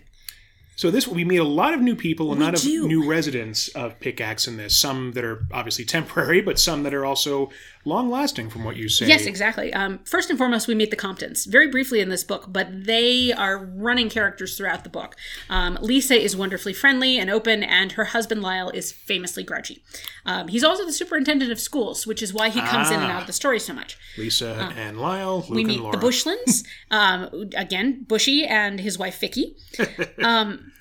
So 0.77 0.91
this 0.91 1.07
we 1.07 1.23
meet 1.23 1.37
a 1.37 1.43
lot 1.43 1.73
of 1.73 1.81
new 1.81 1.95
people, 1.95 2.33
a 2.33 2.35
lot 2.35 2.53
of 2.53 2.65
new 2.65 3.07
residents 3.07 3.69
of 3.69 3.99
Pickaxe 3.99 4.47
in 4.47 4.57
this. 4.57 4.77
Some 4.77 5.13
that 5.13 5.23
are 5.23 5.45
obviously 5.53 5.85
temporary, 5.85 6.41
but 6.41 6.59
some 6.59 6.83
that 6.83 6.93
are 6.93 7.05
also 7.05 7.49
long 7.85 8.09
lasting, 8.09 8.49
from 8.49 8.63
what 8.63 8.75
you 8.75 8.89
say. 8.89 9.07
Yes, 9.07 9.25
exactly. 9.25 9.71
Um, 9.73 9.99
first 10.05 10.29
and 10.29 10.37
foremost, 10.39 10.67
we 10.67 10.73
meet 10.75 10.89
the 10.89 10.95
Comptons 10.97 11.45
very 11.45 11.69
briefly 11.69 11.99
in 12.01 12.09
this 12.09 12.23
book, 12.23 12.45
but 12.49 12.67
they 12.85 13.31
are 13.31 13.57
running 13.63 14.09
characters 14.09 14.57
throughout 14.57 14.83
the 14.83 14.89
book. 14.89 15.15
Um, 15.49 15.77
Lisa 15.81 16.15
is 16.15 16.35
wonderfully 16.35 16.73
friendly 16.73 17.17
and 17.19 17.29
open, 17.29 17.63
and 17.63 17.91
her 17.93 18.05
husband 18.05 18.41
Lyle 18.41 18.69
is 18.71 18.91
famously 18.91 19.43
grouchy. 19.43 19.83
Um, 20.25 20.47
he's 20.47 20.63
also 20.63 20.83
the 20.85 20.91
superintendent 20.91 21.51
of 21.51 21.59
schools, 21.59 22.07
which 22.07 22.21
is 22.23 22.33
why 22.33 22.49
he 22.49 22.59
comes 22.59 22.89
in 22.89 22.99
and 22.99 23.11
out 23.11 23.21
of 23.21 23.27
the 23.27 23.33
story 23.33 23.59
so 23.59 23.73
much. 23.73 23.97
Lisa 24.17 24.73
and 24.75 24.99
Lyle, 24.99 25.37
Luke 25.37 25.51
Uh, 25.51 25.53
We 25.53 25.61
and 25.61 25.67
meet 25.69 25.79
Laura. 25.81 25.97
the 25.97 26.05
Bushlands, 26.05 26.63
um, 26.91 27.49
again, 27.55 28.03
Bushy 28.07 28.43
and 28.45 28.79
his 28.79 28.97
wife 28.97 29.19
Vicky. 29.19 29.55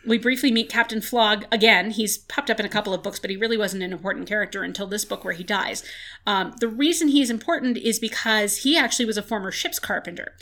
We 0.06 0.18
briefly 0.18 0.50
meet 0.52 0.68
Captain 0.68 1.00
Flog 1.00 1.46
again. 1.50 1.90
He's 1.90 2.18
popped 2.18 2.50
up 2.50 2.60
in 2.60 2.66
a 2.66 2.70
couple 2.70 2.92
of 2.92 3.02
books, 3.02 3.18
but 3.18 3.30
he 3.30 3.36
really 3.36 3.56
wasn't 3.56 3.82
an 3.82 3.92
important 3.92 4.28
character 4.28 4.62
until 4.62 4.86
this 4.86 5.04
book 5.04 5.24
where 5.24 5.34
he 5.34 5.44
dies. 5.44 5.82
Um, 6.26 6.54
the 6.60 6.68
reason 6.68 7.08
he's 7.08 7.30
important 7.30 7.78
is 7.78 7.98
because 7.98 8.58
he 8.58 8.76
actually 8.76 9.06
was 9.06 9.16
a 9.16 9.22
former 9.22 9.50
ship's 9.50 9.78
carpenter. 9.78 10.34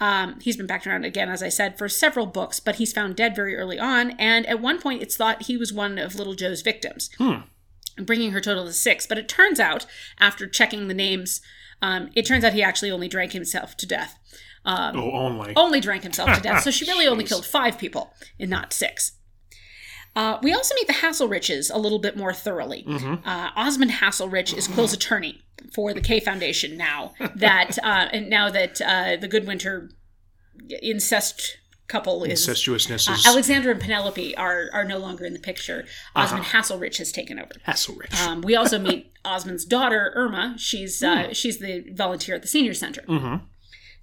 Um, 0.00 0.38
he's 0.40 0.56
been 0.56 0.66
backed 0.66 0.86
around 0.86 1.04
again, 1.04 1.28
as 1.28 1.42
I 1.42 1.48
said, 1.48 1.76
for 1.76 1.88
several 1.88 2.26
books, 2.26 2.60
but 2.60 2.76
he's 2.76 2.92
found 2.92 3.16
dead 3.16 3.34
very 3.34 3.56
early 3.56 3.78
on, 3.78 4.12
and 4.12 4.46
at 4.46 4.60
one 4.60 4.80
point 4.80 5.02
it's 5.02 5.16
thought 5.16 5.44
he 5.44 5.56
was 5.56 5.72
one 5.72 5.98
of 5.98 6.14
Little 6.14 6.34
Joe's 6.34 6.62
victims 6.62 7.10
bringing 8.00 8.32
her 8.32 8.40
total 8.40 8.64
to 8.64 8.72
six. 8.72 9.06
But 9.06 9.18
it 9.18 9.28
turns 9.28 9.60
out, 9.60 9.86
after 10.18 10.46
checking 10.46 10.88
the 10.88 10.94
names, 10.94 11.40
um, 11.82 12.10
it 12.14 12.26
turns 12.26 12.44
out 12.44 12.52
he 12.52 12.62
actually 12.62 12.90
only 12.90 13.08
drank 13.08 13.32
himself 13.32 13.76
to 13.78 13.86
death. 13.86 14.18
Oh, 14.94 15.10
only. 15.12 15.52
Only 15.56 15.80
drank 15.80 16.02
himself 16.02 16.34
to 16.34 16.40
death. 16.40 16.62
So 16.62 16.70
she 16.70 16.84
really 16.84 17.06
only 17.06 17.24
killed 17.30 17.46
five 17.46 17.78
people 17.78 18.12
and 18.38 18.50
not 18.50 18.72
six. 18.72 19.12
Uh, 20.16 20.38
we 20.42 20.52
also 20.52 20.74
meet 20.74 20.86
the 20.86 20.94
Hasselriches 20.94 21.72
a 21.72 21.78
little 21.78 21.98
bit 22.00 22.16
more 22.16 22.32
thoroughly. 22.32 22.84
Uh, 22.88 23.50
Osmond 23.54 23.92
Hasselrich 23.92 24.56
is 24.56 24.66
Quill's 24.66 24.92
attorney 24.92 25.42
for 25.74 25.92
the 25.94 26.00
K 26.00 26.18
Foundation 26.18 26.76
now 26.76 27.14
that 27.36 27.78
uh, 27.84 28.08
and 28.12 28.28
now 28.28 28.50
that 28.50 28.80
uh, 28.80 29.16
the 29.16 29.28
Goodwinter 29.28 29.90
incest 30.82 31.58
couple 31.86 32.22
is 32.24 32.46
Incestuousness 32.46 33.08
uh, 33.08 33.12
is 33.12 33.26
Alexandra 33.26 33.72
and 33.72 33.80
Penelope 33.80 34.36
are 34.36 34.68
are 34.72 34.84
no 34.84 34.98
longer 34.98 35.24
in 35.24 35.32
the 35.34 35.38
picture. 35.38 35.84
Osmond 36.14 36.46
Hasselrich 36.46 36.98
has 36.98 37.12
taken 37.12 37.38
over. 37.38 37.52
Hasselrich. 37.66 38.14
Um, 38.26 38.42
we 38.42 38.54
also 38.56 38.78
meet 38.78 39.12
Osmond's 39.24 39.64
daughter 39.64 40.12
Irma. 40.14 40.54
She's 40.58 41.02
uh, 41.02 41.32
she's 41.32 41.58
the 41.58 41.84
volunteer 41.92 42.34
at 42.34 42.42
the 42.42 42.48
senior 42.48 42.74
center. 42.74 43.02
Mhm. 43.02 43.42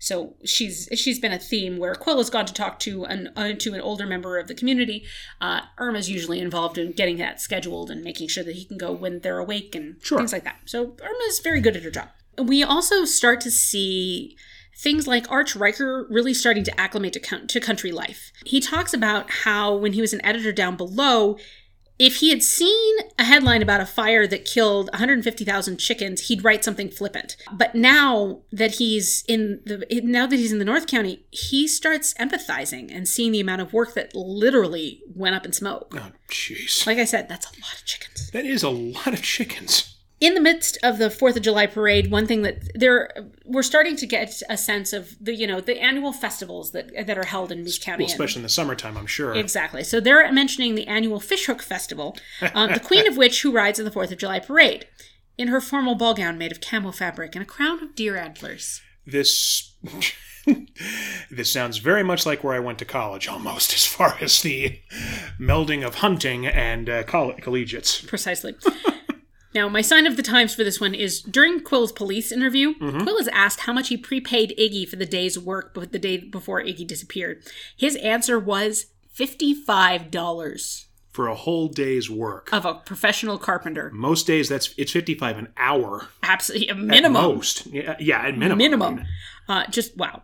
So 0.05 0.35
she's 0.43 0.87
she's 0.93 1.17
been 1.17 1.31
a 1.33 1.39
theme 1.39 1.77
where 1.79 1.95
Qwill 1.95 2.17
has 2.17 2.29
gone 2.29 2.45
to 2.45 2.53
talk 2.53 2.77
to 2.81 3.05
an 3.05 3.31
uh, 3.35 3.53
to 3.53 3.73
an 3.73 3.81
older 3.81 4.05
member 4.05 4.37
of 4.37 4.47
the 4.47 4.53
community. 4.53 5.03
Uh, 5.41 5.61
Irma's 5.79 6.11
usually 6.11 6.39
involved 6.39 6.77
in 6.77 6.91
getting 6.91 7.17
that 7.17 7.41
scheduled 7.41 7.89
and 7.89 8.03
making 8.03 8.27
sure 8.27 8.43
that 8.43 8.53
he 8.55 8.65
can 8.65 8.77
go 8.77 8.91
when 8.91 9.21
they're 9.21 9.39
awake 9.39 9.73
and 9.73 9.95
Sure. 10.03 10.19
things 10.19 10.31
like 10.31 10.43
that. 10.43 10.59
So 10.65 10.95
Irma's 11.01 11.39
very 11.43 11.59
good 11.59 11.75
at 11.75 11.81
her 11.81 11.89
job. 11.89 12.09
We 12.37 12.61
also 12.61 13.03
start 13.03 13.41
to 13.41 13.49
see 13.49 14.37
things 14.77 15.07
like 15.07 15.25
Arch 15.31 15.55
Riker 15.55 16.05
really 16.07 16.35
starting 16.35 16.63
to 16.65 16.79
acclimate 16.79 17.13
to, 17.13 17.47
to 17.47 17.59
country 17.59 17.91
life. 17.91 18.31
He 18.45 18.59
talks 18.61 18.93
about 18.93 19.31
how 19.43 19.75
when 19.75 19.93
he 19.93 20.01
was 20.01 20.13
an 20.13 20.23
editor 20.23 20.51
down 20.51 20.75
below, 20.77 21.39
if 21.97 22.17
he 22.17 22.29
had 22.29 22.43
seen 22.43 22.97
a 23.17 23.23
headline 23.23 23.61
about 23.61 23.81
a 23.81 23.85
fire 23.85 24.27
that 24.27 24.45
killed 24.45 24.89
150,000 24.91 25.77
chickens, 25.77 26.27
he'd 26.27 26.43
write 26.43 26.63
something 26.63 26.89
flippant. 26.89 27.37
But 27.53 27.75
now 27.75 28.41
that 28.51 28.75
he's 28.75 29.23
in 29.27 29.61
the 29.65 29.85
now 30.03 30.27
that 30.27 30.35
he's 30.35 30.51
in 30.51 30.59
the 30.59 30.65
North 30.65 30.87
County, 30.87 31.25
he 31.31 31.67
starts 31.67 32.13
empathizing 32.15 32.93
and 32.93 33.07
seeing 33.07 33.31
the 33.31 33.39
amount 33.39 33.61
of 33.61 33.73
work 33.73 33.93
that 33.93 34.13
literally 34.13 35.01
went 35.13 35.35
up 35.35 35.45
in 35.45 35.53
smoke. 35.53 35.93
oh, 35.97 36.11
jeez. 36.29 36.85
Like 36.85 36.97
I 36.97 37.05
said, 37.05 37.29
that's 37.29 37.45
a 37.45 37.61
lot 37.61 37.75
of 37.75 37.85
chickens. 37.85 38.29
That 38.31 38.45
is 38.45 38.63
a 38.63 38.69
lot 38.69 39.13
of 39.13 39.21
chickens. 39.21 39.94
In 40.21 40.33
the 40.33 40.39
midst 40.39 40.77
of 40.81 40.97
the 40.97 41.09
Fourth 41.09 41.35
of 41.35 41.41
July 41.41 41.67
parade, 41.67 42.09
one 42.09 42.25
thing 42.25 42.41
that 42.43 42.69
there 42.73 43.09
we're 43.43 43.61
starting 43.61 43.97
to 43.97 44.07
get 44.07 44.41
a 44.49 44.57
sense 44.57 44.93
of 44.93 45.15
the 45.19 45.35
you 45.35 45.45
know 45.45 45.59
the 45.59 45.79
annual 45.79 46.13
festivals 46.13 46.71
that 46.71 47.07
that 47.07 47.17
are 47.17 47.25
held 47.25 47.51
in 47.51 47.63
Moose 47.63 47.77
County. 47.77 48.05
Well, 48.05 48.11
especially 48.11 48.39
in 48.39 48.43
the 48.43 48.49
summertime, 48.49 48.97
I'm 48.97 49.07
sure. 49.07 49.35
Exactly. 49.35 49.83
So 49.83 49.99
they're 49.99 50.31
mentioning 50.31 50.75
the 50.75 50.87
annual 50.87 51.19
Fishhook 51.19 51.61
Festival, 51.61 52.15
um, 52.53 52.71
the 52.71 52.79
Queen 52.79 53.07
of 53.07 53.17
which 53.17 53.41
who 53.41 53.51
rides 53.51 53.77
in 53.77 53.85
the 53.85 53.91
Fourth 53.91 54.11
of 54.11 54.17
July 54.17 54.39
parade 54.39 54.87
in 55.37 55.49
her 55.49 55.59
formal 55.59 55.95
ball 55.95 56.13
gown 56.13 56.37
made 56.37 56.51
of 56.51 56.61
camo 56.61 56.91
fabric 56.91 57.35
and 57.35 57.43
a 57.43 57.45
crown 57.45 57.83
of 57.83 57.93
deer 57.95 58.15
antlers. 58.15 58.81
this 59.05 59.73
this 61.31 61.51
sounds 61.51 61.77
very 61.77 62.03
much 62.03 62.25
like 62.25 62.43
where 62.43 62.53
I 62.53 62.59
went 62.59 62.79
to 62.79 62.85
college, 62.85 63.27
almost 63.27 63.73
as 63.73 63.85
far 63.85 64.17
as 64.21 64.41
the 64.41 64.79
melding 65.39 65.85
of 65.85 65.95
hunting 65.95 66.45
and 66.45 66.89
uh, 66.89 67.03
coll- 67.03 67.33
collegiates. 67.33 68.01
Precisely. 68.01 68.55
Now, 69.55 69.69
my 69.69 69.79
sign 69.81 70.05
of 70.05 70.17
the 70.17 70.21
times 70.21 70.53
for 70.53 70.65
this 70.65 70.81
one 70.81 70.93
is 70.93 71.21
during 71.21 71.61
Qwill's 71.61 71.93
police 71.93 72.29
interview, 72.29 72.75
Qwill 72.75 73.21
is 73.21 73.29
asked 73.29 73.61
how 73.61 73.71
much 73.71 73.87
he 73.87 73.95
prepaid 73.95 74.53
Iggy 74.59 74.87
for 74.87 74.97
the 74.97 75.05
day's 75.05 75.39
work 75.39 75.73
but 75.73 75.93
the 75.93 75.97
day 75.97 76.17
before 76.17 76.61
Iggy 76.61 76.85
disappeared. 76.85 77.41
His 77.75 77.95
answer 77.95 78.37
was 78.37 78.87
$55 79.17 80.85
For 81.13 81.27
a 81.27 81.35
whole 81.35 81.69
day's 81.69 82.09
work. 82.09 82.49
of 82.51 82.65
a 82.65 82.73
professional 82.73 83.37
carpenter. 83.37 83.89
Most 83.93 84.27
days, 84.27 84.49
that's 84.49 84.73
it's 84.77 84.91
55 84.91 85.37
an 85.37 85.47
hour. 85.55 86.09
Absolutely, 86.21 86.67
a 86.67 86.75
minimum. 86.75 87.15
At 87.15 87.21
most. 87.35 87.65
Yeah, 87.67 87.95
yeah, 87.97 88.19
at 88.27 88.37
minimum. 88.37 88.57
minimum. 88.57 89.03
Uh, 89.47 89.67
just 89.67 89.95
wow. 89.95 90.23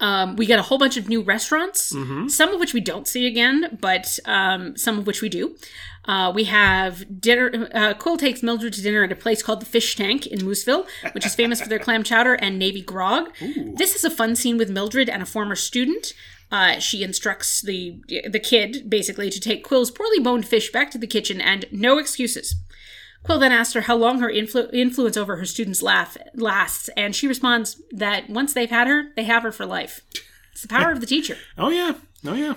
Um, 0.00 0.36
we 0.36 0.46
get 0.46 0.58
a 0.58 0.62
whole 0.62 0.78
bunch 0.78 0.96
of 0.96 1.08
new 1.08 1.22
restaurants, 1.22 1.92
some 2.28 2.50
of 2.54 2.60
which 2.60 2.74
we 2.74 2.80
don't 2.80 3.06
see 3.08 3.26
again, 3.26 3.78
but 3.80 4.18
um, 4.24 4.76
some 4.76 4.98
of 4.98 5.06
which 5.06 5.22
we 5.22 5.28
do. 5.28 5.56
Uh, 6.04 6.32
we 6.34 6.44
have 6.44 7.20
dinner. 7.20 7.68
Uh, 7.74 7.92
Qwill 7.94 8.18
takes 8.18 8.42
Mildred 8.42 8.72
to 8.74 8.82
dinner 8.82 9.04
at 9.04 9.12
a 9.12 9.16
place 9.16 9.42
called 9.42 9.60
the 9.60 9.66
Fish 9.66 9.94
Tank 9.94 10.26
in 10.26 10.38
Mooseville, 10.40 10.86
which 11.12 11.26
is 11.26 11.34
famous 11.34 11.60
for 11.60 11.68
their 11.68 11.78
clam 11.78 12.02
chowder 12.02 12.34
and 12.34 12.58
navy 12.58 12.80
grog. 12.82 13.30
This 13.78 13.94
is 13.94 14.04
a 14.04 14.10
fun 14.10 14.34
scene 14.34 14.56
with 14.58 14.70
Mildred 14.70 15.08
and 15.08 15.22
a 15.22 15.26
former 15.26 15.54
student. 15.54 16.14
Uh, 16.50 16.78
she 16.78 17.02
instructs 17.02 17.60
the 17.60 18.00
the 18.08 18.40
kid 18.40 18.88
basically 18.88 19.28
to 19.30 19.38
take 19.38 19.66
Qwill's 19.66 19.90
poorly 19.90 20.18
boned 20.18 20.46
fish 20.48 20.72
back 20.72 20.90
to 20.92 20.98
the 20.98 21.06
kitchen 21.06 21.40
and 21.40 21.66
no 21.70 21.98
excuses. 21.98 22.54
Qwill 23.24 23.40
then 23.40 23.52
asks 23.52 23.74
her 23.74 23.82
how 23.82 23.96
long 23.96 24.20
her 24.20 24.30
influ- 24.30 24.72
influence 24.72 25.16
over 25.16 25.36
her 25.36 25.44
students 25.44 25.82
laugh- 25.82 26.16
lasts, 26.34 26.88
and 26.96 27.14
she 27.14 27.26
responds 27.28 27.82
that 27.90 28.30
once 28.30 28.54
they've 28.54 28.70
had 28.70 28.86
her, 28.88 29.10
they 29.16 29.24
have 29.24 29.42
her 29.42 29.52
for 29.52 29.66
life. 29.66 30.00
It's 30.52 30.62
the 30.62 30.68
power 30.68 30.90
of 30.92 31.00
the 31.00 31.06
teacher. 31.06 31.36
Oh, 31.56 31.70
yeah. 31.70 31.94
Oh, 32.24 32.34
yeah. 32.34 32.54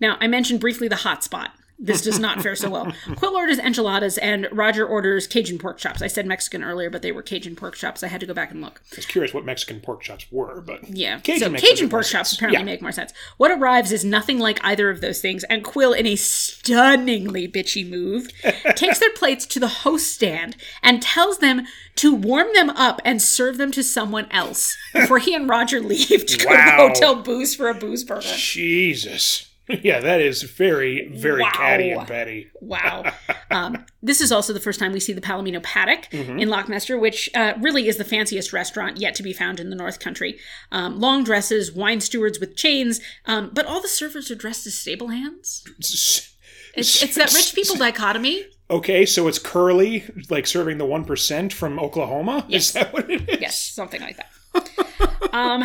Now, 0.00 0.16
I 0.20 0.26
mentioned 0.26 0.60
briefly 0.60 0.88
the 0.88 0.96
hot 0.96 1.24
spot. 1.24 1.52
This 1.84 2.00
does 2.00 2.18
not 2.20 2.40
fare 2.42 2.54
so 2.54 2.70
well. 2.70 2.86
Qwill 3.06 3.32
orders 3.32 3.58
enchiladas, 3.58 4.16
and 4.18 4.48
Roger 4.52 4.86
orders 4.86 5.26
Cajun 5.26 5.58
pork 5.58 5.78
chops. 5.78 6.00
I 6.00 6.06
said 6.06 6.26
Mexican 6.26 6.62
earlier, 6.62 6.88
but 6.90 7.02
they 7.02 7.10
were 7.10 7.22
Cajun 7.22 7.56
pork 7.56 7.74
chops. 7.74 8.02
I 8.04 8.06
had 8.06 8.20
to 8.20 8.26
go 8.26 8.32
back 8.34 8.52
and 8.52 8.60
look. 8.62 8.80
I 8.92 8.96
was 8.96 9.06
curious 9.06 9.34
what 9.34 9.44
Mexican 9.44 9.80
pork 9.80 10.00
chops 10.02 10.26
were, 10.30 10.60
but 10.60 10.88
Yeah. 10.88 11.18
Cajun 11.18 11.58
so 11.58 11.66
Cajun 11.66 11.88
pork 11.90 12.04
chops 12.06 12.30
sense. 12.30 12.38
apparently 12.38 12.60
Yeah. 12.60 12.64
make 12.64 12.82
more 12.82 12.92
sense. 12.92 13.12
What 13.36 13.50
arrives 13.50 13.90
is 13.90 14.04
nothing 14.04 14.38
like 14.38 14.60
either 14.64 14.90
of 14.90 15.00
those 15.00 15.20
things, 15.20 15.42
and 15.44 15.64
Qwill, 15.64 15.96
in 15.96 16.06
a 16.06 16.14
stunningly 16.16 17.48
bitchy 17.48 17.88
move, 17.88 18.28
takes 18.76 18.98
their 19.00 19.10
plates 19.12 19.44
to 19.46 19.58
the 19.60 19.68
host 19.68 20.12
stand 20.12 20.56
and 20.82 21.02
tells 21.02 21.38
them 21.38 21.66
to 21.96 22.14
warm 22.14 22.46
them 22.54 22.70
up 22.70 23.00
and 23.04 23.20
serve 23.20 23.58
them 23.58 23.72
to 23.72 23.82
someone 23.82 24.26
else 24.30 24.76
before 24.94 25.18
he 25.18 25.34
and 25.34 25.48
Roger 25.48 25.80
leave 25.80 26.26
to 26.26 26.38
go 26.38 26.44
to 26.50 26.54
Wow. 26.54 26.76
Hotel 26.88 27.16
Booze 27.16 27.54
for 27.56 27.68
a 27.68 27.74
booze 27.74 28.04
burger. 28.04 28.22
Jesus. 28.36 29.48
Yeah, 29.82 30.00
that 30.00 30.20
is 30.20 30.42
very, 30.42 31.08
very 31.14 31.42
Wow. 31.42 31.50
catty 31.54 31.90
and 31.90 32.06
petty. 32.06 32.50
Wow. 32.60 33.12
Um, 33.52 33.84
this 34.02 34.22
is 34.22 34.32
also 34.32 34.54
the 34.54 34.60
first 34.60 34.80
time 34.80 34.92
we 34.92 35.00
see 35.00 35.12
the 35.12 35.20
Palomino 35.20 35.62
Paddock 35.62 36.08
Mm-hmm. 36.10 36.38
in 36.38 36.48
Lockmaster, 36.48 36.98
which 36.98 37.28
uh, 37.34 37.52
really 37.60 37.86
is 37.86 37.98
the 37.98 38.04
fanciest 38.04 38.50
restaurant 38.50 38.96
yet 38.96 39.14
to 39.16 39.22
be 39.22 39.34
found 39.34 39.60
in 39.60 39.68
the 39.68 39.76
North 39.76 40.00
Country. 40.00 40.38
Um, 40.70 40.98
long 40.98 41.22
dresses, 41.22 41.70
wine 41.70 42.00
stewards 42.00 42.40
with 42.40 42.56
chains, 42.56 42.98
um, 43.26 43.50
but 43.52 43.66
all 43.66 43.82
the 43.82 43.88
servers 43.88 44.30
are 44.30 44.34
dressed 44.34 44.66
as 44.66 44.74
stable 44.74 45.08
hands. 45.08 45.64
It's, 46.74 47.02
it's 47.02 47.16
that 47.16 47.34
rich 47.34 47.54
people 47.54 47.76
dichotomy. 47.76 48.46
Okay, 48.70 49.04
so 49.04 49.28
it's 49.28 49.38
Curly, 49.38 50.04
like 50.30 50.46
serving 50.46 50.78
the 50.78 50.86
1% 50.86 51.52
from 51.52 51.78
Oklahoma? 51.78 52.46
Yes. 52.48 52.68
Is 52.68 52.72
that 52.72 52.92
what 52.94 53.10
it 53.10 53.28
is? 53.28 53.38
Yes, 53.42 53.58
something 53.60 54.00
like 54.00 54.16
that. 54.16 55.28
um, 55.34 55.62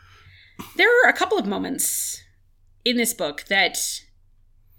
there 0.76 0.88
are 1.04 1.10
a 1.10 1.12
couple 1.12 1.36
of 1.36 1.46
moments 1.46 2.21
in 2.84 2.96
this 2.96 3.14
book 3.14 3.44
that 3.48 3.76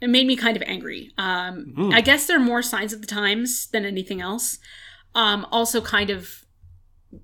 made 0.02 0.28
me 0.28 0.36
kind 0.36 0.58
of 0.58 0.63
angry. 0.66 1.12
Um, 1.18 1.74
Hmm. 1.76 1.92
I 1.94 2.02
guess 2.02 2.26
they're 2.26 2.39
more 2.39 2.62
signs 2.62 2.92
of 2.94 3.02
the 3.02 3.08
times 3.08 3.68
than 3.68 3.86
anything 3.86 4.20
else. 4.22 4.60
Um, 5.16 5.46
also, 5.52 5.80
kind 5.80 6.10
of 6.10 6.39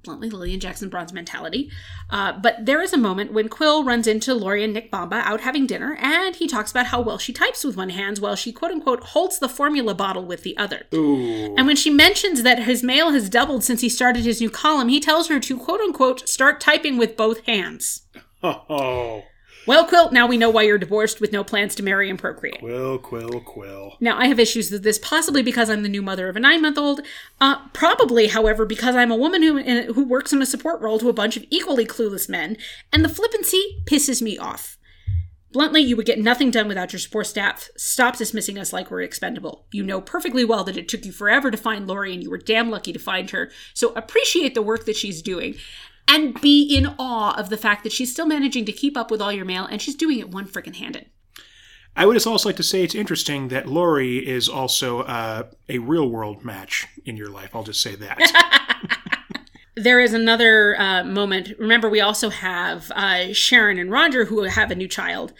bluntly 0.03 0.29
Lillian 0.29 0.59
Jackson 0.59 0.87
Braun's 0.87 1.11
mentality. 1.11 1.69
Uh, 2.11 2.31
but 2.31 2.63
there 2.67 2.79
is 2.81 2.93
a 2.93 2.97
moment 2.97 3.33
when 3.33 3.49
Qwill 3.49 3.83
runs 3.83 4.05
into 4.05 4.35
Lori 4.35 4.63
and 4.63 4.71
Nick 4.71 4.91
Bamba 4.91 5.21
out 5.23 5.41
having 5.41 5.65
dinner, 5.65 5.97
and 5.99 6.35
he 6.35 6.47
talks 6.47 6.69
about 6.69 6.85
how 6.87 7.01
well 7.01 7.17
she 7.17 7.33
types 7.33 7.63
with 7.63 7.75
one 7.75 7.89
hand 7.89 8.19
while 8.19 8.35
she 8.35 8.51
quote 8.51 8.71
unquote 8.71 9.03
holds 9.03 9.39
the 9.39 9.49
formula 9.49 9.95
bottle 9.95 10.23
with 10.23 10.43
the 10.43 10.55
other. 10.57 10.85
Ooh. 10.93 11.55
And 11.57 11.65
when 11.65 11.75
she 11.75 11.89
mentions 11.89 12.43
that 12.43 12.59
his 12.63 12.83
mail 12.83 13.09
has 13.11 13.29
doubled 13.29 13.63
since 13.63 13.81
he 13.81 13.89
started 13.89 14.23
his 14.25 14.39
new 14.39 14.51
column, 14.51 14.89
he 14.89 14.99
tells 14.99 15.27
her 15.27 15.39
to 15.39 15.57
quote 15.57 15.81
unquote 15.81 16.29
start 16.29 16.61
typing 16.61 16.95
with 16.97 17.17
both 17.17 17.43
hands. 17.45 18.03
Oh, 18.41 19.23
Well, 19.69 19.87
Qwill, 19.87 20.11
now 20.11 20.25
we 20.25 20.35
know 20.35 20.49
why 20.49 20.63
you're 20.63 20.79
divorced 20.79 21.21
with 21.21 21.31
no 21.31 21.43
plans 21.43 21.75
to 21.75 21.83
marry 21.83 22.09
and 22.09 22.17
procreate. 22.17 22.57
quill, 22.57 22.97
quill, 22.97 23.39
quill. 23.41 23.97
Now, 23.99 24.17
I 24.17 24.25
have 24.25 24.39
issues 24.39 24.71
with 24.71 24.81
this, 24.81 24.97
possibly 24.97 25.43
because 25.43 25.69
I'm 25.69 25.83
the 25.83 25.89
new 25.89 26.01
mother 26.01 26.27
of 26.27 26.35
a 26.35 26.39
nine 26.39 26.63
month 26.63 26.79
old. 26.79 27.01
Uh, 27.39 27.67
probably, 27.71 28.29
however, 28.29 28.65
because 28.65 28.95
I'm 28.95 29.11
a 29.11 29.15
woman 29.15 29.43
who, 29.43 29.61
who 29.93 30.03
works 30.05 30.33
in 30.33 30.41
a 30.41 30.47
support 30.47 30.81
role 30.81 30.97
to 30.97 31.07
a 31.07 31.13
bunch 31.13 31.37
of 31.37 31.45
equally 31.51 31.85
clueless 31.85 32.27
men, 32.27 32.57
and 32.91 33.05
the 33.05 33.09
flippancy 33.09 33.83
pisses 33.85 34.23
me 34.23 34.39
off. 34.39 34.79
Bluntly, 35.51 35.81
you 35.81 35.95
would 35.95 36.05
get 36.07 36.19
nothing 36.19 36.49
done 36.49 36.67
without 36.67 36.91
your 36.91 36.99
support 36.99 37.27
staff. 37.27 37.69
Stop 37.77 38.17
dismissing 38.17 38.57
us 38.57 38.73
like 38.73 38.89
we're 38.89 39.01
expendable. 39.01 39.65
You 39.71 39.83
know 39.83 40.01
perfectly 40.01 40.45
well 40.45 40.63
that 40.63 40.77
it 40.77 40.87
took 40.87 41.05
you 41.05 41.11
forever 41.11 41.51
to 41.51 41.57
find 41.57 41.85
Lori, 41.87 42.13
and 42.13 42.23
you 42.23 42.31
were 42.31 42.39
damn 42.39 42.71
lucky 42.71 42.91
to 42.93 42.99
find 42.99 43.29
her. 43.29 43.51
So 43.75 43.93
appreciate 43.93 44.55
the 44.55 44.63
work 44.63 44.85
that 44.85 44.95
she's 44.95 45.21
doing. 45.21 45.57
And 46.09 46.39
be 46.41 46.63
in 46.63 46.87
awe 46.97 47.37
of 47.37 47.49
the 47.49 47.57
fact 47.57 47.83
that 47.83 47.91
she's 47.91 48.11
still 48.11 48.25
managing 48.25 48.65
to 48.65 48.71
keep 48.71 48.97
up 48.97 49.11
with 49.11 49.21
all 49.21 49.31
your 49.31 49.45
mail, 49.45 49.65
and 49.65 49.81
she's 49.81 49.95
doing 49.95 50.19
it 50.19 50.29
one 50.29 50.47
frickin' 50.47 50.75
handed. 50.75 51.05
I 51.95 52.05
would 52.05 52.13
just 52.13 52.27
also 52.27 52.49
like 52.49 52.55
to 52.57 52.63
say 52.63 52.83
it's 52.83 52.95
interesting 52.95 53.49
that 53.49 53.67
Lori 53.67 54.17
is 54.27 54.47
also 54.47 55.01
uh, 55.01 55.43
a 55.67 55.79
real 55.79 56.09
world 56.09 56.43
match 56.43 56.87
in 57.05 57.17
your 57.17 57.29
life. 57.29 57.55
I'll 57.55 57.63
just 57.63 57.81
say 57.81 57.95
that. 57.95 58.75
There 59.79 60.01
is 60.01 60.13
another 60.13 60.77
uh, 60.77 61.05
moment. 61.05 61.53
Remember, 61.57 61.89
we 61.89 62.01
also 62.01 62.29
have 62.29 62.91
uh, 62.91 63.31
Sharon 63.31 63.79
and 63.79 63.89
Roger 63.89 64.25
who 64.25 64.43
have 64.43 64.71
a 64.71 64.75
new 64.75 64.89
child. 64.89 65.31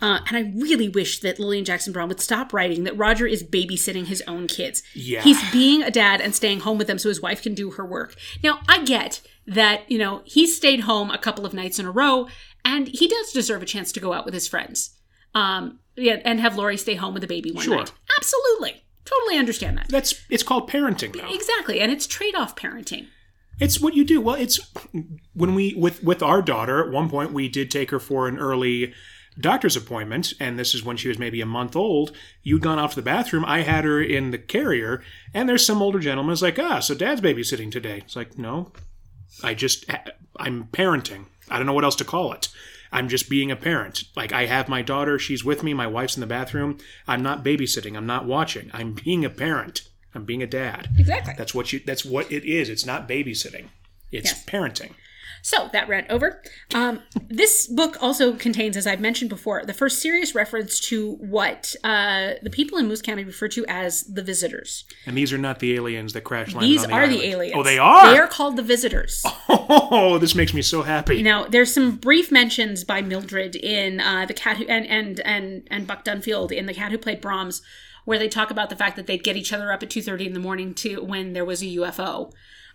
Uh, 0.00 0.20
and 0.26 0.36
I 0.36 0.52
really 0.56 0.88
wish 0.88 1.20
that 1.20 1.38
Lillian 1.38 1.66
Jackson 1.66 1.92
Braun 1.92 2.08
would 2.08 2.20
stop 2.20 2.54
writing 2.54 2.84
that 2.84 2.96
Roger 2.96 3.26
is 3.26 3.44
babysitting 3.44 4.06
his 4.06 4.22
own 4.26 4.46
kids. 4.46 4.82
Yeah. 4.94 5.20
He's 5.20 5.38
being 5.52 5.82
a 5.82 5.90
dad 5.90 6.22
and 6.22 6.34
staying 6.34 6.60
home 6.60 6.78
with 6.78 6.86
them 6.86 6.98
so 6.98 7.10
his 7.10 7.20
wife 7.20 7.42
can 7.42 7.54
do 7.54 7.72
her 7.72 7.84
work. 7.84 8.14
Now, 8.42 8.60
I 8.66 8.82
get 8.82 9.20
that, 9.46 9.90
you 9.90 9.98
know, 9.98 10.22
he 10.24 10.46
stayed 10.46 10.80
home 10.80 11.10
a 11.10 11.18
couple 11.18 11.44
of 11.46 11.52
nights 11.54 11.78
in 11.78 11.86
a 11.86 11.90
row 11.90 12.28
and 12.64 12.88
he 12.88 13.08
does 13.08 13.32
deserve 13.32 13.62
a 13.62 13.66
chance 13.66 13.90
to 13.92 14.00
go 14.00 14.12
out 14.12 14.24
with 14.24 14.34
his 14.34 14.46
friends. 14.48 14.96
Um, 15.34 15.80
yeah, 15.96 16.20
and 16.24 16.40
have 16.40 16.56
Lori 16.56 16.76
stay 16.76 16.94
home 16.94 17.14
with 17.14 17.22
the 17.22 17.26
baby 17.26 17.50
one 17.50 17.64
Sure. 17.64 17.76
night. 17.78 17.92
Absolutely. 18.18 18.84
Totally 19.04 19.36
understand 19.38 19.76
that. 19.78 19.88
That's 19.88 20.14
it's 20.30 20.42
called 20.44 20.70
parenting, 20.70 21.12
though. 21.12 21.34
Exactly. 21.34 21.80
And 21.80 21.90
it's 21.90 22.06
trade 22.06 22.34
off 22.36 22.54
parenting. 22.54 23.06
It's 23.60 23.80
what 23.80 23.94
you 23.94 24.04
do. 24.04 24.20
Well, 24.20 24.36
it's 24.36 24.60
when 25.34 25.54
we 25.54 25.74
with 25.74 26.02
with 26.02 26.22
our 26.22 26.40
daughter. 26.40 26.84
At 26.84 26.92
one 26.92 27.10
point, 27.10 27.32
we 27.32 27.48
did 27.48 27.70
take 27.70 27.90
her 27.90 27.98
for 27.98 28.28
an 28.28 28.38
early 28.38 28.94
doctor's 29.38 29.76
appointment, 29.76 30.32
and 30.40 30.58
this 30.58 30.74
is 30.74 30.84
when 30.84 30.96
she 30.96 31.08
was 31.08 31.18
maybe 31.18 31.40
a 31.40 31.46
month 31.46 31.74
old. 31.76 32.12
You'd 32.42 32.62
gone 32.62 32.78
off 32.78 32.90
to 32.90 32.96
the 32.96 33.02
bathroom. 33.04 33.44
I 33.44 33.62
had 33.62 33.84
her 33.84 34.00
in 34.00 34.30
the 34.30 34.38
carrier, 34.38 35.02
and 35.34 35.48
there's 35.48 35.66
some 35.66 35.82
older 35.82 35.98
gentleman 35.98 36.30
who's 36.32 36.42
like, 36.42 36.58
"Ah, 36.58 36.80
so 36.80 36.94
Dad's 36.94 37.20
babysitting 37.20 37.70
today." 37.70 37.98
It's 37.98 38.16
like, 38.16 38.38
no, 38.38 38.72
I 39.42 39.54
just 39.54 39.84
I'm 40.36 40.64
parenting. 40.72 41.26
I 41.48 41.56
don't 41.58 41.66
know 41.66 41.72
what 41.72 41.84
else 41.84 41.96
to 41.96 42.04
call 42.04 42.32
it. 42.32 42.48
I'm 42.94 43.08
just 43.08 43.30
being 43.30 43.50
a 43.50 43.56
parent. 43.56 44.04
Like 44.14 44.32
I 44.32 44.46
have 44.46 44.68
my 44.68 44.82
daughter, 44.82 45.18
she's 45.18 45.44
with 45.44 45.62
me, 45.62 45.72
my 45.74 45.86
wife's 45.86 46.16
in 46.16 46.20
the 46.20 46.26
bathroom. 46.26 46.78
I'm 47.08 47.22
not 47.22 47.42
babysitting. 47.44 47.96
I'm 47.96 48.06
not 48.06 48.26
watching. 48.26 48.70
I'm 48.74 48.92
being 48.92 49.24
a 49.24 49.30
parent. 49.30 49.88
I'm 50.14 50.24
being 50.24 50.42
a 50.42 50.46
dad. 50.46 50.90
Exactly. 50.98 51.34
That's 51.38 51.54
what 51.54 51.72
you 51.72 51.80
that's 51.86 52.04
what 52.04 52.30
it 52.30 52.44
is. 52.44 52.68
It's 52.68 52.84
not 52.84 53.08
babysitting. 53.08 53.68
It's 54.10 54.30
Yes. 54.30 54.44
parenting. 54.44 54.92
So 55.42 55.68
that 55.72 55.88
rant 55.88 56.06
over. 56.08 56.40
Um, 56.72 57.02
this 57.28 57.66
book 57.66 57.96
also 58.00 58.34
contains, 58.34 58.76
as 58.76 58.86
I've 58.86 59.00
mentioned 59.00 59.28
before, 59.28 59.64
the 59.66 59.74
first 59.74 60.00
serious 60.00 60.36
reference 60.36 60.78
to 60.80 61.14
what 61.16 61.74
uh, 61.82 62.34
the 62.42 62.50
people 62.50 62.78
in 62.78 62.86
Moose 62.86 63.02
County 63.02 63.24
refer 63.24 63.48
to 63.48 63.66
as 63.66 64.04
the 64.04 64.22
visitors. 64.22 64.84
And 65.04 65.16
these 65.16 65.32
are 65.32 65.38
not 65.38 65.58
the 65.58 65.74
aliens 65.74 66.12
that 66.12 66.22
crash 66.22 66.54
landed 66.54 66.68
These 66.68 66.86
the 66.86 66.92
are 66.92 67.08
the 67.08 67.24
aliens. 67.24 67.56
Oh, 67.56 67.64
they 67.64 67.78
are. 67.78 68.12
They 68.12 68.18
are 68.18 68.28
called 68.28 68.56
the 68.56 68.62
visitors. 68.62 69.22
Oh, 69.48 70.18
this 70.18 70.34
makes 70.34 70.54
me 70.54 70.62
so 70.62 70.82
happy. 70.82 71.22
Now, 71.22 71.46
there's 71.46 71.74
some 71.74 71.96
brief 71.96 72.30
mentions 72.30 72.84
by 72.84 73.02
Mildred 73.02 73.56
in 73.56 74.00
uh, 74.00 74.26
the 74.26 74.34
cat 74.34 74.56
who, 74.58 74.64
and 74.66 74.86
and 74.86 75.20
and 75.20 75.66
and 75.70 75.86
Buck 75.86 76.04
Dunfield 76.04 76.52
in 76.52 76.66
the 76.66 76.74
cat 76.74 76.92
who 76.92 76.98
played 76.98 77.20
Brahms, 77.20 77.62
where 78.04 78.18
they 78.18 78.28
talk 78.28 78.50
about 78.50 78.70
the 78.70 78.76
fact 78.76 78.96
that 78.96 79.06
they'd 79.06 79.24
get 79.24 79.36
each 79.36 79.52
other 79.52 79.72
up 79.72 79.82
at 79.82 79.90
two 79.90 80.02
thirty 80.02 80.26
in 80.26 80.32
the 80.32 80.40
morning 80.40 80.74
to 80.74 81.02
when 81.02 81.32
there 81.32 81.44
was 81.44 81.62
a 81.62 81.66
UFO. 81.66 82.32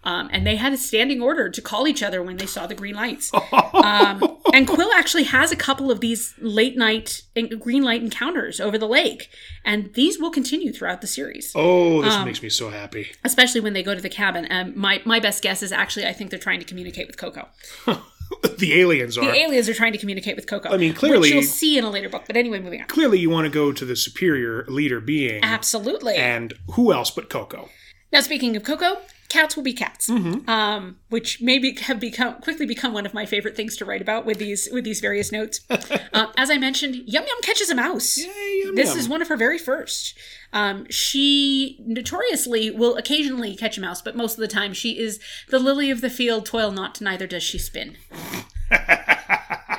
Um, 0.08 0.30
and 0.32 0.48
they 0.48 0.56
had 0.56 0.72
a 0.72 0.78
standing 0.78 1.22
order 1.22 1.50
to 1.50 1.62
call 1.62 1.86
each 1.88 2.02
other 2.02 2.24
when 2.24 2.38
they 2.38 2.46
saw 2.46 2.66
the 2.66 2.76
green 2.82 2.96
lights. 2.96 3.30
Um, 3.74 4.38
and 4.54 4.68
Qwill 4.68 4.92
actually 4.96 5.24
has 5.26 5.52
a 5.52 5.56
couple 5.56 5.92
of 5.92 6.00
these 6.00 6.34
late 6.40 6.76
night 6.78 7.22
green 7.60 7.84
light 7.84 8.02
encounters 8.02 8.60
over 8.60 8.78
the 8.78 8.88
lake, 8.88 9.30
and 9.64 9.94
these 9.94 10.18
will 10.20 10.32
continue 10.32 10.72
throughout 10.74 11.02
the 11.02 11.08
series, 11.08 11.52
Oh, 11.56 12.02
this 12.02 12.14
Um, 12.16 12.26
makes 12.26 12.42
me 12.42 12.50
so 12.50 12.70
happy. 12.70 13.04
especially 13.24 13.62
when 13.62 13.74
they 13.74 13.84
go 13.84 13.94
to 13.94 14.02
the 14.02 14.10
cabin. 14.10 14.46
And 14.46 14.76
my 14.76 15.02
my 15.06 15.20
best 15.20 15.44
guess 15.44 15.62
is 15.62 15.72
actually 15.72 16.06
I 16.08 16.14
think 16.14 16.30
they're 16.32 16.40
trying 16.48 16.60
to 16.60 16.66
communicate 16.66 17.08
with 17.08 17.18
Koko. 17.18 17.48
the 18.58 18.80
aliens 18.80 19.18
are. 19.18 19.26
The 19.26 19.36
aliens 19.36 19.70
are 19.70 19.74
trying 19.74 19.94
to 19.94 20.00
communicate 20.00 20.36
with 20.36 20.48
Koko. 20.48 20.70
I 20.70 20.78
mean, 20.78 20.94
clearly- 20.94 21.20
which 21.30 21.34
you'll 21.34 21.44
see 21.44 21.78
in 21.78 21.84
a 21.84 21.90
later 21.90 22.10
book. 22.10 22.24
But 22.28 22.38
anyway, 22.38 22.60
moving 22.60 22.82
on. 22.82 22.88
Clearly, 22.88 23.20
you 23.20 23.30
want 23.30 23.46
to 23.46 23.52
go 23.52 23.72
to 23.72 23.86
the 23.86 23.96
superior 23.96 24.66
leader 24.68 25.00
being, 25.00 25.44
Absolutely. 25.44 26.16
and 26.16 26.54
who 26.76 26.92
else 26.94 27.12
but 27.12 27.30
Koko? 27.30 27.70
now, 28.12 28.22
speaking 28.22 28.56
of 28.56 28.64
Koko, 28.64 28.98
cats 29.30 29.56
will 29.56 29.64
be 29.64 29.74
cats, 29.74 30.10
Mm-hmm. 30.10 30.50
um, 30.50 30.98
which 31.10 31.42
maybe 31.42 31.74
have 31.82 32.00
become 32.00 32.36
quickly 32.42 32.66
become 32.66 32.94
one 32.94 33.06
of 33.06 33.14
my 33.14 33.26
favorite 33.26 33.56
things 33.56 33.76
to 33.78 33.86
write 33.86 34.02
about 34.02 34.26
with 34.26 34.38
these 34.40 34.70
with 34.72 34.84
these 34.84 35.00
various 35.00 35.32
notes. 35.32 35.62
um, 36.14 36.32
as 36.38 36.50
I 36.50 36.58
mentioned, 36.58 36.96
Yum 36.96 37.24
Yum 37.28 37.42
catches 37.42 37.70
a 37.70 37.76
mouse. 37.76 38.18
Yay, 38.18 38.62
yum, 38.64 38.76
This 38.76 38.90
yum. 38.90 39.00
is 39.00 39.10
one 39.10 39.22
of 39.22 39.28
her 39.28 39.38
very 39.38 39.58
first. 39.58 40.18
Um, 40.54 40.86
she 40.90 41.78
notoriously 41.86 42.72
will 42.72 42.96
occasionally 42.96 43.56
catch 43.56 43.78
a 43.78 43.82
mouse, 43.82 44.02
but 44.02 44.16
most 44.16 44.34
of 44.36 44.40
the 44.40 44.48
time 44.48 44.74
she 44.74 44.98
is 44.98 45.20
the 45.50 45.60
lily 45.60 45.92
of 45.92 46.02
the 46.02 46.10
field, 46.10 46.46
toil 46.46 46.72
not, 46.72 47.02
neither 47.02 47.28
does 47.28 47.44
she 47.44 47.58
spin. 47.58 47.98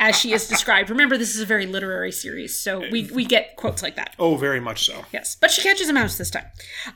As 0.00 0.14
she 0.16 0.32
is 0.32 0.46
described. 0.46 0.90
Remember, 0.90 1.16
this 1.18 1.34
is 1.34 1.40
a 1.40 1.46
very 1.46 1.66
literary 1.66 2.12
series, 2.12 2.56
so 2.56 2.88
we, 2.90 3.10
we 3.12 3.24
get 3.24 3.56
quotes 3.56 3.82
like 3.82 3.96
that. 3.96 4.14
Oh, 4.18 4.36
very 4.36 4.60
much 4.60 4.86
so. 4.86 5.04
Yes, 5.12 5.36
but 5.40 5.50
she 5.50 5.60
catches 5.60 5.88
a 5.88 5.92
mouse 5.92 6.16
this 6.16 6.30
time. 6.30 6.46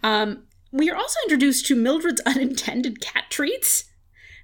Um, 0.05 0.45
we 0.73 0.91
are 0.91 0.97
also 0.97 1.19
introduced 1.25 1.67
to 1.67 1.77
Mildred's 1.77 2.21
unintended 2.27 3.01
cat 3.01 3.25
treats 3.31 3.85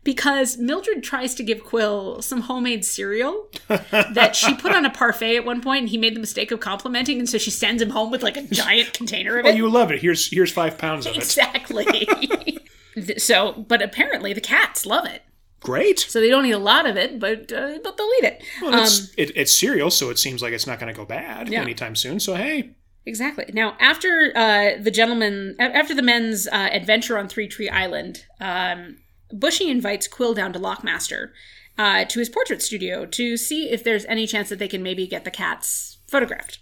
because 0.05 0.57
Mildred 0.57 1.03
tries 1.03 1.35
to 1.35 1.43
give 1.43 1.65
Quill 1.65 2.23
some 2.23 2.43
homemade 2.43 2.85
cereal 2.85 3.49
that 3.69 4.37
she 4.37 4.55
put 4.55 4.73
on 4.73 4.87
a 4.87 4.91
parfait 4.91 5.37
at 5.37 5.45
one 5.45 5.61
point, 5.61 5.81
and 5.81 5.89
he 5.89 5.99
made 5.99 6.15
the 6.15 6.21
mistake 6.21 6.51
of 6.51 6.61
complimenting, 6.61 7.19
and 7.19 7.29
so 7.29 7.37
she 7.37 7.51
sends 7.51 7.83
him 7.83 7.91
home 7.91 8.11
with 8.11 8.23
like 8.23 8.37
a 8.37 8.43
giant 8.43 8.93
container 8.95 9.39
of 9.39 9.45
it. 9.45 9.49
Oh, 9.49 9.53
it. 9.53 9.57
you 9.57 9.69
love 9.69 9.91
it. 9.91 10.01
Here's 10.01 10.31
here's 10.31 10.53
five 10.53 10.79
pounds 10.79 11.05
of 11.07 11.13
it. 11.15 11.19
exactly. 11.19 12.09
So, 13.17 13.53
but 13.53 13.81
apparently 13.81 14.33
the 14.33 14.41
cats 14.41 14.85
love 14.85 15.07
it, 15.07 15.23
Great. 15.61 16.01
so 16.01 16.21
they 16.21 16.31
don't 16.31 16.45
eat 16.47 16.51
a 16.51 16.59
lot 16.59 16.85
of 16.85 16.97
it, 16.97 17.21
but 17.21 17.53
uh, 17.53 17.79
but 17.85 17.97
they'll 17.97 18.11
eat 18.19 18.25
it. 18.25 18.43
Well, 18.61 18.83
it's, 18.83 19.15
it, 19.17 19.31
it's 19.37 19.57
cereal, 19.57 19.91
so 19.93 20.11
it 20.11 20.19
seems 20.19 20.43
like 20.43 20.53
it's 20.53 20.67
not 20.67 20.81
going 20.81 20.93
to 20.93 20.97
go 20.99 21.05
bad 21.05 21.47
Um, 21.47 21.53
Yeah. 21.53 21.61
anytime 21.63 21.95
soon. 21.95 22.19
So 22.19 22.35
hey, 22.35 22.71
Exactly. 23.07 23.47
Now, 23.53 23.77
after 23.81 24.33
uh, 24.37 24.83
the 24.83 24.91
gentleman, 24.91 25.57
after 25.59 25.95
the 25.95 26.03
men's 26.03 26.47
uh, 26.49 26.69
adventure 26.73 27.19
on 27.19 27.29
Three 27.29 27.49
Tree 27.49 27.69
Island, 27.69 28.25
um, 28.41 28.99
Bushy 29.33 29.71
invites 29.71 30.09
Qwill 30.09 30.35
down 30.35 30.53
to 30.53 30.59
Lockmaster 30.59 31.31
uh, 31.79 32.05
to 32.05 32.19
his 32.19 32.29
portrait 32.29 32.63
studio 32.63 33.07
to 33.07 33.37
see 33.37 33.71
if 33.71 33.83
there's 33.83 34.05
any 34.07 34.27
chance 34.27 34.49
that 34.51 34.59
they 34.59 34.69
can 34.69 34.83
maybe 34.83 35.07
get 35.07 35.25
the 35.25 35.31
cats 35.31 35.99
photographed. 36.07 36.59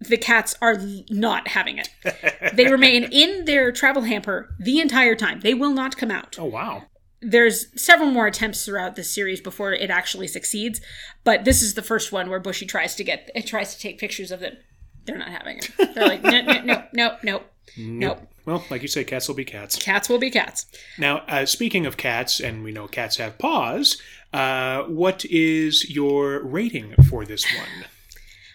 The 0.00 0.16
cats 0.16 0.54
are 0.60 0.78
not 1.10 1.48
having 1.48 1.78
it. 1.78 1.90
they 2.54 2.70
remain 2.70 3.04
in 3.04 3.44
their 3.44 3.70
travel 3.70 4.02
hamper 4.02 4.54
the 4.58 4.80
entire 4.80 5.14
time. 5.14 5.40
They 5.40 5.54
will 5.54 5.72
not 5.72 5.96
come 5.96 6.10
out 6.10 6.36
oh 6.38 6.46
wow, 6.46 6.84
there's 7.22 7.80
several 7.80 8.10
more 8.10 8.26
attempts 8.26 8.64
throughout 8.64 8.96
this 8.96 9.12
series 9.14 9.40
before 9.40 9.72
it 9.72 9.90
actually 9.90 10.26
succeeds, 10.26 10.80
but 11.22 11.44
this 11.44 11.62
is 11.62 11.74
the 11.74 11.82
first 11.82 12.10
one 12.10 12.28
where 12.28 12.40
Bushy 12.40 12.66
tries 12.66 12.96
to 12.96 13.04
get 13.04 13.30
it 13.34 13.46
tries 13.46 13.74
to 13.74 13.80
take 13.80 13.98
pictures 13.98 14.32
of 14.32 14.40
them. 14.40 14.56
They're 15.04 15.18
not 15.18 15.28
having 15.28 15.58
it. 15.58 15.70
They're 15.94 16.06
like, 16.06 16.22
no, 16.22 16.40
no, 16.42 16.62
no, 16.62 16.84
no, 16.92 17.16
no, 17.22 17.42
nope. 17.76 18.28
well, 18.44 18.64
like 18.70 18.82
you 18.82 18.88
say, 18.88 19.04
cats 19.04 19.28
will 19.28 19.34
be 19.34 19.44
cats. 19.44 19.76
Cats 19.76 20.08
will 20.08 20.18
be 20.18 20.30
cats. 20.30 20.66
Now, 20.98 21.18
uh, 21.28 21.46
speaking 21.46 21.86
of 21.86 21.96
cats, 21.96 22.40
and 22.40 22.62
we 22.62 22.72
know 22.72 22.86
cats 22.86 23.16
have 23.16 23.38
paws. 23.38 24.00
Uh, 24.32 24.84
what 24.84 25.24
is 25.26 25.90
your 25.90 26.42
rating 26.42 26.94
for 27.08 27.24
this 27.24 27.44
one? 27.56 27.86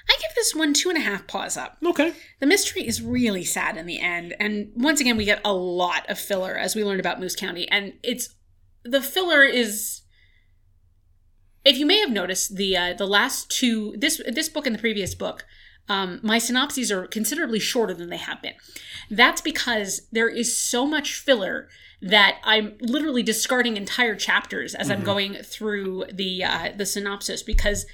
I 0.09 0.15
give 0.21 0.35
this 0.35 0.55
one 0.55 0.73
two 0.73 0.89
and 0.89 0.97
a 0.97 1.01
half 1.01 1.27
paws 1.27 1.57
up. 1.57 1.77
Okay. 1.85 2.13
The 2.39 2.45
mystery 2.45 2.87
is 2.87 3.01
really 3.01 3.43
sad 3.43 3.75
in 3.77 3.85
the 3.85 3.99
end, 3.99 4.35
and 4.39 4.71
once 4.75 5.01
again, 5.01 5.17
we 5.17 5.25
get 5.25 5.41
a 5.43 5.53
lot 5.53 6.09
of 6.09 6.17
filler 6.17 6.57
as 6.57 6.75
we 6.75 6.83
learned 6.83 7.01
about 7.01 7.19
Moose 7.19 7.35
County, 7.35 7.69
and 7.69 7.93
it's 8.03 8.35
the 8.83 9.01
filler 9.01 9.43
is. 9.43 10.01
If 11.65 11.77
you 11.77 11.85
may 11.85 11.99
have 11.99 12.11
noticed, 12.11 12.55
the 12.55 12.77
uh, 12.77 12.93
the 12.93 13.05
last 13.07 13.49
two 13.49 13.95
this 13.97 14.21
this 14.25 14.47
book 14.47 14.65
and 14.65 14.73
the 14.73 14.79
previous 14.79 15.13
book, 15.13 15.45
um, 15.89 16.19
my 16.23 16.37
synopses 16.37 16.91
are 16.91 17.07
considerably 17.07 17.59
shorter 17.59 17.93
than 17.93 18.09
they 18.09 18.17
have 18.17 18.41
been. 18.41 18.55
That's 19.09 19.41
because 19.41 20.07
there 20.11 20.29
is 20.29 20.57
so 20.57 20.85
much 20.85 21.13
filler 21.15 21.69
that 22.01 22.37
I'm 22.43 22.77
literally 22.79 23.23
discarding 23.23 23.77
entire 23.77 24.15
chapters 24.15 24.75
as 24.75 24.91
I'm 24.91 25.03
going 25.03 25.35
through 25.35 26.05
the 26.13 26.43
uh, 26.43 26.69
the 26.75 26.85
synopsis 26.85 27.41
because 27.41 27.85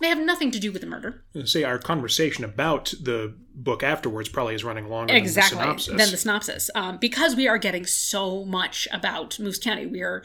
they 0.00 0.08
have 0.08 0.18
nothing 0.18 0.50
to 0.50 0.58
do 0.58 0.72
with 0.72 0.82
the 0.82 0.86
murder. 0.86 1.24
Say 1.44 1.64
our 1.64 1.78
conversation 1.78 2.44
about 2.44 2.92
the 3.00 3.34
book 3.56 3.82
afterwards 3.82 4.28
probably 4.28 4.54
is 4.54 4.64
running 4.64 4.88
longer 4.88 5.14
exactly 5.14 5.58
than 5.58 5.66
the 5.66 5.78
synopsis. 5.78 6.04
than 6.04 6.10
the 6.10 6.16
synopsis 6.16 6.70
um, 6.74 6.98
because 6.98 7.34
we 7.34 7.48
are 7.48 7.58
getting 7.58 7.86
so 7.86 8.44
much 8.44 8.86
about 8.92 9.40
moose 9.40 9.58
county 9.58 9.86
we 9.86 10.02
are 10.02 10.22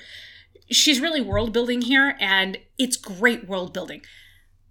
she's 0.70 1.00
really 1.00 1.22
world 1.22 1.54
building 1.54 1.82
here 1.82 2.18
and 2.20 2.58
it's 2.78 2.98
great 2.98 3.48
world 3.48 3.74
building 3.74 4.02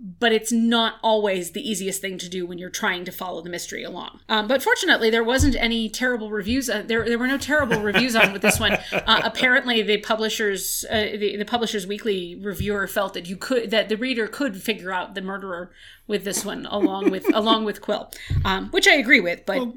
but 0.02 0.32
it's 0.32 0.50
not 0.50 0.94
always 1.02 1.50
the 1.50 1.68
easiest 1.68 2.00
thing 2.00 2.16
to 2.18 2.28
do 2.28 2.46
when 2.46 2.56
you're 2.56 2.70
trying 2.70 3.04
to 3.04 3.12
follow 3.12 3.42
the 3.42 3.50
mystery 3.50 3.82
along. 3.82 4.20
Um, 4.30 4.48
but 4.48 4.62
fortunately, 4.62 5.10
there 5.10 5.22
wasn't 5.22 5.56
any 5.56 5.90
terrible 5.90 6.30
reviews. 6.30 6.70
Uh, 6.70 6.82
there, 6.86 7.04
there 7.04 7.18
were 7.18 7.26
no 7.26 7.36
terrible 7.36 7.80
reviews 7.80 8.16
on 8.16 8.32
with 8.32 8.42
this 8.42 8.58
one. 8.58 8.78
Uh, 8.92 9.22
apparently, 9.24 9.82
the 9.82 9.98
publishers, 9.98 10.84
uh, 10.90 11.16
the, 11.16 11.36
the 11.36 11.44
publishers 11.44 11.86
weekly 11.86 12.36
reviewer 12.36 12.86
felt 12.86 13.14
that 13.14 13.28
you 13.28 13.36
could, 13.36 13.70
that 13.70 13.88
the 13.88 13.96
reader 13.96 14.26
could 14.26 14.60
figure 14.60 14.92
out 14.92 15.14
the 15.14 15.22
murderer 15.22 15.70
with 16.06 16.22
this 16.24 16.44
one, 16.44 16.66
along 16.66 17.10
with 17.10 17.24
along 17.34 17.64
with 17.64 17.80
Qwill, 17.80 18.12
um, 18.44 18.68
which 18.70 18.86
I 18.86 18.94
agree 18.94 19.20
with. 19.20 19.46
But 19.46 19.74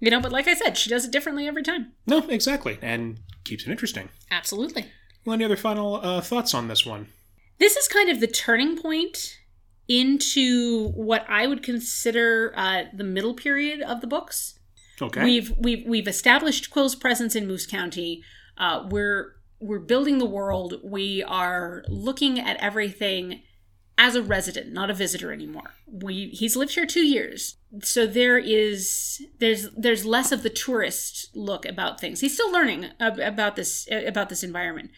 you 0.00 0.10
know, 0.10 0.20
but 0.20 0.32
like 0.32 0.48
I 0.48 0.54
said, 0.54 0.78
she 0.78 0.88
does 0.88 1.04
it 1.04 1.10
differently 1.10 1.46
every 1.46 1.62
time. 1.62 1.92
no, 2.06 2.18
exactly, 2.28 2.78
and 2.80 3.18
keeps 3.44 3.66
it 3.66 3.70
interesting. 3.70 4.08
Absolutely. 4.30 4.86
Well, 5.24 5.34
any 5.34 5.44
other 5.44 5.56
final 5.56 5.96
uh, 5.96 6.20
thoughts 6.20 6.54
on 6.54 6.68
this 6.68 6.86
one? 6.86 7.08
this 7.58 7.76
is 7.76 7.88
kind 7.88 8.10
of 8.10 8.20
the 8.20 8.26
turning 8.26 8.76
point 8.80 9.38
into 9.88 10.88
what 10.90 11.24
I 11.28 11.46
would 11.46 11.62
consider 11.62 12.52
uh, 12.56 12.84
the 12.92 13.04
middle 13.04 13.34
period 13.34 13.82
of 13.82 14.00
the 14.00 14.06
books. 14.06 14.58
Okay. 15.00 15.24
We've 15.24 15.52
we've 15.58 15.86
we've 15.86 16.08
established 16.08 16.70
Qwill's 16.70 16.94
presence 16.94 17.34
in 17.34 17.46
Moose 17.46 17.66
County. 17.66 18.22
Uh, 18.56 18.86
we're 18.88 19.34
we're 19.60 19.80
building 19.80 20.18
the 20.18 20.26
world. 20.26 20.80
We 20.82 21.22
are 21.22 21.84
looking 21.88 22.38
at 22.38 22.56
everything 22.58 23.42
as 23.96 24.16
a 24.16 24.22
resident, 24.22 24.72
not 24.72 24.90
a 24.90 24.94
visitor 24.94 25.32
anymore. 25.32 25.74
We 25.86 26.28
he's 26.28 26.56
lived 26.56 26.74
here 26.74 26.86
two 26.86 27.06
years, 27.06 27.56
so 27.82 28.06
there 28.06 28.38
is 28.38 29.22
there's 29.38 29.70
there's 29.76 30.04
less 30.04 30.32
of 30.32 30.42
the 30.42 30.50
tourist 30.50 31.30
look 31.34 31.64
about 31.64 32.00
things. 32.00 32.20
He's 32.20 32.34
still 32.34 32.52
learning 32.52 32.90
ab- 33.00 33.18
about 33.18 33.56
this 33.56 33.88
about 33.90 34.28
this 34.28 34.42
environment, 34.42 34.90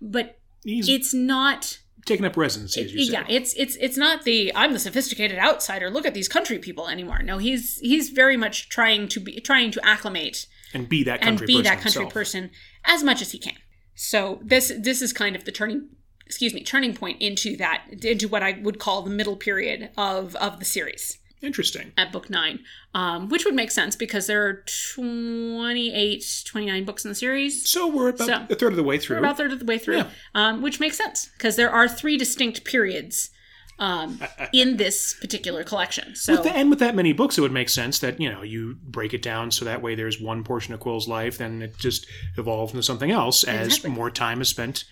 but 0.00 0.38
He's 0.64 0.88
it's 0.88 1.14
not 1.14 1.78
taking 2.06 2.24
up 2.24 2.36
residency, 2.36 2.82
as 2.82 2.92
you 2.92 3.04
say. 3.04 3.12
yeah 3.12 3.24
it's 3.28 3.54
it's 3.54 3.76
it's 3.76 3.96
not 3.96 4.24
the 4.24 4.52
i'm 4.54 4.72
the 4.72 4.78
sophisticated 4.78 5.38
outsider 5.38 5.90
look 5.90 6.06
at 6.06 6.14
these 6.14 6.28
country 6.28 6.58
people 6.58 6.88
anymore 6.88 7.22
no 7.22 7.38
he's 7.38 7.78
he's 7.80 8.10
very 8.10 8.36
much 8.36 8.68
trying 8.68 9.08
to 9.08 9.20
be 9.20 9.40
trying 9.40 9.70
to 9.70 9.80
acclimate 9.86 10.46
and 10.72 10.88
be 10.88 11.02
that 11.04 11.20
and 11.20 11.38
country 11.38 11.46
be 11.46 11.52
person 11.54 11.64
that 11.64 11.80
country 11.80 12.02
himself. 12.02 12.12
person 12.12 12.50
as 12.84 13.02
much 13.02 13.20
as 13.22 13.32
he 13.32 13.38
can 13.38 13.56
So 13.94 14.40
this 14.42 14.72
this 14.78 15.02
is 15.02 15.12
kind 15.12 15.36
of 15.36 15.44
the 15.44 15.52
turning 15.52 15.88
excuse 16.26 16.54
me 16.54 16.62
turning 16.62 16.94
point 16.94 17.20
into 17.20 17.56
that 17.56 17.84
into 18.02 18.28
what 18.28 18.42
I 18.42 18.58
would 18.62 18.78
call 18.78 19.02
the 19.02 19.10
middle 19.10 19.36
period 19.36 19.90
of 19.96 20.34
of 20.36 20.58
the 20.58 20.64
series 20.64 21.18
Interesting. 21.42 21.92
at 21.96 22.12
book 22.12 22.28
nine, 22.30 22.60
um, 22.94 23.28
which 23.28 23.44
would 23.44 23.54
make 23.54 23.70
sense 23.70 23.96
because 23.96 24.26
there 24.26 24.44
are 24.46 24.62
28, 24.94 26.42
29 26.46 26.84
books 26.84 27.04
in 27.04 27.10
the 27.10 27.14
series. 27.14 27.68
So 27.68 27.86
we're 27.86 28.10
about 28.10 28.26
So- 28.26 28.46
a 28.50 28.54
third 28.54 28.72
of 28.72 28.76
the 28.76 28.82
way 28.82 28.98
through. 28.98 29.16
We're 29.16 29.20
about 29.24 29.36
third 29.36 29.52
of 29.52 29.58
the 29.58 29.64
way 29.64 29.78
through, 29.78 29.96
Yeah. 29.98 30.10
um, 30.34 30.62
which 30.62 30.80
makes 30.80 30.96
sense 30.96 31.28
because 31.36 31.56
there 31.56 31.70
are 31.70 31.88
three 31.88 32.16
distinct 32.16 32.64
periods 32.64 33.30
um, 33.78 34.20
in 34.52 34.76
this 34.76 35.14
particular 35.22 35.64
collection. 35.64 36.14
So 36.14 36.34
With 36.34 36.42
the, 36.42 36.52
and 36.54 36.68
with 36.68 36.80
that 36.80 36.94
many 36.94 37.14
books, 37.14 37.38
it 37.38 37.40
would 37.40 37.50
make 37.52 37.70
sense 37.70 37.98
that 38.00 38.20
you 38.20 38.30
know 38.30 38.42
you 38.42 38.76
break 38.84 39.14
it 39.14 39.22
down 39.22 39.50
so 39.50 39.64
that 39.64 39.80
way 39.80 39.94
there's 39.94 40.20
one 40.20 40.44
portion 40.44 40.74
of 40.74 40.80
Qwill's 40.80 41.08
life, 41.08 41.38
then 41.38 41.62
it 41.62 41.78
just 41.78 42.06
evolves 42.36 42.74
into 42.74 42.82
something 42.82 43.10
else 43.10 43.42
as 43.42 43.68
Exactly. 43.68 43.90
more 43.90 44.10
time 44.10 44.42
is 44.42 44.50
spent 44.50 44.84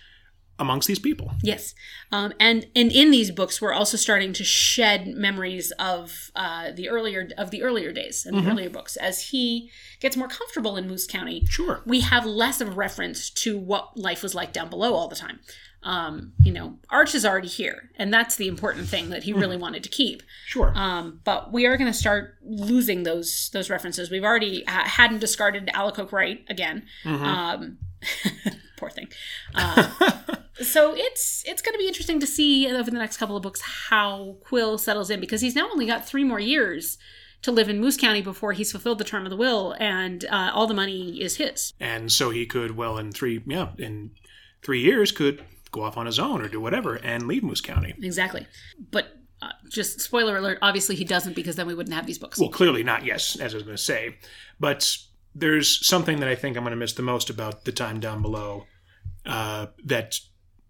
amongst 0.59 0.87
these 0.87 0.99
people. 0.99 1.31
Yes, 1.41 1.73
um, 2.11 2.33
and 2.39 2.67
and 2.75 2.91
in 2.91 3.11
these 3.11 3.31
books, 3.31 3.61
we're 3.61 3.73
also 3.73 3.97
starting 3.97 4.33
to 4.33 4.43
shed 4.43 5.07
memories 5.07 5.71
of 5.79 6.31
uh, 6.35 6.71
the 6.71 6.89
earlier 6.89 7.29
of 7.37 7.49
the 7.51 7.63
earlier 7.63 7.91
days 7.91 8.25
and 8.25 8.37
the 8.37 8.49
earlier 8.51 8.69
books. 8.69 8.95
As 8.97 9.29
he 9.29 9.71
gets 9.99 10.15
more 10.17 10.27
comfortable 10.27 10.77
in 10.77 10.87
Moose 10.87 11.07
County, 11.07 11.45
Sure. 11.49 11.81
we 11.85 12.01
have 12.01 12.25
less 12.25 12.61
of 12.61 12.67
a 12.67 12.71
reference 12.71 13.29
to 13.31 13.57
what 13.57 13.97
life 13.97 14.21
was 14.21 14.35
like 14.35 14.53
down 14.53 14.69
below 14.69 14.93
all 14.93 15.07
the 15.07 15.15
time. 15.15 15.39
Um, 15.81 16.33
you 16.43 16.51
know, 16.51 16.77
Arch 16.89 17.15
is 17.15 17.25
already 17.25 17.47
here, 17.47 17.89
and 17.95 18.13
that's 18.13 18.35
the 18.35 18.49
important 18.49 18.87
thing 18.89 19.11
that 19.11 19.23
he 19.23 19.31
really 19.31 19.55
wanted 19.55 19.81
to 19.83 19.89
keep. 19.89 20.21
Sure. 20.45 20.73
Um, 20.75 21.21
but 21.23 21.53
we 21.53 21.65
are 21.67 21.77
going 21.77 21.89
to 21.89 21.97
start 21.97 22.35
losing 22.43 23.03
those 23.03 23.49
those 23.53 23.69
references. 23.69 24.11
We've 24.11 24.25
already 24.25 24.65
ha- 24.67 24.83
hadn't 24.85 25.19
discarded 25.19 25.67
Alacoque 25.73 26.11
Wright 26.11 26.43
again. 26.49 26.83
Um, 27.05 27.77
poor 28.77 28.89
thing. 28.89 29.07
Uh, 29.55 29.89
so 30.61 30.93
it's 30.95 31.43
it's 31.45 31.61
going 31.61 31.73
to 31.73 31.79
be 31.79 31.87
interesting 31.87 32.19
to 32.19 32.27
see 32.27 32.69
over 32.71 32.89
the 32.91 32.97
next 32.97 33.17
couple 33.17 33.35
of 33.35 33.43
books 33.43 33.61
how 33.61 34.37
Qwill 34.45 34.79
settles 34.79 35.09
in 35.09 35.19
because 35.19 35.41
he's 35.41 35.55
now 35.55 35.69
only 35.71 35.85
got 35.85 36.07
three 36.07 36.23
more 36.23 36.39
years 36.39 36.97
to 37.41 37.51
live 37.51 37.69
in 37.69 37.79
Moose 37.79 37.97
County 37.97 38.21
before 38.21 38.53
he's 38.53 38.71
fulfilled 38.71 38.97
the 38.97 39.03
term 39.03 39.25
of 39.25 39.29
the 39.29 39.37
will, 39.37 39.73
and 39.79 40.25
uh, 40.25 40.51
all 40.53 40.67
the 40.67 40.73
money 40.73 41.21
is 41.21 41.37
his. 41.37 41.73
and 41.79 42.11
so 42.11 42.29
he 42.31 42.45
could, 42.45 42.75
well, 42.75 42.97
in 42.97 43.11
three, 43.11 43.41
yeah, 43.45 43.69
in 43.77 44.11
three 44.61 44.81
years, 44.81 45.11
could 45.11 45.43
go 45.71 45.83
off 45.83 45.97
on 45.97 46.05
his 46.05 46.19
own 46.19 46.41
or 46.41 46.47
do 46.47 46.59
whatever 46.59 46.95
and 46.95 47.27
leave 47.27 47.43
Moose 47.43 47.61
County. 47.61 47.93
Exactly. 48.01 48.47
But 48.91 49.17
uh, 49.41 49.51
just 49.69 50.01
spoiler 50.01 50.37
alert: 50.37 50.59
obviously 50.61 50.95
he 50.95 51.05
doesn't 51.05 51.35
because 51.35 51.55
then 51.55 51.67
we 51.67 51.75
wouldn't 51.75 51.95
have 51.95 52.05
these 52.05 52.19
books. 52.19 52.39
Well, 52.39 52.49
clearly 52.49 52.83
not, 52.83 53.05
yes, 53.05 53.37
as 53.37 53.53
I 53.53 53.57
was 53.57 53.63
going 53.63 53.77
to 53.77 53.81
say. 53.81 54.17
But 54.59 54.97
there's 55.33 55.85
something 55.85 56.19
that 56.19 56.27
I 56.27 56.35
think 56.35 56.57
I'm 56.57 56.63
going 56.63 56.71
to 56.71 56.77
miss 56.77 56.93
the 56.93 57.03
most 57.03 57.29
about 57.29 57.63
the 57.63 57.71
time 57.71 57.99
down 57.99 58.21
below 58.21 58.65
uh, 59.25 59.67
that 59.85 60.19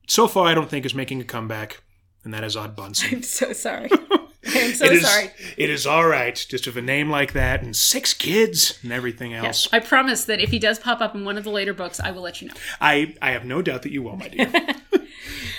so 0.09 0.27
far 0.27 0.47
I 0.47 0.53
don't 0.53 0.69
think 0.69 0.85
is 0.85 0.93
making 0.93 1.21
a 1.21 1.23
comeback, 1.23 1.81
and 2.25 2.33
that 2.33 2.43
is 2.43 2.57
Odd 2.57 2.75
Bunsen. 2.75 3.15
I'm 3.17 3.23
so 3.23 3.53
sorry. 3.53 3.89
I'm 4.45 4.73
so 4.73 4.85
It 4.85 4.91
is- 4.93 5.07
sorry. 5.07 5.31
It 5.57 5.69
is 5.69 5.85
all 5.85 6.07
right, 6.07 6.33
just 6.49 6.65
with 6.65 6.75
a 6.77 6.81
name 6.81 7.09
like 7.09 7.33
that 7.33 7.61
and 7.61 7.75
six 7.75 8.13
kids 8.13 8.79
and 8.83 8.91
everything 8.91 9.33
else. 9.33 9.45
Yes, 9.45 9.67
I 9.71 9.79
promise 9.79 10.25
that 10.25 10.39
if 10.39 10.49
he 10.49 10.59
does 10.59 10.79
pop 10.79 11.01
up 11.01 11.13
in 11.15 11.23
one 11.25 11.37
of 11.37 11.43
the 11.43 11.49
later 11.51 11.73
books, 11.73 11.99
I 11.99 12.11
will 12.11 12.21
let 12.23 12.41
you 12.41 12.47
know. 12.47 12.53
I, 12.81 13.15
I 13.21 13.31
have 13.31 13.45
no 13.45 13.61
doubt 13.61 13.83
that 13.83 13.91
you 13.91 14.01
will, 14.01 14.15
my 14.17 14.27
dear. 14.27 14.51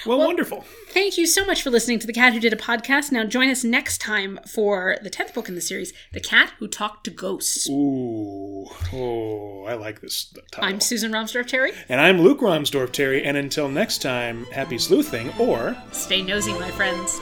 well, 0.07 0.19
wonderful. 0.19 0.65
Thank 0.89 1.17
you 1.17 1.27
so 1.27 1.45
much 1.47 1.63
for 1.63 1.71
listening 1.71 1.99
to 2.01 2.07
The 2.07 2.13
Cat 2.13 2.33
Who 2.33 2.41
Did 2.41 2.53
a 2.53 2.57
Podcast. 2.57 3.13
Now 3.13 3.25
join 3.25 3.49
us 3.49 3.63
next 3.63 3.99
time 3.99 4.41
for 4.47 4.97
the 5.03 5.11
10th 5.11 5.35
book 5.35 5.49
in 5.49 5.55
the 5.55 5.61
series, 5.61 5.93
The 6.13 6.21
Cat 6.21 6.53
Who 6.59 6.67
Talked 6.69 7.05
to 7.05 7.11
Ghosts. 7.11 7.69
Ooh, 7.69 8.67
oh, 8.93 9.65
I 9.69 9.75
like 9.75 10.01
this 10.01 10.33
title. 10.51 10.69
I'm 10.69 10.81
Susan 10.81 11.13
Romsdorf 11.13 11.47
Terry. 11.47 11.73
and 11.89 12.01
I'm 12.01 12.21
Luke 12.21 12.41
Romsdorf 12.41 12.93
Terry, 12.93 13.25
and 13.25 13.37
until 13.37 13.69
next 13.69 14.03
time, 14.03 14.47
happy 14.47 14.79
sleuthing 14.79 15.31
or 15.39 15.77
Stay 15.93 16.23
nosy, 16.23 16.53
my 16.55 16.71
friends. 16.73 17.21